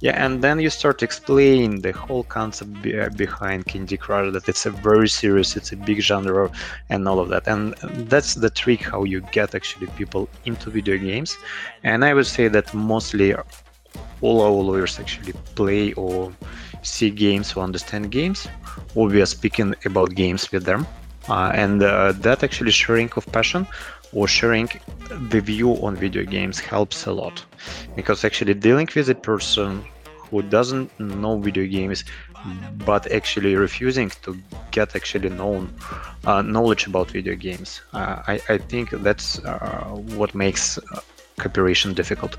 yeah, 0.00 0.24
and 0.24 0.42
then 0.42 0.60
you 0.60 0.70
start 0.70 0.98
to 0.98 1.04
explain 1.04 1.80
the 1.80 1.92
whole 1.92 2.22
concept 2.24 2.82
be- 2.82 2.98
uh, 2.98 3.08
behind 3.10 3.66
Candy 3.66 3.96
Crush 3.96 4.32
that 4.32 4.48
it's 4.48 4.64
a 4.64 4.70
very 4.70 5.08
serious, 5.08 5.56
it's 5.56 5.72
a 5.72 5.76
big 5.76 6.00
genre, 6.00 6.50
and 6.88 7.08
all 7.08 7.18
of 7.18 7.28
that. 7.30 7.48
And 7.48 7.74
that's 8.08 8.34
the 8.34 8.50
trick 8.50 8.82
how 8.82 9.02
you 9.04 9.20
get 9.32 9.54
actually 9.54 9.88
people 9.96 10.28
into 10.44 10.70
video 10.70 10.96
games. 10.98 11.36
And 11.82 12.04
I 12.04 12.14
would 12.14 12.26
say 12.26 12.46
that 12.48 12.72
mostly 12.72 13.34
all 14.20 14.40
our 14.42 14.50
lawyers 14.50 15.00
actually 15.00 15.32
play 15.56 15.92
or 15.94 16.32
see 16.82 17.10
games 17.10 17.54
or 17.54 17.64
understand 17.64 18.12
games, 18.12 18.46
or 18.94 19.08
we 19.08 19.20
are 19.20 19.26
speaking 19.26 19.74
about 19.84 20.14
games 20.14 20.52
with 20.52 20.64
them. 20.64 20.86
Uh, 21.28 21.50
and 21.54 21.82
uh, 21.82 22.12
that 22.12 22.42
actually 22.42 22.70
sharing 22.70 23.10
of 23.16 23.26
passion 23.32 23.66
or 24.12 24.26
sharing 24.26 24.68
the 25.28 25.40
view 25.40 25.72
on 25.84 25.96
video 25.96 26.24
games 26.24 26.58
helps 26.58 27.06
a 27.06 27.12
lot. 27.12 27.44
Because 27.96 28.24
actually 28.24 28.54
dealing 28.54 28.88
with 28.94 29.08
a 29.10 29.14
person 29.14 29.84
who 30.30 30.42
doesn't 30.42 30.88
know 31.00 31.38
video 31.38 31.66
games 31.66 32.04
but 32.84 33.10
actually 33.10 33.54
refusing 33.56 34.10
to 34.22 34.36
get 34.70 34.94
actually 34.94 35.28
known 35.28 35.72
uh, 36.24 36.42
knowledge 36.42 36.86
about 36.86 37.10
video 37.10 37.34
games 37.34 37.82
uh, 37.92 38.22
I, 38.26 38.40
I 38.48 38.58
think 38.58 38.90
that's 38.90 39.38
uh, 39.44 39.86
what 40.18 40.34
makes 40.34 40.78
uh, 40.78 41.00
cooperation 41.38 41.94
difficult. 41.94 42.36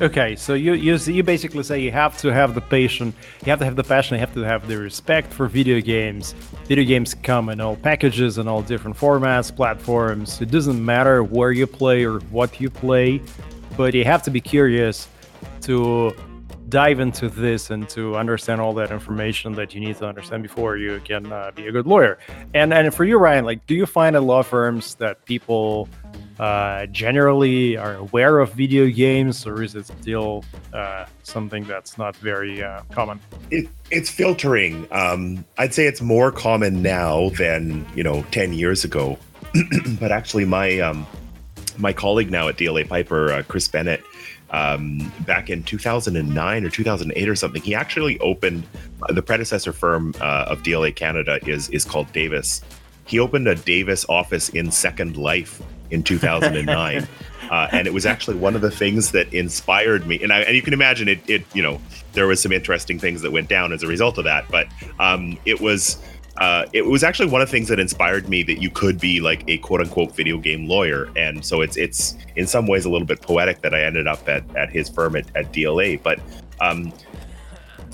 Okay, 0.00 0.36
so 0.36 0.54
you, 0.54 0.74
you 0.74 0.94
you 0.94 1.24
basically 1.24 1.64
say 1.64 1.80
you 1.80 1.90
have 1.90 2.16
to 2.18 2.32
have 2.32 2.54
the 2.54 2.60
passion, 2.60 3.12
you 3.44 3.50
have 3.50 3.58
to 3.58 3.64
have 3.64 3.74
the 3.74 3.82
passion, 3.82 4.14
you 4.14 4.20
have 4.20 4.32
to 4.34 4.42
have 4.42 4.68
the 4.68 4.78
respect 4.78 5.32
for 5.32 5.48
video 5.48 5.80
games. 5.80 6.34
Video 6.66 6.84
games 6.84 7.14
come 7.14 7.48
in 7.48 7.60
all 7.60 7.74
packages 7.74 8.38
and 8.38 8.48
all 8.48 8.62
different 8.62 8.96
formats, 8.96 9.54
platforms. 9.54 10.40
It 10.40 10.52
doesn't 10.52 10.84
matter 10.84 11.24
where 11.24 11.50
you 11.50 11.66
play 11.66 12.04
or 12.04 12.20
what 12.30 12.60
you 12.60 12.70
play, 12.70 13.20
but 13.76 13.92
you 13.92 14.04
have 14.04 14.22
to 14.22 14.30
be 14.30 14.40
curious 14.40 15.08
to 15.62 16.14
dive 16.68 17.00
into 17.00 17.28
this 17.28 17.70
and 17.70 17.88
to 17.88 18.14
understand 18.16 18.60
all 18.60 18.74
that 18.74 18.92
information 18.92 19.54
that 19.54 19.74
you 19.74 19.80
need 19.80 19.96
to 19.96 20.06
understand 20.06 20.42
before 20.42 20.76
you 20.76 21.00
can 21.04 21.32
uh, 21.32 21.50
be 21.56 21.66
a 21.66 21.72
good 21.72 21.88
lawyer. 21.88 22.18
And 22.54 22.72
and 22.72 22.94
for 22.94 23.04
you, 23.04 23.18
Ryan, 23.18 23.44
like, 23.44 23.66
do 23.66 23.74
you 23.74 23.86
find 23.86 24.14
at 24.14 24.22
law 24.22 24.42
firms 24.42 24.94
that 24.96 25.24
people 25.24 25.88
uh, 26.38 26.86
generally 26.86 27.76
are 27.76 27.94
aware 27.94 28.38
of 28.38 28.52
video 28.52 28.86
games, 28.88 29.46
or 29.46 29.62
is 29.62 29.74
it 29.74 29.86
still 29.86 30.44
uh, 30.72 31.06
something 31.22 31.64
that's 31.64 31.98
not 31.98 32.16
very 32.16 32.62
uh, 32.62 32.82
common? 32.92 33.20
It, 33.50 33.68
it's 33.90 34.10
filtering. 34.10 34.86
Um, 34.90 35.44
I'd 35.58 35.74
say 35.74 35.86
it's 35.86 36.00
more 36.00 36.30
common 36.30 36.82
now 36.82 37.30
than 37.30 37.86
you 37.94 38.02
know 38.02 38.22
ten 38.30 38.52
years 38.52 38.84
ago. 38.84 39.18
but 40.00 40.12
actually, 40.12 40.44
my 40.44 40.78
um, 40.80 41.06
my 41.76 41.92
colleague 41.92 42.30
now 42.30 42.48
at 42.48 42.56
DLA 42.56 42.88
Piper, 42.88 43.32
uh, 43.32 43.42
Chris 43.42 43.66
Bennett, 43.68 44.02
um, 44.50 45.12
back 45.26 45.50
in 45.50 45.62
2009 45.62 46.64
or 46.64 46.70
2008 46.70 47.28
or 47.28 47.36
something. 47.36 47.62
He 47.62 47.74
actually 47.74 48.18
opened 48.20 48.64
the 49.08 49.22
predecessor 49.22 49.72
firm 49.72 50.14
uh, 50.20 50.46
of 50.48 50.62
DLA 50.62 50.94
Canada 50.94 51.38
is 51.48 51.68
is 51.70 51.84
called 51.84 52.12
Davis. 52.12 52.62
He 53.06 53.18
opened 53.18 53.48
a 53.48 53.54
Davis 53.54 54.04
office 54.08 54.50
in 54.50 54.70
Second 54.70 55.16
Life 55.16 55.62
in 55.90 56.02
2009. 56.02 57.06
Uh, 57.50 57.66
and 57.72 57.86
it 57.86 57.94
was 57.94 58.04
actually 58.04 58.36
one 58.36 58.54
of 58.54 58.60
the 58.60 58.70
things 58.70 59.10
that 59.12 59.32
inspired 59.32 60.06
me. 60.06 60.22
And, 60.22 60.34
I, 60.34 60.40
and 60.40 60.54
you 60.54 60.60
can 60.60 60.74
imagine 60.74 61.08
it, 61.08 61.18
it, 61.26 61.44
you 61.54 61.62
know, 61.62 61.80
there 62.12 62.26
was 62.26 62.42
some 62.42 62.52
interesting 62.52 62.98
things 62.98 63.22
that 63.22 63.30
went 63.30 63.48
down 63.48 63.72
as 63.72 63.82
a 63.82 63.86
result 63.86 64.18
of 64.18 64.24
that. 64.24 64.46
But 64.50 64.66
um, 64.98 65.38
it 65.46 65.58
was 65.58 65.96
uh, 66.38 66.66
it 66.72 66.86
was 66.86 67.02
actually 67.02 67.28
one 67.28 67.42
of 67.42 67.48
the 67.48 67.50
things 67.50 67.68
that 67.68 67.80
inspired 67.80 68.28
me 68.28 68.44
that 68.44 68.62
you 68.62 68.70
could 68.70 69.00
be 69.00 69.20
like 69.20 69.42
a 69.48 69.58
quote 69.58 69.80
unquote 69.80 70.14
video 70.14 70.38
game 70.38 70.68
lawyer. 70.68 71.08
And 71.16 71.44
so 71.44 71.62
it's 71.62 71.76
it's 71.76 72.16
in 72.36 72.46
some 72.46 72.66
ways 72.66 72.84
a 72.84 72.90
little 72.90 73.06
bit 73.06 73.22
poetic 73.22 73.60
that 73.62 73.74
I 73.74 73.82
ended 73.82 74.06
up 74.06 74.28
at, 74.28 74.44
at 74.56 74.70
his 74.70 74.88
firm 74.88 75.16
at, 75.16 75.34
at 75.36 75.52
DLA. 75.52 76.00
But 76.00 76.20
um, 76.60 76.92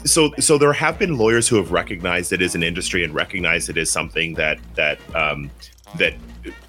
so 0.05 0.33
so 0.39 0.59
there 0.59 0.73
have 0.73 0.99
been 0.99 1.17
lawyers 1.17 1.49
who 1.49 1.57
have 1.57 1.73
recognized 1.73 2.33
it 2.33 2.43
as 2.43 2.55
an 2.55 2.63
industry 2.63 3.03
and 3.03 3.15
recognized 3.15 3.71
it 3.71 3.79
as 3.79 3.91
something 3.91 4.35
that 4.35 4.59
that 4.75 4.99
um, 5.15 5.51
that 5.97 6.15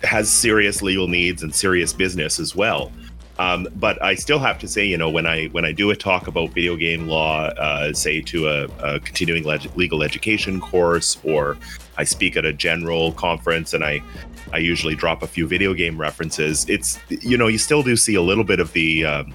has 0.04 0.32
serious 0.32 0.82
legal 0.82 1.08
needs 1.08 1.44
and 1.44 1.54
serious 1.54 1.94
business 1.94 2.40
as 2.40 2.56
well. 2.56 2.92
Um, 3.38 3.68
but 3.76 4.02
I 4.02 4.16
still 4.16 4.40
have 4.40 4.60
to 4.60 4.68
say, 4.68 4.86
you 4.86 4.98
know, 4.98 5.10
when 5.10 5.26
I 5.26 5.48
when 5.48 5.66
I 5.66 5.74
do 5.74 5.92
a 5.92 5.96
talk 5.96 6.28
about 6.28 6.52
video 6.52 6.78
game 6.78 7.08
law, 7.08 7.48
uh, 7.48 7.92
say 7.94 8.22
to 8.22 8.48
a, 8.48 8.64
a 8.82 9.00
continuing 9.02 9.44
leg- 9.44 9.76
legal 9.76 10.04
education 10.04 10.62
course, 10.62 11.18
or 11.24 11.58
I 11.98 12.06
speak 12.06 12.38
at 12.38 12.46
a 12.46 12.54
general 12.54 13.12
conference, 13.12 13.74
and 13.74 13.84
I 13.84 14.02
I 14.54 14.60
usually 14.60 14.96
drop 14.96 15.22
a 15.22 15.28
few 15.28 15.48
video 15.48 15.74
game 15.74 16.00
references. 16.00 16.66
It's 16.70 16.98
you 17.10 17.38
know 17.38 17.48
you 17.48 17.58
still 17.58 17.84
do 17.84 17.98
see 17.98 18.16
a 18.16 18.22
little 18.22 18.46
bit 18.46 18.62
of 18.62 18.72
the 18.72 19.06
um, 19.06 19.34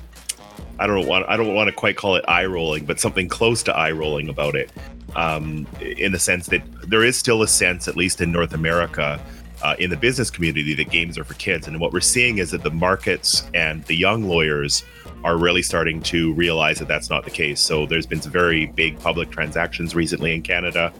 I 0.78 0.86
don't 0.86 1.06
want 1.06 1.28
I 1.28 1.36
don't 1.36 1.54
want 1.54 1.68
to 1.68 1.72
quite 1.72 1.96
call 1.96 2.16
it 2.16 2.24
eye 2.26 2.46
rolling, 2.46 2.86
but 2.86 2.98
something 2.98 3.28
close 3.28 3.62
to 3.64 3.76
eye 3.76 3.90
rolling 3.90 4.30
about 4.30 4.54
it, 4.54 4.70
um, 5.14 5.66
in 5.78 6.12
the 6.12 6.18
sense 6.18 6.46
that 6.46 6.62
there 6.88 7.04
is 7.04 7.18
still 7.18 7.42
a 7.42 7.48
sense, 7.48 7.86
at 7.86 7.96
least 7.96 8.22
in 8.22 8.32
North 8.32 8.54
America, 8.54 9.20
uh, 9.62 9.76
in 9.78 9.90
the 9.90 9.96
business 9.96 10.30
community 10.30 10.74
that 10.74 10.90
games 10.90 11.18
are 11.18 11.24
for 11.24 11.34
kids. 11.34 11.68
And 11.68 11.78
what 11.80 11.92
we're 11.92 12.00
seeing 12.00 12.38
is 12.38 12.50
that 12.50 12.62
the 12.62 12.70
markets 12.70 13.44
and 13.54 13.84
the 13.84 13.96
young 13.96 14.24
lawyers 14.24 14.84
are 15.22 15.36
really 15.36 15.62
starting 15.62 16.00
to 16.02 16.32
realize 16.34 16.78
that 16.78 16.88
that's 16.88 17.10
not 17.10 17.24
the 17.24 17.30
case. 17.30 17.60
So 17.60 17.86
there's 17.86 18.06
been 18.06 18.22
some 18.22 18.32
very 18.32 18.66
big 18.66 18.98
public 19.00 19.30
transactions 19.30 19.94
recently 19.94 20.34
in 20.34 20.42
Canada, 20.42 20.92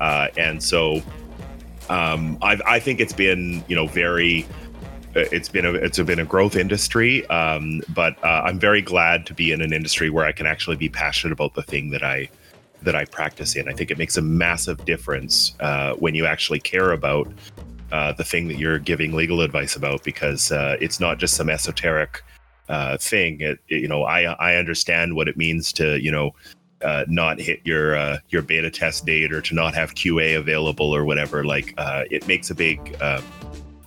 uh, 0.00 0.28
and 0.36 0.62
so 0.62 1.02
um, 1.88 2.38
i 2.42 2.78
think 2.78 3.00
it's 3.00 3.12
been 3.12 3.64
you 3.68 3.76
know 3.76 3.86
very. 3.86 4.46
uh, 5.16 5.24
It's 5.30 5.48
been 5.48 5.66
a 5.66 5.72
it's 5.72 5.98
been 5.98 6.20
a 6.20 6.24
growth 6.24 6.56
industry, 6.56 7.26
um, 7.26 7.82
but 7.94 8.12
uh, 8.24 8.42
I'm 8.46 8.58
very 8.58 8.82
glad 8.82 9.26
to 9.26 9.34
be 9.34 9.52
in 9.52 9.60
an 9.60 9.72
industry 9.72 10.08
where 10.10 10.24
I 10.24 10.32
can 10.32 10.46
actually 10.46 10.76
be 10.76 10.88
passionate 10.88 11.32
about 11.32 11.54
the 11.54 11.62
thing 11.62 11.90
that 11.90 12.02
I 12.02 12.28
that 12.82 12.96
I 12.96 13.04
practice 13.04 13.54
in. 13.56 13.68
I 13.68 13.74
think 13.74 13.90
it 13.90 13.98
makes 13.98 14.16
a 14.16 14.22
massive 14.22 14.84
difference 14.84 15.54
uh, 15.60 15.92
when 15.94 16.14
you 16.14 16.24
actually 16.26 16.60
care 16.60 16.92
about 16.92 17.26
uh, 17.92 18.12
the 18.12 18.24
thing 18.24 18.48
that 18.48 18.58
you're 18.58 18.78
giving 18.78 19.12
legal 19.12 19.40
advice 19.42 19.76
about 19.76 20.02
because 20.02 20.50
uh, 20.50 20.76
it's 20.80 20.98
not 20.98 21.18
just 21.18 21.34
some 21.36 21.48
esoteric 21.50 22.22
uh, 22.68 22.96
thing. 22.96 23.40
It, 23.40 23.58
it- 23.68 23.82
you 23.82 23.88
know, 23.88 24.02
I 24.04 24.22
I 24.32 24.56
understand 24.56 25.14
what 25.14 25.28
it 25.28 25.36
means 25.36 25.72
to 25.74 26.00
you 26.02 26.10
know 26.10 26.32
uh, 26.82 27.04
not 27.06 27.38
hit 27.38 27.60
your 27.64 27.94
uh, 27.96 28.18
your 28.30 28.42
beta 28.42 28.70
test 28.70 29.06
date 29.06 29.32
or 29.32 29.40
to 29.42 29.54
not 29.54 29.74
have 29.74 29.94
QA 29.94 30.36
available 30.38 30.90
or 30.94 31.04
whatever. 31.04 31.44
Like 31.44 31.74
uh, 31.78 32.04
it 32.10 32.26
makes 32.26 32.50
a 32.50 32.54
big. 32.54 32.96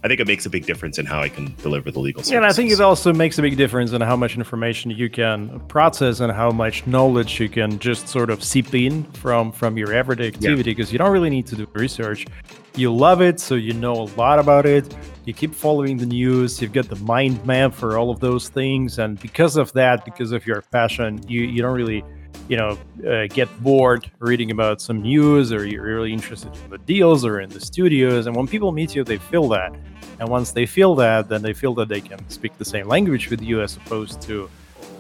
I 0.06 0.08
think 0.08 0.20
it 0.20 0.28
makes 0.28 0.46
a 0.46 0.52
big 0.52 0.68
difference 0.68 1.00
in 1.00 1.08
how 1.08 1.20
I 1.20 1.30
can 1.30 1.56
deliver 1.64 1.90
the 1.90 2.00
legal 2.00 2.20
services. 2.20 2.32
Yeah, 2.32 2.38
and 2.38 2.46
I 2.46 2.54
think 2.54 2.70
it 2.70 2.80
also 2.80 3.12
makes 3.12 3.40
a 3.40 3.42
big 3.42 3.58
difference 3.58 3.92
in 3.92 4.02
how 4.02 4.16
much 4.16 4.38
information 4.38 4.92
you 4.92 5.10
can 5.10 5.60
process 5.62 6.20
and 6.20 6.32
how 6.32 6.52
much 6.52 6.86
knowledge 6.86 7.40
you 7.40 7.50
can 7.50 7.80
just 7.80 8.08
sort 8.08 8.30
of 8.30 8.44
seep 8.44 8.76
in 8.76 9.04
from 9.14 9.52
from 9.52 9.80
your 9.80 9.92
everyday 9.92 10.28
activity 10.28 10.76
because 10.76 10.92
you 10.92 11.00
don't 11.00 11.12
really 11.12 11.32
need 11.32 11.48
to 11.48 11.56
do 11.56 11.68
research. 11.74 12.28
You 12.76 12.94
love 12.94 13.24
it, 13.24 13.40
so 13.40 13.56
you 13.56 13.74
know 13.74 13.94
a 13.94 14.08
lot 14.16 14.38
about 14.38 14.68
it. 14.68 14.96
You 15.26 15.34
keep 15.34 15.56
following 15.56 15.98
the 15.98 16.06
news. 16.06 16.62
You've 16.62 16.74
got 16.74 16.88
the 16.88 16.98
mind 16.98 17.44
map 17.44 17.74
for 17.74 17.98
all 17.98 18.12
of 18.12 18.20
those 18.20 18.48
things, 18.48 19.00
and 19.00 19.20
because 19.20 19.58
of 19.58 19.74
that, 19.74 20.06
because 20.06 20.32
of 20.32 20.46
your 20.46 20.62
passion, 20.62 21.20
you 21.28 21.42
you 21.42 21.64
don't 21.64 21.76
really 21.76 22.04
you 22.48 22.58
know 22.58 22.78
uh, 23.08 23.28
get 23.28 23.50
bored 23.64 24.10
reading 24.20 24.52
about 24.52 24.80
some 24.82 25.02
news 25.02 25.52
or 25.52 25.66
you're 25.66 25.84
really 25.84 26.14
interested 26.14 26.52
in 26.64 26.70
the 26.70 26.78
deals 26.80 27.26
or 27.26 27.40
in 27.42 27.50
the 27.50 27.60
studios. 27.60 28.28
And 28.28 28.36
when 28.36 28.48
people 28.48 28.72
meet 28.72 28.96
you 28.96 29.04
they 29.04 29.18
feel 29.18 29.48
that. 29.50 29.74
And 30.20 30.30
once 30.30 30.52
they 30.52 30.66
feel 30.66 30.96
that 30.96 31.28
then 31.30 31.42
they 31.42 31.54
feel 31.54 31.74
that 31.76 31.88
they 31.90 32.02
can 32.02 32.20
speak 32.30 32.58
the 32.58 32.66
same 32.66 32.88
language 32.88 33.30
with 33.30 33.42
you 33.42 33.62
as 33.62 33.76
opposed 33.78 34.22
to 34.24 34.50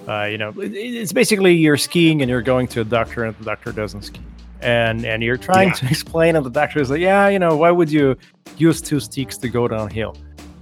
uh, 0.07 0.23
you 0.23 0.37
know 0.37 0.49
it- 0.59 0.73
it's 0.73 1.13
basically 1.13 1.53
you're 1.55 1.77
skiing 1.77 2.21
and 2.21 2.29
you're 2.29 2.41
going 2.41 2.67
to 2.69 2.81
a 2.81 2.83
doctor 2.83 3.23
and 3.25 3.35
the 3.37 3.45
doctor 3.45 3.71
doesn't 3.71 4.01
ski. 4.03 4.21
And 4.61 5.05
and 5.05 5.21
you're 5.21 5.37
trying 5.37 5.67
Yeah. 5.69 5.73
to 5.75 5.85
explain 5.89 6.35
and 6.35 6.45
the 6.45 6.49
doctor 6.49 6.79
is 6.81 6.89
like 6.89 6.99
yeah 7.01 7.27
you 7.29 7.39
know 7.39 7.55
why 7.55 7.69
would 7.71 7.91
you 7.91 8.15
use 8.57 8.81
two 8.81 8.99
sticks 8.99 9.37
to 9.37 9.49
go 9.49 9.67
downhill? 9.67 10.17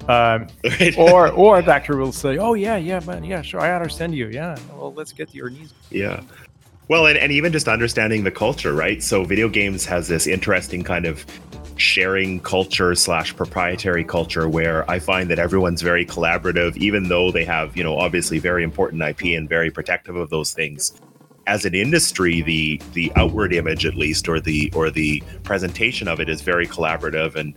Um, 0.10 0.48
or 0.98 1.30
or 1.32 1.60
a 1.60 1.64
doctor 1.64 1.96
will 1.96 2.12
say 2.12 2.38
oh 2.38 2.56
yeah 2.56 2.76
yeah 2.76 3.00
man 3.08 3.24
yeah 3.24 3.42
sure 3.42 3.62
i 3.62 3.74
understand 3.74 4.14
you 4.14 4.28
yeah. 4.28 4.58
Well 4.78 4.94
let's 4.94 5.14
get 5.14 5.30
to 5.30 5.38
your 5.38 5.50
knees. 5.50 5.74
Yeah. 5.90 6.20
Well, 6.94 7.08
and, 7.08 7.18
and 7.18 7.32
even 7.32 7.52
just 7.52 7.68
understanding 7.68 8.24
the 8.24 8.30
culture, 8.30 8.72
right? 8.72 9.02
So 9.02 9.24
video 9.24 9.50
games 9.50 9.84
has 9.86 10.08
this 10.08 10.28
interesting 10.28 10.84
kind 10.84 11.08
of 11.08 11.26
sharing 11.76 12.40
culture 12.42 12.94
slash 12.94 13.36
proprietary 13.36 14.04
culture 14.04 14.48
where 14.48 14.88
I 14.88 15.00
find 15.00 15.28
that 15.32 15.40
everyone's 15.40 15.82
very 15.82 16.06
collaborative, 16.06 16.78
even 16.78 17.10
though 17.10 17.32
they 17.32 17.46
have, 17.46 17.76
you 17.76 17.84
know, 17.84 17.98
obviously 17.98 18.38
very 18.38 18.64
important 18.64 19.02
IP 19.02 19.36
and 19.36 19.50
very 19.50 19.72
protective 19.72 20.16
of 20.16 20.30
those 20.30 20.54
things. 20.54 20.94
As 21.48 21.66
an 21.66 21.74
industry, 21.74 22.44
the 22.44 22.80
the 22.94 23.12
outward 23.16 23.56
image 23.56 23.88
at 23.88 23.96
least 23.96 24.30
or 24.30 24.40
the 24.40 24.72
or 24.76 24.92
the 24.92 25.24
presentation 25.42 26.08
of 26.08 26.20
it 26.20 26.30
is 26.30 26.42
very 26.42 26.68
collaborative 26.68 27.36
and 27.36 27.56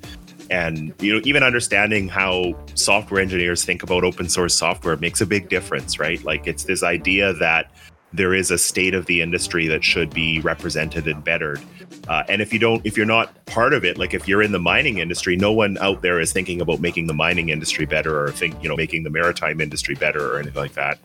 and 0.50 0.94
you 0.98 1.12
know 1.12 1.20
even 1.24 1.42
understanding 1.42 2.08
how 2.08 2.54
software 2.74 3.20
engineers 3.20 3.66
think 3.66 3.82
about 3.82 4.02
open 4.02 4.30
source 4.30 4.54
software 4.54 4.96
makes 4.96 5.20
a 5.20 5.26
big 5.26 5.50
difference 5.50 5.98
right 5.98 6.24
like 6.24 6.46
it's 6.46 6.64
this 6.64 6.82
idea 6.82 7.32
that 7.34 7.70
there 8.12 8.34
is 8.34 8.50
a 8.50 8.58
state 8.58 8.94
of 8.94 9.06
the 9.06 9.20
industry 9.20 9.66
that 9.68 9.84
should 9.84 10.12
be 10.12 10.40
represented 10.40 11.06
and 11.06 11.22
bettered. 11.22 11.60
Uh, 12.08 12.22
and 12.28 12.40
if 12.40 12.52
you 12.52 12.58
don't 12.58 12.84
if 12.86 12.96
you're 12.96 13.06
not 13.06 13.44
part 13.46 13.72
of 13.74 13.84
it 13.84 13.98
like 13.98 14.14
if 14.14 14.28
you're 14.28 14.42
in 14.42 14.52
the 14.52 14.58
mining 14.58 14.98
industry 14.98 15.36
no 15.36 15.52
one 15.52 15.76
out 15.78 16.02
there 16.02 16.20
is 16.20 16.32
thinking 16.32 16.60
about 16.60 16.80
making 16.80 17.06
the 17.06 17.14
mining 17.14 17.48
industry 17.48 17.84
better 17.84 18.24
or 18.24 18.30
think 18.30 18.60
you 18.62 18.68
know 18.68 18.76
making 18.76 19.02
the 19.02 19.10
maritime 19.10 19.60
industry 19.60 19.94
better 19.94 20.32
or 20.32 20.38
anything 20.38 20.60
like 20.60 20.74
that. 20.74 20.98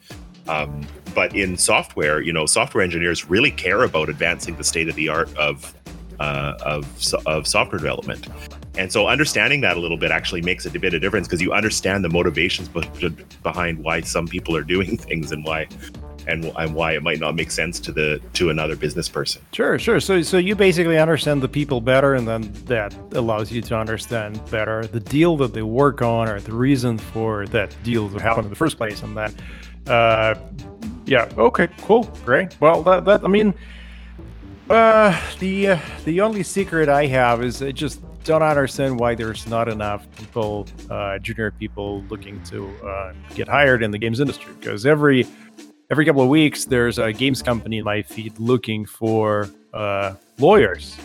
Um, 0.47 0.86
but 1.14 1.36
in 1.36 1.58
software 1.58 2.22
you 2.22 2.34
know 2.34 2.45
software 2.45 2.84
engineers 2.84 3.30
really 3.30 3.52
care 3.52 3.84
about 3.84 4.10
advancing 4.10 4.56
the 4.56 4.64
state 4.64 4.89
of 4.89 4.95
the 4.95 5.10
art 5.10 5.36
of 5.38 5.76
uh, 6.22 6.56
of, 6.62 7.26
of 7.26 7.47
software 7.47 7.80
development. 7.80 8.28
And 8.78 8.91
so 8.91 9.08
understanding 9.08 9.62
that 9.62 9.76
a 9.76 9.80
little 9.80 9.97
bit 9.97 10.12
actually 10.12 10.41
makes 10.43 10.66
a 10.66 10.70
bit 10.70 10.93
of 10.93 11.02
difference 11.02 11.28
because 11.28 11.41
you 11.41 11.52
understand 11.52 12.06
the 12.06 12.10
motivations 12.10 12.70
behind 13.43 13.80
why 13.80 14.02
some 14.02 14.28
people 14.28 14.56
are 14.56 14.64
doing 14.64 14.97
things 15.10 15.32
and 15.32 15.43
why 15.43 15.68
and, 16.28 16.45
and 16.57 16.76
why 16.76 16.93
it 16.93 17.03
might 17.03 17.19
not 17.19 17.36
make 17.36 17.51
sense 17.51 17.80
to 17.82 17.91
the 17.91 18.22
to 18.34 18.49
another 18.49 18.76
business 18.76 19.09
person. 19.09 19.41
Sure, 19.51 19.80
sure. 19.80 19.99
So, 19.99 20.22
so 20.22 20.38
you 20.38 20.55
basically 20.55 20.97
understand 20.97 21.41
the 21.41 21.47
people 21.47 21.82
better, 21.82 22.15
and 22.15 22.28
then 22.28 22.51
that 22.65 22.95
allows 23.13 23.51
you 23.51 23.61
to 23.61 23.78
understand 23.78 24.39
better 24.49 24.86
the 24.86 24.99
deal 24.99 25.38
that 25.38 25.53
they 25.53 25.61
work 25.61 26.01
on, 26.01 26.30
or 26.30 26.39
the 26.39 26.53
reason 26.53 26.97
for 26.97 27.47
that 27.47 27.76
deal 27.84 28.09
to 28.09 28.19
happen 28.19 28.43
in 28.43 28.49
the 28.49 28.55
first 28.55 28.78
place, 28.78 29.03
and 29.03 29.15
then, 29.17 29.34
uh, 29.88 30.36
yeah, 31.05 31.30
okay, 31.38 31.67
cool, 31.82 32.03
great. 32.26 32.59
Well, 32.59 32.84
that, 32.84 33.05
that 33.05 33.24
I 33.24 33.28
mean, 33.28 33.53
uh, 34.69 35.19
the 35.39 35.69
uh, 35.69 35.80
the 36.05 36.22
only 36.22 36.43
secret 36.43 36.89
I 36.89 37.07
have 37.07 37.43
is 37.43 37.61
I 37.61 37.72
just 37.72 38.01
don't 38.24 38.43
understand 38.43 38.99
why 38.99 39.15
there's 39.15 39.47
not 39.47 39.67
enough 39.67 40.05
people, 40.15 40.67
uh, 40.91 41.17
junior 41.17 41.49
people, 41.49 42.03
looking 42.03 42.41
to 42.43 42.69
uh, 42.86 43.13
get 43.34 43.47
hired 43.47 43.82
in 43.82 43.89
the 43.89 43.97
games 43.97 44.19
industry. 44.19 44.53
Because 44.59 44.86
every 44.86 45.26
every 45.92 46.06
couple 46.06 46.22
of 46.22 46.30
weeks, 46.30 46.64
there's 46.64 46.98
a 46.98 47.12
games 47.12 47.42
company 47.42 47.80
in 47.80 47.84
my 47.84 48.02
feed 48.02 48.39
looking 48.39 48.86
for 48.86 49.50
uh, 49.74 50.14
lawyers. 50.39 50.98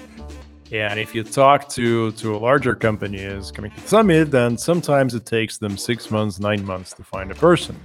And 0.70 1.01
if 1.01 1.12
you 1.12 1.24
talk 1.24 1.68
to 1.70 2.12
to 2.12 2.39
larger 2.39 2.74
companies 2.76 3.51
coming 3.51 3.72
to 3.72 3.80
the 3.80 3.89
summit, 3.89 4.30
then 4.30 4.57
sometimes 4.57 5.14
it 5.14 5.26
takes 5.26 5.59
them 5.59 5.76
six 5.76 6.11
months, 6.11 6.39
nine 6.39 6.64
months 6.64 6.93
to 6.95 7.03
find 7.03 7.32
a 7.32 7.34
person. 7.34 7.76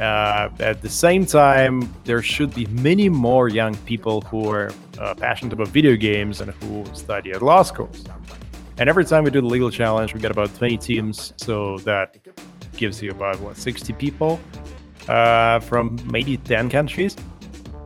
Uh, 0.00 0.48
at 0.60 0.82
the 0.82 0.88
same 0.88 1.24
time, 1.24 1.92
there 2.04 2.22
should 2.22 2.52
be 2.52 2.66
many 2.66 3.08
more 3.08 3.48
young 3.48 3.76
people 3.78 4.20
who 4.22 4.50
are 4.50 4.72
uh, 4.98 5.14
passionate 5.14 5.52
about 5.52 5.68
video 5.68 5.96
games 5.96 6.40
and 6.40 6.50
who 6.52 6.84
study 6.94 7.30
at 7.30 7.42
law 7.42 7.62
schools. 7.62 8.04
And 8.78 8.88
every 8.88 9.04
time 9.04 9.24
we 9.24 9.30
do 9.30 9.40
the 9.40 9.46
legal 9.46 9.70
challenge, 9.70 10.14
we 10.14 10.20
get 10.20 10.30
about 10.30 10.54
20 10.54 10.76
teams, 10.78 11.32
so 11.36 11.78
that 11.78 12.16
gives 12.76 13.02
you 13.02 13.10
about 13.10 13.40
what 13.40 13.56
60 13.56 13.92
people 13.94 14.40
uh, 15.08 15.60
from 15.60 15.98
maybe 16.10 16.36
10 16.36 16.70
countries. 16.70 17.16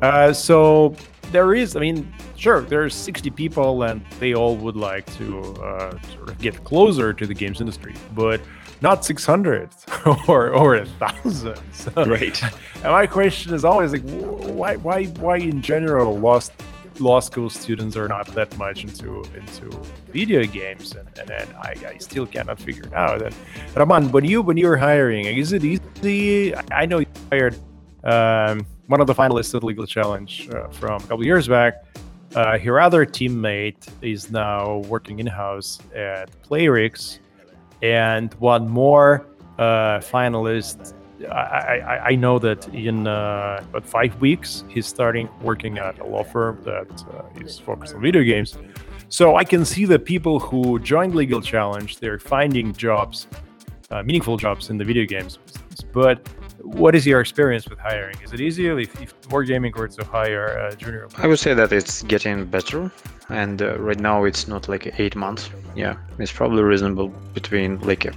Uh, 0.03 0.33
so 0.33 0.95
there 1.31 1.55
is, 1.55 1.77
I 1.77 1.81
mean, 1.81 2.13
sure, 2.37 2.63
there's 2.63 2.95
60 2.95 3.31
people, 3.31 3.85
and 3.85 4.05
they 4.19 4.35
all 4.35 4.57
would 4.57 4.77
like 4.77 5.07
to 5.17 5.41
uh, 5.63 5.99
sort 6.15 6.29
of 6.29 6.39
get 6.39 6.65
closer 6.65 7.13
to 7.13 7.27
the 7.27 7.35
games 7.35 7.61
industry, 7.61 7.95
but 8.15 8.41
not 8.81 9.05
600 9.05 9.69
or 10.29 10.51
or 10.51 10.75
a 10.77 10.87
thousand. 10.87 11.59
So, 11.73 11.91
Right. 12.05 12.43
And 12.83 12.91
my 12.91 13.07
question 13.07 13.55
is 13.55 13.65
always 13.65 13.93
like, 13.93 14.03
why 14.03 14.75
why 14.77 15.05
why 15.21 15.37
in 15.37 15.63
general 15.63 16.19
law 16.19 16.41
law 17.01 17.21
school 17.21 17.51
students 17.51 17.97
are 17.97 18.09
not 18.09 18.27
that 18.29 18.57
much 18.59 18.85
into 18.85 19.23
into 19.35 19.71
video 20.11 20.45
games, 20.45 20.95
and, 20.95 21.09
and, 21.31 21.55
I, 21.57 21.75
I 21.87 21.99
still 21.99 22.27
cannot 22.27 22.61
figure 22.61 22.85
it 22.85 22.95
out. 22.95 23.23
And 23.23 23.35
Roman, 23.77 24.11
when 24.13 24.25
you 24.25 24.43
when 24.43 24.57
you're 24.57 24.77
hiring, 24.77 25.27
is 25.27 25.53
it 25.53 25.65
easy? 25.65 26.55
I 26.71 26.87
know 26.87 27.01
you 27.01 27.07
hired 27.31 27.57
um, 28.05 28.67
one 28.87 29.01
of 29.01 29.07
the 29.07 29.15
finalists 29.15 29.55
of 29.55 29.61
the 29.61 29.67
Legal 29.67 29.87
Challenge 29.87 30.49
uh, 30.51 30.69
from 30.69 31.03
a 31.03 31.07
couple 31.07 31.25
years 31.25 31.49
back. 31.49 31.85
Uh, 32.35 32.59
her 32.59 32.81
other 32.81 33.05
teammate 33.05 33.89
is 34.01 34.31
now 34.31 34.79
working 34.89 35.19
in 35.19 35.27
house 35.27 35.79
at 35.95 36.31
Playrix, 36.43 37.19
and 37.83 38.33
one 38.35 38.69
more 38.69 39.27
uh, 39.59 39.99
finalist. 39.99 40.95
I, 41.31 42.11
I, 42.11 42.15
know 42.15 42.39
that 42.39 42.69
in 42.69 43.07
uh, 43.07 43.65
about 43.71 43.87
five 43.87 44.21
weeks 44.21 44.65
he's 44.69 44.87
starting 44.87 45.29
working 45.41 45.79
at 45.79 45.99
a 45.99 46.05
law 46.05 46.25
firm 46.25 46.61
that 46.65 47.05
uh, 47.15 47.45
is 47.45 47.59
focused 47.59 47.95
on 47.95 48.03
video 48.03 48.23
games. 48.23 48.57
So 49.09 49.37
I 49.37 49.45
can 49.45 49.65
see 49.65 49.85
that 49.87 50.05
people 50.05 50.41
who 50.41 50.79
joined 50.79 51.15
Legal 51.15 51.41
Challenge 51.41 51.99
they're 51.99 52.19
finding 52.19 52.73
jobs, 52.73 53.27
uh, 53.91 54.03
meaningful 54.03 54.37
jobs 54.37 54.71
in 54.71 54.79
the 54.79 54.85
video 54.85 55.05
games 55.05 55.37
business. 55.37 55.81
But 55.93 56.27
what 56.63 56.95
is 56.95 57.07
your 57.07 57.21
experience 57.21 57.69
with 57.69 57.79
hiring? 57.79 58.17
Is 58.23 58.33
it 58.33 58.41
easier 58.41 58.79
if, 58.79 59.01
if 59.03 59.21
Wargaming 59.23 59.75
were 59.77 59.89
to 59.89 60.05
hire 60.05 60.47
a 60.47 60.77
junior? 60.77 61.09
I 61.19 61.27
would 61.27 61.39
say 61.39 61.55
that 61.55 61.73
it's 61.73 62.03
getting 62.03 62.47
better, 62.47 62.91
and 63.29 63.61
uh, 63.61 63.79
right 63.79 63.99
now 63.99 64.25
it's 64.25 64.49
not 64.49 64.69
like 64.69 64.99
eight 64.99 65.17
months. 65.17 65.51
Yeah, 65.75 65.97
it's 66.19 66.33
probably 66.33 66.63
reasonable 66.63 67.09
between 67.35 67.81
like 67.81 68.05
a 68.05 68.13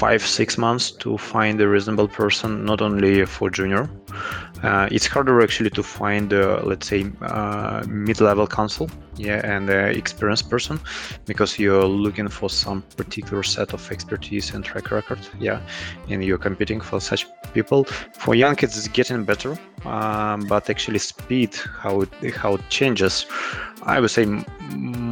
five 0.00 0.22
six 0.38 0.56
months 0.56 0.90
to 1.02 1.18
find 1.18 1.60
a 1.60 1.68
reasonable 1.68 2.08
person, 2.08 2.64
not 2.64 2.80
only 2.80 3.26
for 3.26 3.50
junior. 3.50 3.84
Uh, 4.62 4.88
it's 4.90 5.06
harder 5.06 5.42
actually 5.42 5.70
to 5.70 5.82
find, 5.82 6.32
uh, 6.32 6.60
let's 6.70 6.86
say, 6.86 7.02
uh, 7.22 7.82
mid-level 7.88 8.46
counsel, 8.46 8.90
yeah, 9.16 9.40
and 9.54 9.70
experienced 9.70 10.50
person, 10.50 10.78
because 11.26 11.58
you're 11.58 11.90
looking 12.06 12.28
for 12.28 12.48
some 12.50 12.82
particular 12.96 13.42
set 13.42 13.72
of 13.72 13.90
expertise 13.90 14.54
and 14.54 14.64
track 14.64 14.90
record, 14.90 15.18
yeah, 15.38 15.60
and 16.10 16.24
you're 16.24 16.42
competing 16.48 16.80
for 16.80 17.00
such 17.00 17.26
people. 17.54 17.84
For 18.22 18.34
young 18.34 18.56
kids, 18.56 18.76
it's 18.78 18.88
getting 18.88 19.24
better, 19.24 19.52
um, 19.84 20.46
but 20.46 20.68
actually 20.68 20.98
speed, 20.98 21.54
how 21.82 22.02
it 22.02 22.34
how 22.34 22.54
it 22.54 22.62
changes, 22.68 23.26
I 23.82 23.98
would 24.00 24.10
say 24.10 24.24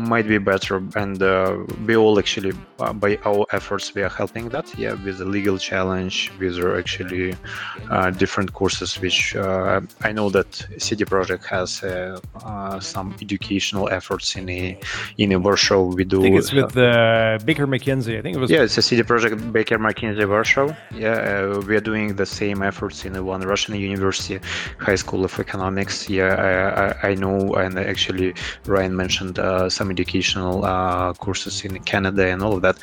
might 0.09 0.27
be 0.27 0.39
better, 0.39 0.83
and 0.97 1.23
uh, 1.23 1.59
we 1.87 1.97
all 1.97 2.19
actually 2.19 2.53
uh, 2.81 2.93
by 2.93 3.19
our 3.25 3.45
efforts 3.53 3.95
we 3.95 4.03
are 4.03 4.15
helping 4.21 4.49
that, 4.51 4.67
yeah, 4.79 4.95
with 5.05 5.19
the 5.19 5.25
legal 5.25 5.59
challenge, 5.59 6.33
with 6.41 6.59
actually 6.83 7.35
uh, 7.91 8.11
different 8.11 8.53
courses 8.53 9.01
which 9.01 9.37
uh, 9.37 9.81
I 10.03 10.13
know 10.13 10.29
that 10.31 10.51
CD 10.79 11.05
Projekt 11.05 11.45
has 11.47 11.83
uh, 11.83 12.21
uh, 12.45 12.81
some 12.81 13.15
educational 13.21 13.89
efforts 13.89 14.37
in 14.37 14.49
a 14.49 14.79
in 15.19 15.33
a 15.33 15.39
Warsaw. 15.39 15.83
We 15.83 16.05
do. 16.05 16.21
I 16.21 16.23
think 16.23 16.39
it's 16.39 16.53
with 16.53 16.77
uh, 16.77 17.39
Baker 17.45 17.67
McKenzie. 17.67 18.19
I 18.19 18.23
think 18.23 18.37
it 18.37 18.41
was. 18.41 18.51
Yeah, 18.51 18.63
it's 18.63 18.79
a 18.79 18.83
CD 18.83 19.03
Projekt 19.03 19.53
Baker 19.53 19.79
McKenzie 19.79 20.29
workshop 20.29 20.77
Yeah, 20.95 21.09
uh, 21.09 21.61
we 21.67 21.77
are 21.77 21.81
doing 21.81 22.17
the 22.17 22.27
same 22.27 22.63
efforts 22.63 23.05
in 23.05 23.13
one 23.25 23.43
Russian 23.43 23.75
university, 23.75 24.41
High 24.79 24.97
School 24.97 25.25
of 25.25 25.39
Economics. 25.39 26.09
Yeah, 26.09 26.35
I, 26.49 27.09
I, 27.09 27.11
I 27.11 27.15
know, 27.15 27.55
and 27.55 27.79
actually 27.79 28.35
Ryan 28.67 28.95
mentioned 28.97 29.39
uh, 29.39 29.69
some 29.69 29.91
educational 29.99 30.65
uh, 30.65 31.13
courses 31.15 31.65
in 31.65 31.73
Canada 31.93 32.25
and 32.33 32.43
all 32.43 32.55
of 32.55 32.63
that. 32.63 32.77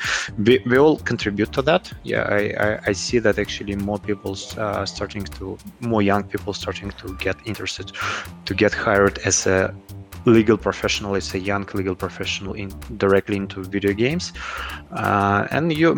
We, 0.46 0.62
we 0.66 0.76
all 0.78 0.98
contribute 0.98 1.52
to 1.52 1.62
that. 1.62 1.92
Yeah, 2.04 2.22
I, 2.22 2.42
I, 2.66 2.80
I 2.90 2.92
see 2.92 3.18
that 3.20 3.38
actually 3.38 3.76
more 3.76 3.98
people 3.98 4.36
uh, 4.58 4.84
starting 4.84 5.24
to, 5.36 5.58
more 5.80 6.02
young 6.02 6.24
people 6.24 6.52
starting 6.52 6.90
to 7.00 7.16
get 7.16 7.36
interested, 7.46 7.92
to 8.44 8.54
get 8.54 8.72
hired 8.72 9.18
as 9.30 9.46
a 9.46 9.74
legal 10.26 10.58
professional 10.58 11.14
as 11.14 11.32
a 11.34 11.38
young 11.38 11.64
legal 11.72 11.94
professional 11.94 12.52
in 12.52 12.68
directly 12.96 13.36
into 13.36 13.62
video 13.62 13.92
games 13.92 14.32
uh, 14.90 15.46
and 15.52 15.72
you 15.72 15.92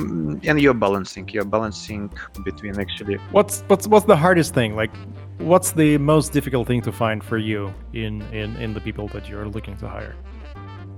and 0.44 0.60
you're 0.60 0.74
balancing 0.74 1.26
you're 1.30 1.50
balancing 1.58 2.10
between 2.44 2.78
actually 2.78 3.16
What's 3.32 3.64
what's 3.68 3.86
what's 3.88 4.04
the 4.04 4.16
hardest 4.16 4.52
thing? 4.52 4.76
Like, 4.76 4.94
what's 5.38 5.70
the 5.72 5.96
most 5.98 6.32
difficult 6.32 6.66
thing 6.66 6.82
to 6.82 6.92
find 6.92 7.24
for 7.24 7.38
you 7.38 7.72
in 7.94 8.20
in 8.40 8.54
in 8.56 8.74
the 8.74 8.80
people 8.80 9.08
that 9.08 9.28
you're 9.28 9.48
looking 9.48 9.76
to 9.78 9.88
hire? 9.88 10.14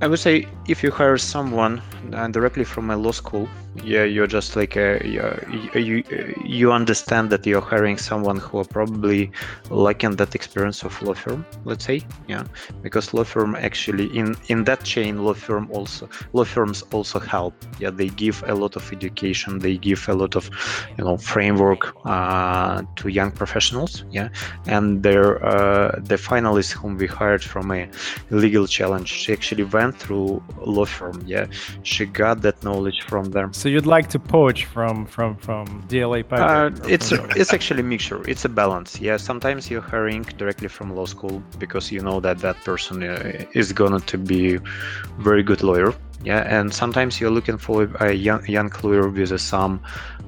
I 0.03 0.07
would 0.07 0.19
say 0.19 0.49
if 0.67 0.83
you 0.83 0.91
hire 0.91 1.19
someone 1.19 1.83
uh, 2.15 2.29
directly 2.29 2.65
from 2.65 2.91
a 2.91 2.97
law 2.97 3.13
school, 3.13 3.49
yeah, 3.77 4.05
you're 4.05 4.27
just 4.27 4.57
like 4.57 4.77
a, 4.77 5.01
you, 5.75 6.03
you 6.45 6.73
understand 6.73 7.31
that 7.31 7.47
you're 7.47 7.61
hiring 7.61 7.97
someone 7.97 8.37
who 8.39 8.59
are 8.59 8.65
probably 8.65 9.31
lacking 9.71 10.17
that 10.17 10.35
experience 10.35 10.83
of 10.83 11.01
law 11.03 11.15
firm, 11.15 11.47
let's 11.65 11.85
say, 11.85 12.03
yeah, 12.27 12.45
because 12.83 13.15
law 13.15 13.25
firm 13.25 13.55
actually 13.55 14.07
in 14.17 14.37
in 14.49 14.65
that 14.65 14.83
chain, 14.83 15.25
law 15.25 15.35
firm 15.35 15.69
also 15.71 16.09
law 16.33 16.45
firms 16.45 16.83
also 16.93 17.19
help. 17.19 17.55
Yeah, 17.79 17.91
they 17.91 18.09
give 18.09 18.43
a 18.47 18.55
lot 18.55 18.77
of 18.77 18.93
education, 18.93 19.61
they 19.61 19.77
give 19.77 20.09
a 20.09 20.15
lot 20.15 20.35
of 20.37 20.51
you 20.99 21.05
know 21.05 21.17
framework 21.17 21.95
uh, 22.05 22.83
to 22.97 23.09
young 23.09 23.31
professionals, 23.31 24.05
yeah, 24.11 24.29
and 24.67 25.03
their 25.03 25.45
uh, 25.45 25.99
the 26.01 26.17
finalists 26.17 26.73
whom 26.73 26.97
we 26.97 27.07
hired 27.07 27.43
from 27.45 27.71
a 27.71 27.89
legal 28.31 28.67
challenge, 28.67 29.09
she 29.09 29.33
actually 29.33 29.65
went 29.65 29.97
through 29.97 30.43
law 30.59 30.85
firm. 30.85 31.23
Yeah, 31.25 31.47
she 31.83 32.05
got 32.07 32.43
that 32.43 32.63
knowledge 32.65 33.03
from 33.03 33.31
them. 33.31 33.53
So 33.53 33.69
you'd 33.71 33.87
like 33.97 34.09
to 34.11 34.19
poach 34.19 34.65
from 34.75 35.07
from 35.07 35.37
from 35.37 35.65
DLA 35.89 36.21
Uh, 36.21 36.25
Piper? 36.25 36.89
it's 36.95 37.09
from- 37.11 37.31
it's 37.41 37.53
actually 37.53 37.81
a 37.81 37.89
mixture. 37.95 38.21
It's 38.33 38.45
a 38.45 38.49
balance. 38.49 38.91
Yeah, 39.01 39.19
sometimes 39.19 39.71
you're 39.71 39.89
hiring 39.95 40.23
directly 40.39 40.69
from 40.69 40.87
law 40.99 41.07
school 41.07 41.43
because 41.59 41.95
you 41.95 42.01
know 42.03 42.21
that 42.21 42.39
that 42.47 42.57
person 42.65 43.03
uh, 43.03 43.45
is 43.61 43.73
going 43.73 44.01
to 44.13 44.19
be 44.19 44.59
very 45.19 45.43
good 45.43 45.63
lawyer. 45.63 45.93
Yeah, 46.25 46.59
and 46.59 46.73
sometimes 46.83 47.21
you're 47.21 47.35
looking 47.39 47.59
for 47.59 47.89
a 48.01 48.13
young 48.13 48.43
young 48.47 48.71
lawyer 48.83 49.09
with 49.09 49.33
uh, 49.33 49.39
some 49.39 49.81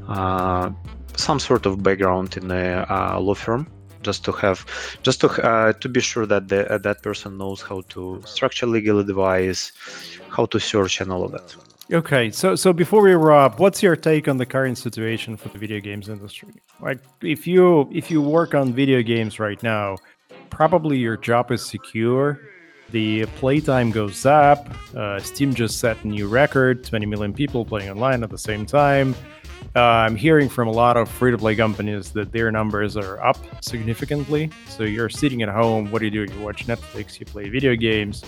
uh, 0.08 0.70
some 1.16 1.38
sort 1.38 1.66
of 1.66 1.82
background 1.82 2.36
in 2.36 2.50
a 2.50 2.86
uh, 2.88 3.20
law 3.20 3.34
firm 3.34 3.66
just 4.02 4.24
to 4.24 4.32
have 4.32 4.64
just 5.02 5.20
to 5.20 5.28
uh, 5.28 5.72
to 5.74 5.88
be 5.88 6.00
sure 6.00 6.26
that 6.26 6.48
the, 6.48 6.60
uh, 6.72 6.78
that 6.78 7.02
person 7.02 7.38
knows 7.38 7.62
how 7.62 7.82
to 7.88 8.20
structure 8.24 8.66
legal 8.66 8.98
advice 8.98 9.72
how 10.28 10.44
to 10.46 10.58
search 10.58 11.00
and 11.00 11.12
all 11.12 11.22
of 11.24 11.30
that 11.32 11.54
Okay, 11.90 12.30
so 12.30 12.54
so 12.54 12.72
before 12.72 13.02
we 13.02 13.12
wrap, 13.12 13.58
what's 13.58 13.82
your 13.82 13.96
take 13.96 14.28
on 14.28 14.36
the 14.36 14.46
current 14.46 14.78
situation 14.78 15.36
for 15.36 15.48
the 15.48 15.58
video 15.58 15.80
games 15.80 16.08
industry? 16.08 16.48
Like, 16.80 17.00
if 17.22 17.46
you 17.46 17.88
if 17.92 18.10
you 18.10 18.22
work 18.22 18.54
on 18.54 18.72
video 18.72 19.02
games 19.02 19.40
right 19.40 19.60
now, 19.62 19.96
probably 20.48 20.96
your 20.98 21.16
job 21.16 21.50
is 21.50 21.64
secure. 21.64 22.40
The 22.90 23.26
playtime 23.36 23.90
goes 23.90 24.24
up. 24.24 24.68
Uh, 24.94 25.18
Steam 25.18 25.54
just 25.54 25.80
set 25.80 26.02
a 26.04 26.06
new 26.06 26.28
record: 26.28 26.84
20 26.84 27.04
million 27.06 27.34
people 27.34 27.64
playing 27.64 27.90
online 27.90 28.22
at 28.22 28.30
the 28.30 28.38
same 28.38 28.64
time. 28.64 29.16
Uh, 29.74 29.80
I'm 29.80 30.16
hearing 30.16 30.48
from 30.48 30.68
a 30.68 30.72
lot 30.72 30.96
of 30.96 31.08
free-to-play 31.08 31.56
companies 31.56 32.10
that 32.12 32.30
their 32.30 32.50
numbers 32.52 32.96
are 32.96 33.24
up 33.24 33.38
significantly. 33.60 34.50
So 34.68 34.84
you're 34.84 35.08
sitting 35.08 35.42
at 35.42 35.48
home. 35.48 35.90
What 35.90 35.98
do 36.00 36.04
you 36.04 36.10
do? 36.10 36.32
You 36.32 36.40
watch 36.40 36.66
Netflix. 36.66 37.18
You 37.18 37.26
play 37.26 37.48
video 37.48 37.74
games. 37.74 38.22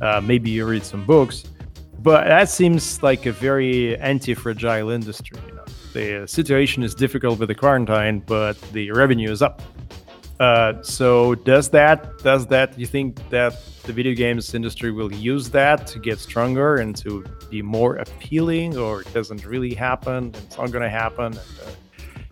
Uh, 0.00 0.20
maybe 0.22 0.50
you 0.50 0.66
read 0.66 0.84
some 0.84 1.04
books 1.04 1.44
but 2.02 2.26
that 2.26 2.48
seems 2.48 3.02
like 3.02 3.26
a 3.26 3.32
very 3.32 3.96
anti-fragile 3.98 4.90
industry. 4.90 5.38
You 5.46 5.54
know, 5.54 5.64
the 5.92 6.26
situation 6.26 6.82
is 6.82 6.94
difficult 6.94 7.38
with 7.38 7.48
the 7.48 7.54
quarantine, 7.54 8.22
but 8.26 8.60
the 8.72 8.90
revenue 8.92 9.30
is 9.30 9.42
up. 9.42 9.62
Uh, 10.38 10.82
so 10.82 11.34
does 11.34 11.70
that 11.70 12.18
does 12.18 12.46
that 12.48 12.78
you 12.78 12.86
think 12.86 13.16
that 13.30 13.54
the 13.84 13.92
video 13.92 14.14
games 14.14 14.54
industry 14.54 14.92
will 14.92 15.10
use 15.10 15.48
that 15.48 15.86
to 15.86 15.98
get 15.98 16.18
stronger 16.18 16.76
and 16.76 16.94
to 16.96 17.24
be 17.48 17.62
more 17.62 17.96
appealing, 17.96 18.76
or 18.76 19.00
it 19.00 19.14
doesn't 19.14 19.46
really 19.46 19.72
happen? 19.72 20.34
It's 20.34 20.58
not 20.58 20.70
going 20.70 20.82
to 20.82 20.90
happen. 20.90 21.26
And, 21.26 21.36
uh, 21.36 21.70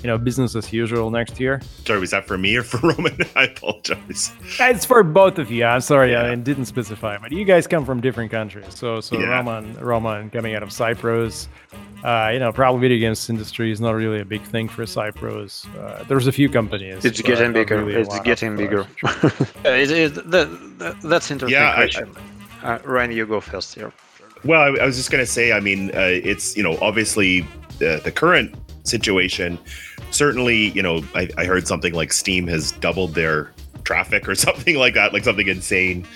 you 0.04 0.08
know, 0.08 0.18
business 0.18 0.54
as 0.54 0.70
usual 0.70 1.10
next 1.10 1.40
year. 1.40 1.62
Sorry, 1.86 1.98
was 1.98 2.10
that 2.10 2.26
for 2.26 2.36
me 2.36 2.54
or 2.56 2.62
for 2.62 2.76
Roman? 2.88 3.16
I 3.34 3.44
apologize. 3.44 4.32
It's 4.60 4.84
for 4.84 5.02
both 5.02 5.38
of 5.38 5.50
you. 5.50 5.64
I'm 5.64 5.80
sorry, 5.80 6.12
Yeah. 6.12 6.24
I 6.30 6.34
didn't 6.34 6.66
specify, 6.66 7.16
but 7.16 7.32
you 7.32 7.46
guys 7.46 7.66
come 7.66 7.86
from 7.86 8.02
different 8.02 8.30
countries. 8.30 8.66
So, 8.68 9.00
so 9.00 9.18
Yeah. 9.18 9.28
Roman, 9.28 9.74
Roman 9.78 10.28
coming 10.28 10.54
out 10.54 10.62
of 10.62 10.70
Cyprus, 10.72 11.48
uh, 12.04 12.28
you 12.34 12.38
know, 12.38 12.52
probably 12.52 12.82
video 12.86 12.98
games 13.08 13.30
industry 13.30 13.72
is 13.72 13.80
not 13.80 13.92
really 13.92 14.20
a 14.20 14.26
big 14.26 14.42
thing 14.42 14.68
for 14.68 14.84
Cyprus. 14.84 15.66
Uh, 15.78 16.04
there's 16.06 16.26
a 16.26 16.32
few 16.32 16.50
companies. 16.50 17.02
it's 17.02 17.22
getting 17.22 17.54
bigger 17.54 17.82
really 17.82 18.02
it's 18.02 18.20
getting 18.20 18.52
uh, 18.52 18.56
bigger 18.58 18.86
Uh, 19.02 19.30
it, 19.64 19.90
it, 19.90 20.30
that, 20.30 20.78
that, 20.78 21.00
that's 21.00 21.30
interesting 21.30 21.58
Yeah, 21.58 21.70
I- 21.70 21.74
question 21.76 22.10
uh, 22.62 22.78
ryan 22.84 23.10
you 23.12 23.24
go 23.26 23.40
first 23.40 23.74
here 23.74 23.90
Well, 24.44 24.60
I, 24.60 24.82
I 24.82 24.86
was 24.86 24.96
just 24.96 25.10
going 25.10 25.24
to 25.24 25.30
say, 25.30 25.52
I 25.52 25.60
mean, 25.60 25.88
uh, 25.94 26.00
it's, 26.30 26.54
you 26.58 26.62
know, 26.62 26.76
obviously 26.82 27.46
the, 27.78 28.02
the 28.04 28.12
current 28.12 28.54
situation, 28.84 29.58
certainly, 30.14 30.70
you 30.70 30.82
know, 30.82 31.04
I, 31.14 31.28
I 31.36 31.44
heard 31.44 31.66
something 31.66 31.92
like 31.94 32.12
Steam 32.12 32.46
has 32.48 32.72
doubled 32.72 33.14
their 33.14 33.52
traffic 33.84 34.28
or 34.28 34.34
something 34.46 34.76
like 34.76 34.94
that, 34.94 35.12
like 35.12 35.24
something 35.24 35.48
insane. 35.48 36.06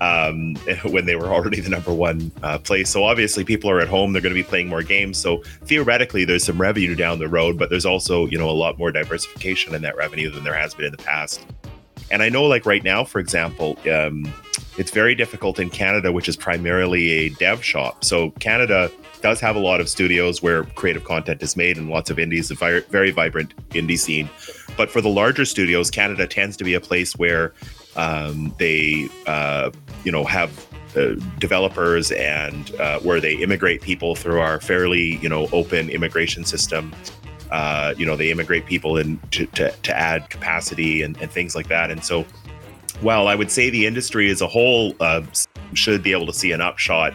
um, 0.00 0.54
when 0.84 1.06
they 1.06 1.16
were 1.16 1.28
already 1.28 1.60
the 1.60 1.70
number 1.70 1.92
one 1.92 2.30
uh, 2.42 2.58
place. 2.58 2.90
So 2.90 3.04
obviously, 3.04 3.44
people 3.44 3.70
are 3.70 3.80
at 3.80 3.88
home; 3.88 4.12
they're 4.12 4.22
going 4.22 4.34
to 4.34 4.40
be 4.40 4.46
playing 4.46 4.68
more 4.68 4.82
games. 4.82 5.18
So 5.18 5.38
theoretically, 5.62 6.24
there's 6.24 6.44
some 6.44 6.60
revenue 6.60 6.94
down 6.94 7.18
the 7.18 7.28
road, 7.28 7.58
but 7.58 7.70
there's 7.70 7.86
also 7.86 8.26
you 8.26 8.38
know 8.38 8.50
a 8.50 8.52
lot 8.52 8.78
more 8.78 8.90
diversification 8.90 9.74
in 9.74 9.82
that 9.82 9.96
revenue 9.96 10.30
than 10.30 10.44
there 10.44 10.54
has 10.54 10.74
been 10.74 10.86
in 10.86 10.92
the 10.92 10.98
past. 10.98 11.46
And 12.10 12.22
I 12.22 12.28
know, 12.28 12.44
like 12.44 12.66
right 12.66 12.84
now, 12.84 13.04
for 13.04 13.18
example, 13.18 13.78
um, 13.90 14.32
it's 14.76 14.90
very 14.90 15.14
difficult 15.14 15.58
in 15.58 15.70
Canada, 15.70 16.12
which 16.12 16.28
is 16.28 16.36
primarily 16.36 17.10
a 17.10 17.28
dev 17.30 17.62
shop. 17.62 18.04
So 18.04 18.30
Canada 18.32 18.90
does 19.22 19.40
have 19.40 19.56
a 19.56 19.58
lot 19.58 19.80
of 19.80 19.88
studios 19.88 20.42
where 20.42 20.64
creative 20.64 21.04
content 21.04 21.42
is 21.42 21.56
made 21.56 21.78
and 21.78 21.88
lots 21.88 22.10
of 22.10 22.18
indies, 22.18 22.50
a 22.50 22.54
very 22.54 23.10
vibrant 23.10 23.54
indie 23.70 23.98
scene. 23.98 24.28
But 24.76 24.90
for 24.90 25.00
the 25.00 25.08
larger 25.08 25.44
studios, 25.44 25.90
Canada 25.90 26.26
tends 26.26 26.56
to 26.58 26.64
be 26.64 26.74
a 26.74 26.80
place 26.80 27.16
where 27.16 27.54
um, 27.96 28.54
they, 28.58 29.08
uh, 29.26 29.70
you 30.04 30.12
know, 30.12 30.24
have 30.24 30.50
uh, 30.96 31.14
developers 31.38 32.12
and 32.12 32.74
uh, 32.76 32.98
where 33.00 33.20
they 33.20 33.34
immigrate 33.34 33.82
people 33.82 34.14
through 34.14 34.40
our 34.40 34.60
fairly, 34.60 35.16
you 35.16 35.28
know, 35.28 35.48
open 35.52 35.88
immigration 35.90 36.44
system. 36.44 36.94
Uh, 37.50 37.94
you 37.96 38.04
know, 38.04 38.16
they 38.16 38.30
immigrate 38.30 38.66
people 38.66 38.96
in 38.96 39.18
to, 39.30 39.46
to, 39.46 39.70
to 39.70 39.96
add 39.96 40.28
capacity 40.30 41.02
and, 41.02 41.16
and, 41.20 41.30
things 41.30 41.54
like 41.54 41.68
that. 41.68 41.90
And 41.90 42.04
so, 42.04 42.24
while 43.04 43.28
I 43.28 43.34
would 43.34 43.50
say 43.50 43.68
the 43.68 43.86
industry 43.86 44.30
as 44.30 44.40
a 44.40 44.48
whole 44.48 44.94
uh, 44.98 45.22
should 45.74 46.02
be 46.02 46.12
able 46.12 46.26
to 46.26 46.32
see 46.32 46.52
an 46.52 46.62
upshot 46.62 47.12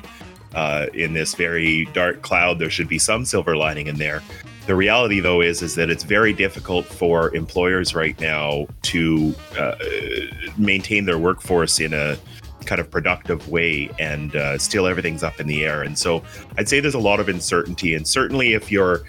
uh, 0.54 0.86
in 0.94 1.14
this 1.14 1.34
very 1.34 1.86
dark 1.94 2.22
cloud, 2.22 2.60
there 2.60 2.70
should 2.70 2.88
be 2.88 3.00
some 3.00 3.26
silver 3.26 3.58
lining 3.58 3.88
in 3.88 3.98
there. 3.98 4.22
The 4.68 4.76
reality, 4.76 5.20
though, 5.20 5.42
is 5.42 5.64
is 5.64 5.74
that 5.76 5.90
it's 5.90 6.04
very 6.04 6.32
difficult 6.32 6.86
for 6.86 7.36
employers 7.36 7.96
right 7.96 8.20
now 8.22 8.68
to 8.84 9.34
uh, 9.58 9.76
maintain 10.58 11.06
their 11.06 11.18
workforce 11.18 11.80
in 11.80 11.94
a 11.94 12.18
kind 12.66 12.80
of 12.80 12.92
productive 12.92 13.50
way, 13.50 13.90
and 13.98 14.36
uh, 14.36 14.60
still 14.60 14.86
everything's 14.86 15.24
up 15.24 15.40
in 15.40 15.48
the 15.48 15.66
air. 15.66 15.82
And 15.82 15.98
so, 15.98 16.24
I'd 16.60 16.70
say 16.70 16.80
there's 16.82 16.94
a 16.94 17.00
lot 17.00 17.20
of 17.20 17.30
uncertainty. 17.30 17.96
And 17.96 18.08
certainly, 18.08 18.54
if 18.54 18.72
you're 18.72 19.02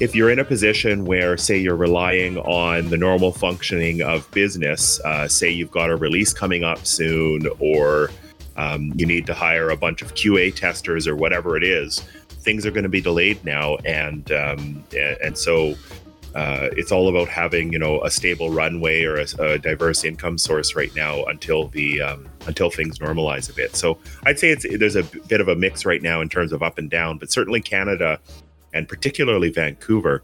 if 0.00 0.14
you're 0.14 0.30
in 0.30 0.38
a 0.38 0.44
position 0.44 1.04
where, 1.04 1.36
say, 1.36 1.58
you're 1.58 1.76
relying 1.76 2.38
on 2.38 2.88
the 2.88 2.96
normal 2.96 3.32
functioning 3.32 4.00
of 4.00 4.28
business, 4.30 4.98
uh, 5.00 5.28
say 5.28 5.50
you've 5.50 5.70
got 5.70 5.90
a 5.90 5.96
release 5.96 6.32
coming 6.32 6.64
up 6.64 6.86
soon, 6.86 7.46
or 7.58 8.10
um, 8.56 8.92
you 8.96 9.04
need 9.04 9.26
to 9.26 9.34
hire 9.34 9.68
a 9.68 9.76
bunch 9.76 10.00
of 10.00 10.14
QA 10.14 10.54
testers 10.54 11.06
or 11.06 11.14
whatever 11.14 11.54
it 11.54 11.62
is. 11.62 12.00
Things 12.28 12.64
are 12.64 12.70
going 12.70 12.84
to 12.84 12.90
be 12.90 13.02
delayed 13.02 13.44
now, 13.44 13.76
and 13.84 14.32
um, 14.32 14.82
and 15.22 15.36
so 15.36 15.74
uh, 16.34 16.70
it's 16.72 16.90
all 16.90 17.08
about 17.08 17.28
having 17.28 17.70
you 17.70 17.78
know 17.78 18.02
a 18.02 18.10
stable 18.10 18.50
runway 18.50 19.04
or 19.04 19.16
a, 19.16 19.26
a 19.38 19.58
diverse 19.58 20.04
income 20.04 20.38
source 20.38 20.74
right 20.74 20.94
now 20.96 21.22
until 21.24 21.68
the 21.68 22.00
um, 22.00 22.26
until 22.46 22.70
things 22.70 22.98
normalize 22.98 23.50
a 23.50 23.52
bit. 23.52 23.76
So 23.76 23.98
I'd 24.24 24.38
say 24.38 24.48
it's 24.48 24.64
there's 24.78 24.96
a 24.96 25.02
bit 25.02 25.42
of 25.42 25.48
a 25.48 25.56
mix 25.56 25.84
right 25.84 26.00
now 26.00 26.22
in 26.22 26.30
terms 26.30 26.52
of 26.52 26.62
up 26.62 26.78
and 26.78 26.88
down, 26.88 27.18
but 27.18 27.30
certainly 27.30 27.60
Canada 27.60 28.18
and 28.72 28.88
particularly 28.88 29.50
Vancouver 29.50 30.22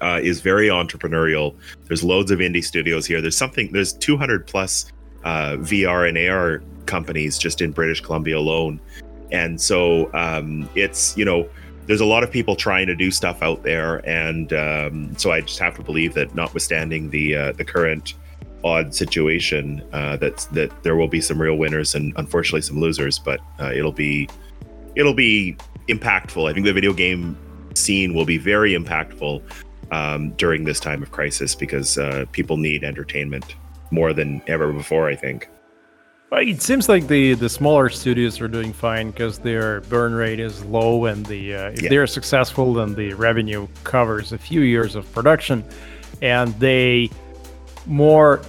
uh, 0.00 0.20
is 0.22 0.40
very 0.40 0.68
entrepreneurial. 0.68 1.54
There's 1.86 2.02
loads 2.02 2.30
of 2.30 2.38
indie 2.40 2.64
studios 2.64 3.06
here. 3.06 3.20
There's 3.20 3.36
something 3.36 3.72
there's 3.72 3.92
200 3.92 4.46
plus 4.46 4.92
uh, 5.24 5.56
VR 5.58 6.08
and 6.08 6.18
AR 6.18 6.62
companies 6.86 7.38
just 7.38 7.60
in 7.60 7.72
British 7.72 8.00
Columbia 8.00 8.38
alone. 8.38 8.80
And 9.32 9.60
so 9.60 10.12
um, 10.14 10.68
it's, 10.74 11.16
you 11.16 11.24
know, 11.24 11.48
there's 11.86 12.00
a 12.00 12.06
lot 12.06 12.22
of 12.22 12.30
people 12.30 12.56
trying 12.56 12.86
to 12.86 12.94
do 12.94 13.10
stuff 13.10 13.42
out 13.42 13.62
there. 13.62 13.96
And 14.08 14.52
um, 14.52 15.16
so 15.16 15.32
I 15.32 15.40
just 15.40 15.58
have 15.58 15.74
to 15.76 15.82
believe 15.82 16.14
that 16.14 16.34
notwithstanding 16.34 17.10
the, 17.10 17.36
uh, 17.36 17.52
the 17.52 17.64
current 17.64 18.14
odd 18.62 18.94
situation, 18.94 19.82
uh, 19.92 20.16
that, 20.18 20.46
that 20.52 20.82
there 20.82 20.96
will 20.96 21.08
be 21.08 21.20
some 21.20 21.40
real 21.40 21.56
winners 21.56 21.94
and 21.94 22.14
unfortunately 22.16 22.62
some 22.62 22.80
losers, 22.80 23.18
but 23.18 23.40
uh, 23.60 23.72
it'll 23.74 23.92
be, 23.92 24.28
it'll 24.94 25.14
be 25.14 25.56
impactful. 25.88 26.48
I 26.48 26.54
think 26.54 26.64
the 26.64 26.72
video 26.72 26.94
game 26.94 27.36
scene 27.74 28.14
will 28.14 28.24
be 28.24 28.38
very 28.38 28.72
impactful 28.72 29.42
um, 29.90 30.30
during 30.32 30.64
this 30.64 30.80
time 30.80 31.02
of 31.02 31.10
crisis 31.10 31.54
because 31.54 31.98
uh, 31.98 32.24
people 32.32 32.56
need 32.56 32.84
entertainment 32.84 33.56
more 33.90 34.12
than 34.12 34.42
ever 34.46 34.72
before, 34.72 35.08
I 35.08 35.14
think. 35.14 35.48
It 36.32 36.60
seems 36.62 36.88
like 36.88 37.06
the 37.06 37.34
the 37.34 37.48
smaller 37.48 37.88
studios 37.88 38.40
are 38.40 38.48
doing 38.48 38.72
fine 38.72 39.12
because 39.12 39.38
their 39.38 39.82
burn 39.82 40.14
rate 40.14 40.40
is 40.40 40.64
low, 40.64 41.04
and 41.04 41.24
the 41.26 41.54
uh, 41.54 41.70
if 41.70 41.82
yeah. 41.82 41.88
they're 41.88 42.08
successful, 42.08 42.74
then 42.74 42.94
the 42.96 43.14
revenue 43.14 43.68
covers 43.84 44.32
a 44.32 44.38
few 44.38 44.62
years 44.62 44.96
of 44.96 45.10
production, 45.12 45.64
and 46.22 46.52
they 46.58 47.08
more 47.86 48.42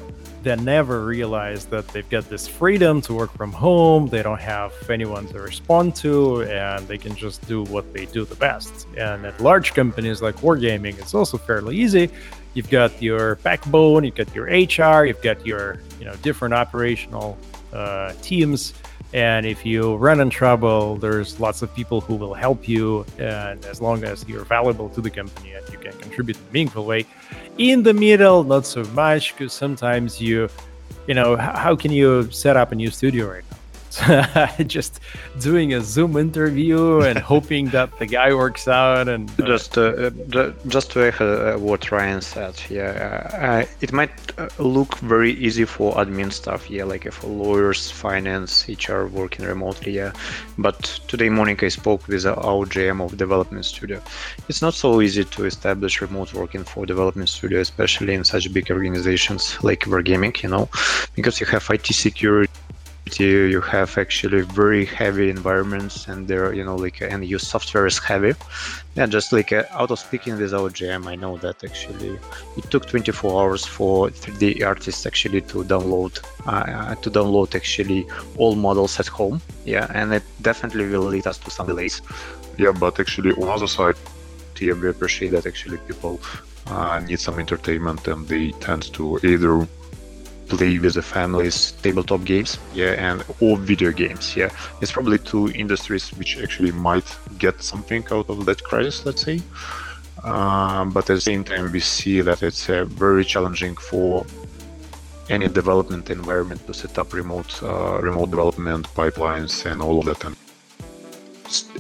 than 0.46 0.64
never 0.64 1.04
realize 1.04 1.66
that 1.66 1.88
they've 1.88 2.08
got 2.08 2.30
this 2.30 2.48
freedom 2.48 3.02
to 3.02 3.14
work 3.16 3.34
from 3.34 3.52
home. 3.52 4.08
They 4.08 4.22
don't 4.22 4.40
have 4.40 4.72
anyone 4.92 5.26
to 5.30 5.40
respond 5.40 5.96
to, 5.98 6.44
and 6.44 6.88
they 6.88 7.00
can 7.00 7.16
just 7.16 7.46
do 7.48 7.64
what 7.64 7.92
they 7.94 8.06
do 8.06 8.26
the 8.26 8.36
best. 8.36 8.88
And 8.96 9.26
at 9.26 9.42
large 9.42 9.74
companies 9.74 10.22
like 10.22 10.36
Wargaming, 10.36 11.00
it's 11.00 11.16
also 11.16 11.38
fairly 11.40 11.76
easy. 11.76 12.12
You've 12.54 12.70
got 12.70 13.02
your 13.02 13.38
backbone, 13.38 14.04
you've 14.04 14.14
got 14.14 14.34
your 14.36 14.46
HR, 14.46 15.06
you've 15.06 15.24
got 15.24 15.44
your 15.46 15.80
you 16.00 16.06
know 16.06 16.16
different 16.22 16.54
operational 16.54 17.40
uh, 17.74 18.14
teams. 18.22 18.76
And 19.16 19.46
if 19.46 19.66
you 19.66 19.96
run 19.96 20.20
in 20.20 20.30
trouble, 20.30 20.98
there's 20.98 21.40
lots 21.40 21.62
of 21.62 21.74
people 21.74 22.02
who 22.02 22.16
will 22.16 22.34
help 22.34 22.68
you. 22.68 23.06
And 23.18 23.64
as 23.64 23.80
long 23.80 24.04
as 24.04 24.28
you're 24.28 24.44
valuable 24.44 24.90
to 24.90 25.00
the 25.00 25.10
company 25.10 25.54
and 25.54 25.66
you 25.72 25.78
can 25.78 25.94
contribute 26.00 26.36
in 26.36 26.44
a 26.50 26.52
meaningful 26.52 26.84
way, 26.84 27.06
in 27.58 27.82
the 27.84 27.94
middle, 27.94 28.44
not 28.44 28.66
so 28.66 28.84
much, 28.92 29.32
because 29.32 29.54
sometimes 29.54 30.20
you, 30.20 30.50
you 31.08 31.14
know, 31.14 31.38
how 31.38 31.78
can 31.78 31.92
you 31.92 32.30
set 32.30 32.58
up 32.58 32.74
a 32.74 32.76
new 32.76 32.92
studio 32.92 33.32
right 33.32 33.46
now? 33.50 33.55
just 34.68 35.00
doing 35.40 35.74
a 35.74 35.82
Zoom 35.82 36.18
interview 36.18 37.02
and 37.02 37.20
hoping 37.34 37.70
that 37.70 37.98
the 38.00 38.06
guy 38.06 38.34
works 38.34 38.68
out. 38.68 39.08
And 39.08 39.30
uh, 39.40 39.46
just 39.46 39.78
uh, 39.78 40.12
just 40.68 40.92
to 40.92 41.08
echo 41.08 41.56
uh, 41.56 41.60
what 41.60 41.92
Ryan 41.92 42.22
said, 42.22 42.62
yeah, 42.70 43.30
uh, 43.34 43.66
it 43.82 43.92
might 43.94 44.12
uh, 44.38 44.50
look 44.60 44.98
very 45.00 45.34
easy 45.34 45.66
for 45.66 45.94
admin 45.96 46.32
stuff, 46.32 46.70
yeah, 46.70 46.84
like 46.84 47.12
for 47.12 47.28
lawyers, 47.28 47.92
finance, 47.92 48.68
HR 48.68 49.06
working 49.06 49.46
remotely, 49.46 49.94
yeah. 49.94 50.12
But 50.58 50.82
today 51.08 51.30
morning 51.30 51.58
I 51.62 51.70
spoke 51.70 52.08
with 52.08 52.26
our 52.26 52.66
GM 52.66 53.04
of 53.04 53.18
development 53.18 53.66
studio. 53.66 54.02
It's 54.50 54.62
not 54.62 54.74
so 54.74 55.02
easy 55.02 55.24
to 55.24 55.46
establish 55.46 56.02
remote 56.02 56.34
working 56.34 56.64
for 56.64 56.86
development 56.86 57.30
studio, 57.30 57.60
especially 57.60 58.14
in 58.14 58.24
such 58.24 58.52
big 58.54 58.72
organizations 58.72 59.64
like 59.64 59.82
Wargaming, 59.82 60.42
you 60.44 60.50
know, 60.50 60.70
because 61.16 61.40
you 61.40 61.48
have 61.48 61.70
IT 61.70 61.88
security 61.88 62.52
you 63.20 63.62
have 63.62 63.98
actually 63.98 64.42
very 64.42 64.84
heavy 64.84 65.30
environments 65.30 66.08
and 66.08 66.28
there 66.28 66.54
you 66.54 66.64
know 66.64 66.76
like 66.76 67.02
and 67.02 67.24
use 67.26 67.48
software 67.48 67.86
is 67.86 68.00
heavy. 68.00 68.34
Yeah 68.96 69.06
just 69.06 69.32
like 69.32 69.52
uh, 69.54 69.64
out 69.72 69.92
of 69.92 70.00
speaking 70.00 70.38
with 70.38 70.54
our 70.54 70.70
gm 70.70 71.06
i 71.06 71.16
know 71.16 71.38
that 71.38 71.64
actually 71.64 72.18
it 72.58 72.72
took 72.72 72.88
24 72.88 73.42
hours 73.42 73.66
for 73.66 74.10
the 74.40 74.64
artists 74.64 75.06
actually 75.06 75.42
to 75.42 75.64
download 75.64 76.14
uh, 76.48 76.96
to 76.96 77.12
download 77.12 77.56
actually 77.56 78.08
all 78.38 78.56
models 78.56 79.00
at 79.00 79.08
home. 79.08 79.42
Yeah 79.66 79.88
and 79.94 80.14
it 80.14 80.24
definitely 80.42 80.88
will 80.88 81.08
lead 81.16 81.28
us 81.28 81.38
to 81.38 81.52
some 81.52 81.68
delays. 81.68 82.02
Yeah 82.58 82.72
but 82.72 83.00
actually 83.00 83.32
on 83.34 83.42
the 83.42 83.52
other 83.52 83.68
side 83.68 83.96
yeah, 84.60 84.74
we 84.74 84.90
appreciate 84.90 85.32
that 85.32 85.46
actually 85.46 85.78
people 85.80 86.20
uh, 86.68 87.00
need 87.00 87.20
some 87.20 87.40
entertainment 87.40 88.08
and 88.08 88.28
they 88.28 88.52
tend 88.52 88.94
to 88.94 89.20
either 89.24 89.68
play 90.48 90.78
with 90.80 90.94
the 90.94 91.02
families 91.02 91.72
tabletop 91.84 92.24
games 92.24 92.58
yeah 92.74 92.94
and 93.08 93.24
or 93.40 93.58
video 93.58 93.92
games 93.92 94.36
yeah. 94.36 94.50
It's 94.82 94.92
probably 94.92 95.18
two 95.18 95.50
industries 95.52 96.10
which 96.18 96.38
actually 96.42 96.72
might 96.72 97.10
get 97.38 97.62
something 97.62 98.04
out 98.12 98.30
of 98.30 98.46
that 98.46 98.64
crisis 98.64 99.06
let's 99.06 99.22
say. 99.22 99.42
Um, 100.24 100.90
but 100.92 101.10
at 101.10 101.16
the 101.16 101.22
same 101.22 101.44
time 101.44 101.72
we 101.72 101.80
see 101.80 102.22
that 102.22 102.42
it's 102.42 102.70
uh, 102.70 102.86
very 102.86 103.24
challenging 103.24 103.76
for 103.76 104.26
any 105.30 105.48
development 105.48 106.10
environment 106.10 106.66
to 106.68 106.74
set 106.74 106.98
up 106.98 107.14
remote 107.14 107.52
uh, 107.64 108.00
remote 108.02 108.30
development 108.30 108.88
pipelines 108.96 109.66
and 109.70 109.82
all 109.82 110.00
of 110.00 110.06
that 110.06 110.24
and 110.26 110.36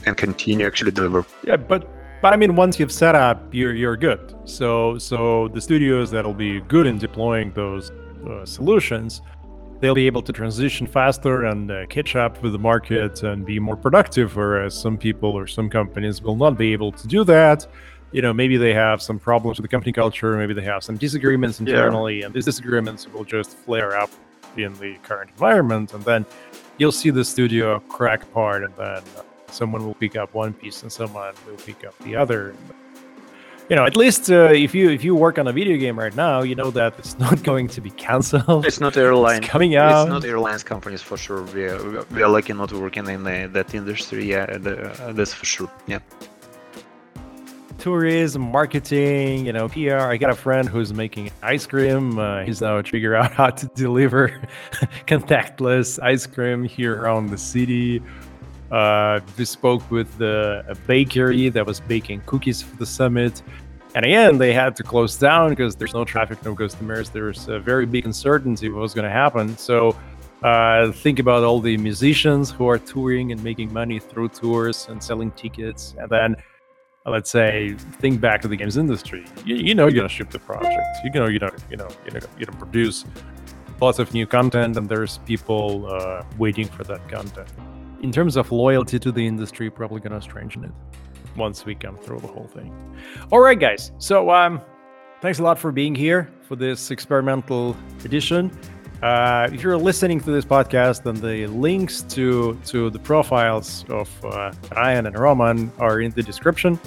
and 0.05 0.17
continue 0.17 0.65
actually 0.65 0.91
deliver. 0.91 1.25
Yeah 1.43 1.57
but 1.57 1.87
but 2.21 2.33
I 2.33 2.37
mean, 2.37 2.55
once 2.55 2.79
you've 2.79 2.91
set 2.91 3.13
up, 3.13 3.53
you're 3.53 3.73
you're 3.73 3.97
good. 3.97 4.33
So 4.45 4.97
so 4.97 5.47
the 5.49 5.61
studios 5.61 6.09
that'll 6.09 6.33
be 6.33 6.61
good 6.61 6.87
in 6.87 6.97
deploying 6.97 7.51
those 7.51 7.91
solutions, 8.45 9.21
they'll 9.79 9.95
be 9.95 10.07
able 10.07 10.21
to 10.21 10.33
transition 10.33 10.87
faster 10.87 11.45
and 11.45 11.69
uh, 11.69 11.85
catch 11.87 12.15
up 12.15 12.41
with 12.41 12.51
the 12.53 12.59
market 12.59 13.23
and 13.23 13.45
be 13.45 13.59
more 13.59 13.75
productive. 13.75 14.35
Whereas 14.35 14.73
some 14.73 14.97
people 14.97 15.31
or 15.31 15.47
some 15.47 15.69
companies 15.69 16.21
will 16.21 16.35
not 16.35 16.57
be 16.57 16.73
able 16.73 16.91
to 16.93 17.07
do 17.07 17.23
that. 17.25 17.67
You 18.11 18.21
know, 18.21 18.33
maybe 18.33 18.55
they 18.55 18.73
have 18.73 19.01
some 19.01 19.19
problems 19.19 19.57
with 19.57 19.63
the 19.63 19.67
company 19.67 19.91
culture, 19.91 20.37
maybe 20.37 20.53
they 20.53 20.61
have 20.63 20.83
some 20.83 20.95
disagreements 20.95 21.59
internally, 21.59 22.19
yeah. 22.19 22.25
and 22.25 22.33
these 22.33 22.45
disagreements 22.45 23.11
will 23.11 23.25
just 23.25 23.57
flare 23.57 23.97
up 23.97 24.09
in 24.55 24.73
the 24.75 24.95
current 25.03 25.31
environment. 25.31 25.93
And 25.93 26.03
then 26.05 26.25
you'll 26.77 26.93
see 26.93 27.09
the 27.09 27.25
studio 27.25 27.79
crack 27.89 28.23
apart, 28.23 28.63
and 28.63 28.73
then 28.75 29.03
someone 29.51 29.85
will 29.85 29.95
pick 29.95 30.15
up 30.15 30.33
one 30.33 30.53
piece 30.53 30.81
and 30.83 30.91
someone 30.91 31.33
will 31.47 31.57
pick 31.57 31.85
up 31.85 31.97
the 31.99 32.15
other 32.15 32.53
you 33.69 33.75
know, 33.75 33.85
at 33.85 33.95
least 33.95 34.29
uh, 34.29 34.51
if 34.51 34.75
you 34.75 34.89
if 34.91 35.03
you 35.03 35.15
work 35.15 35.39
on 35.39 35.47
a 35.47 35.53
video 35.53 35.77
game 35.77 35.97
right 35.97 36.15
now, 36.15 36.43
you 36.43 36.55
know 36.55 36.69
that 36.71 36.93
it's 36.99 37.17
not 37.25 37.41
going 37.43 37.67
to 37.69 37.81
be 37.81 37.89
cancelled. 37.91 38.65
It's 38.65 38.79
not 38.79 38.95
airline. 38.95 39.43
It's 39.43 39.47
coming 39.47 39.75
out. 39.75 40.03
It's 40.03 40.09
not 40.09 40.25
airlines 40.25 40.63
companies 40.63 41.01
for 41.01 41.17
sure. 41.17 41.43
We 41.43 41.65
are, 41.65 42.03
we 42.11 42.21
are 42.21 42.29
lucky 42.29 42.53
not 42.53 42.71
working 42.71 43.07
in 43.07 43.23
the, 43.23 43.49
that 43.53 43.73
industry. 43.73 44.25
Yeah, 44.25 44.57
the, 44.57 44.91
uh, 45.03 45.13
that's 45.13 45.33
for 45.33 45.45
sure. 45.45 45.71
Yeah. 45.87 45.99
Tourism, 47.79 48.41
marketing, 48.41 49.45
you 49.45 49.53
know, 49.53 49.67
PR. 49.67 49.97
I 49.97 50.17
got 50.17 50.29
a 50.29 50.35
friend 50.35 50.67
who's 50.67 50.93
making 50.93 51.31
ice 51.43 51.67
cream. 51.67 52.17
Uh, 52.17 52.43
he's 52.43 52.61
now 52.61 52.81
figure 52.81 53.15
out 53.19 53.33
how 53.33 53.49
to 53.49 53.67
deliver 53.75 54.29
contactless 55.07 56.01
ice 56.01 56.25
cream 56.25 56.63
here 56.63 57.01
around 57.01 57.29
the 57.29 57.37
city. 57.37 58.01
Uh, 58.71 59.19
we 59.37 59.45
spoke 59.45 59.89
with 59.91 60.17
the, 60.17 60.77
bakery 60.87 61.49
that 61.49 61.65
was 61.65 61.79
baking 61.79 62.21
cookies 62.25 62.61
for 62.61 62.75
the 62.77 62.85
summit. 62.85 63.41
And 63.93 64.05
again, 64.05 64.37
they 64.37 64.53
had 64.53 64.75
to 64.77 64.83
close 64.83 65.15
down 65.17 65.51
because 65.51 65.75
there's 65.75 65.93
no 65.93 66.03
traffic, 66.03 66.43
no 66.43 66.53
customers. 66.53 67.09
There's 67.09 67.47
a 67.47 67.59
very 67.59 67.85
big 67.85 68.05
uncertainty 68.05 68.69
what 68.69 68.81
was 68.81 68.93
going 68.93 69.05
to 69.05 69.11
happen. 69.11 69.57
So 69.57 69.95
uh, 70.43 70.91
think 70.91 71.19
about 71.19 71.43
all 71.43 71.61
the 71.61 71.77
musicians 71.77 72.51
who 72.51 72.67
are 72.67 72.77
touring 72.77 73.31
and 73.31 73.41
making 73.43 73.71
money 73.71 73.99
through 73.99 74.29
tours 74.29 74.87
and 74.89 75.01
selling 75.01 75.31
tickets. 75.31 75.95
And 75.97 76.09
then 76.09 76.35
let's 77.05 77.29
say 77.29 77.75
think 78.01 78.19
back 78.19 78.41
to 78.41 78.47
the 78.47 78.55
games 78.55 78.77
industry 78.77 79.25
you, 79.45 79.55
you 79.55 79.75
know 79.75 79.85
you're 79.85 79.95
gonna 79.95 80.09
ship 80.09 80.29
the 80.31 80.39
project 80.39 80.81
you 81.03 81.11
know 81.11 81.27
you 81.27 81.37
know 81.39 81.51
you 81.69 81.77
know 81.77 81.87
you're 82.03 82.19
gonna, 82.19 82.33
you're 82.37 82.47
gonna 82.47 82.57
produce 82.57 83.05
lots 83.79 83.99
of 83.99 84.11
new 84.13 84.25
content 84.25 84.75
and 84.75 84.89
there's 84.89 85.19
people 85.19 85.85
uh, 85.87 86.23
waiting 86.37 86.67
for 86.67 86.83
that 86.83 87.07
content 87.07 87.47
in 88.01 88.11
terms 88.11 88.35
of 88.35 88.51
loyalty 88.51 88.99
to 88.99 89.11
the 89.11 89.25
industry 89.25 89.69
probably 89.69 90.01
gonna 90.01 90.21
strengthen 90.21 90.63
it. 90.63 90.71
Once 91.35 91.65
we 91.65 91.75
come 91.75 91.97
through 91.97 92.19
the 92.19 92.27
whole 92.27 92.47
thing. 92.47 92.73
All 93.31 93.39
right 93.39 93.59
guys. 93.59 93.91
So 93.97 94.29
um 94.31 94.61
thanks 95.21 95.39
a 95.39 95.43
lot 95.43 95.57
for 95.57 95.71
being 95.71 95.95
here 95.95 96.29
for 96.47 96.55
this 96.55 96.91
experimental 96.91 97.75
edition. 98.03 98.51
Uh, 99.03 99.49
if 99.51 99.61
you're 99.61 99.77
listening 99.77 100.19
to 100.21 100.31
this 100.31 100.45
podcast, 100.45 101.03
then 101.03 101.15
the 101.15 101.47
links 101.47 102.01
to 102.03 102.57
to 102.65 102.89
the 102.89 102.99
profiles 102.99 103.85
of 103.89 104.09
uh, 104.25 104.53
Ryan 104.75 105.05
and 105.05 105.19
Roman 105.19 105.71
are 105.79 105.99
in 105.99 106.11
the 106.11 106.23
description. 106.23 106.79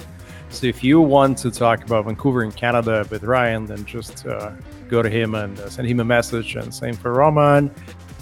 So 0.49 0.65
if 0.65 0.83
you 0.83 0.99
want 0.99 1.37
to 1.39 1.51
talk 1.51 1.83
about 1.85 2.05
Vancouver 2.05 2.43
in 2.43 2.51
Canada 2.51 3.05
with 3.11 3.23
Ryan, 3.23 3.67
then 3.67 3.85
just 3.85 4.25
uh, 4.25 4.51
go 4.89 5.03
to 5.03 5.09
him 5.09 5.35
and 5.35 5.59
uh, 5.59 5.69
send 5.69 5.87
him 5.87 5.99
a 5.99 6.03
message, 6.03 6.55
and 6.55 6.73
same 6.73 6.95
for 6.95 7.13
Roman. 7.13 7.69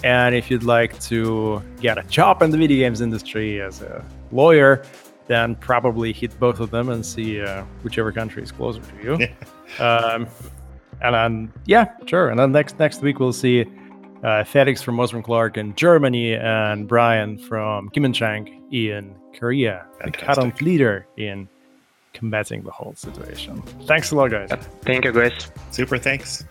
And 0.04 0.34
if 0.34 0.50
you'd 0.50 0.62
like 0.62 0.98
to 1.00 1.62
get 1.80 1.98
a 1.98 2.02
job 2.04 2.42
in 2.42 2.50
the 2.50 2.58
video 2.58 2.78
games 2.78 3.00
industry 3.00 3.60
as 3.60 3.82
a 3.82 4.04
lawyer, 4.30 4.82
then 5.26 5.56
probably 5.56 6.12
hit 6.12 6.38
both 6.38 6.60
of 6.60 6.70
them 6.70 6.88
and 6.88 7.04
see 7.04 7.40
uh, 7.40 7.64
whichever 7.82 8.12
country 8.12 8.42
is 8.42 8.52
closer 8.52 8.80
to 8.80 9.02
you. 9.02 9.14
um, 9.84 10.26
and 11.02 11.14
then 11.14 11.52
yeah, 11.66 11.92
sure. 12.06 12.30
And 12.30 12.38
then 12.38 12.52
next 12.52 12.78
next 12.78 13.02
week 13.02 13.18
we'll 13.18 13.32
see 13.32 13.66
uh, 14.22 14.44
Felix 14.44 14.82
from 14.82 14.98
Osborne 14.98 15.22
Clarke 15.22 15.56
in 15.56 15.74
Germany 15.74 16.34
and 16.34 16.88
Brian 16.88 17.38
from 17.38 17.90
Chang 18.12 18.62
in 18.72 19.14
Korea, 19.38 19.86
the 20.04 20.10
current 20.10 20.60
leader 20.60 21.06
in 21.16 21.48
combating 22.12 22.62
the 22.62 22.70
whole 22.70 22.94
situation. 22.94 23.62
Thanks 23.86 24.10
a 24.10 24.16
lot, 24.16 24.30
guys. 24.30 24.50
Thank 24.82 25.04
you, 25.04 25.12
guys. 25.12 25.50
Super. 25.70 25.98
Thanks. 25.98 26.44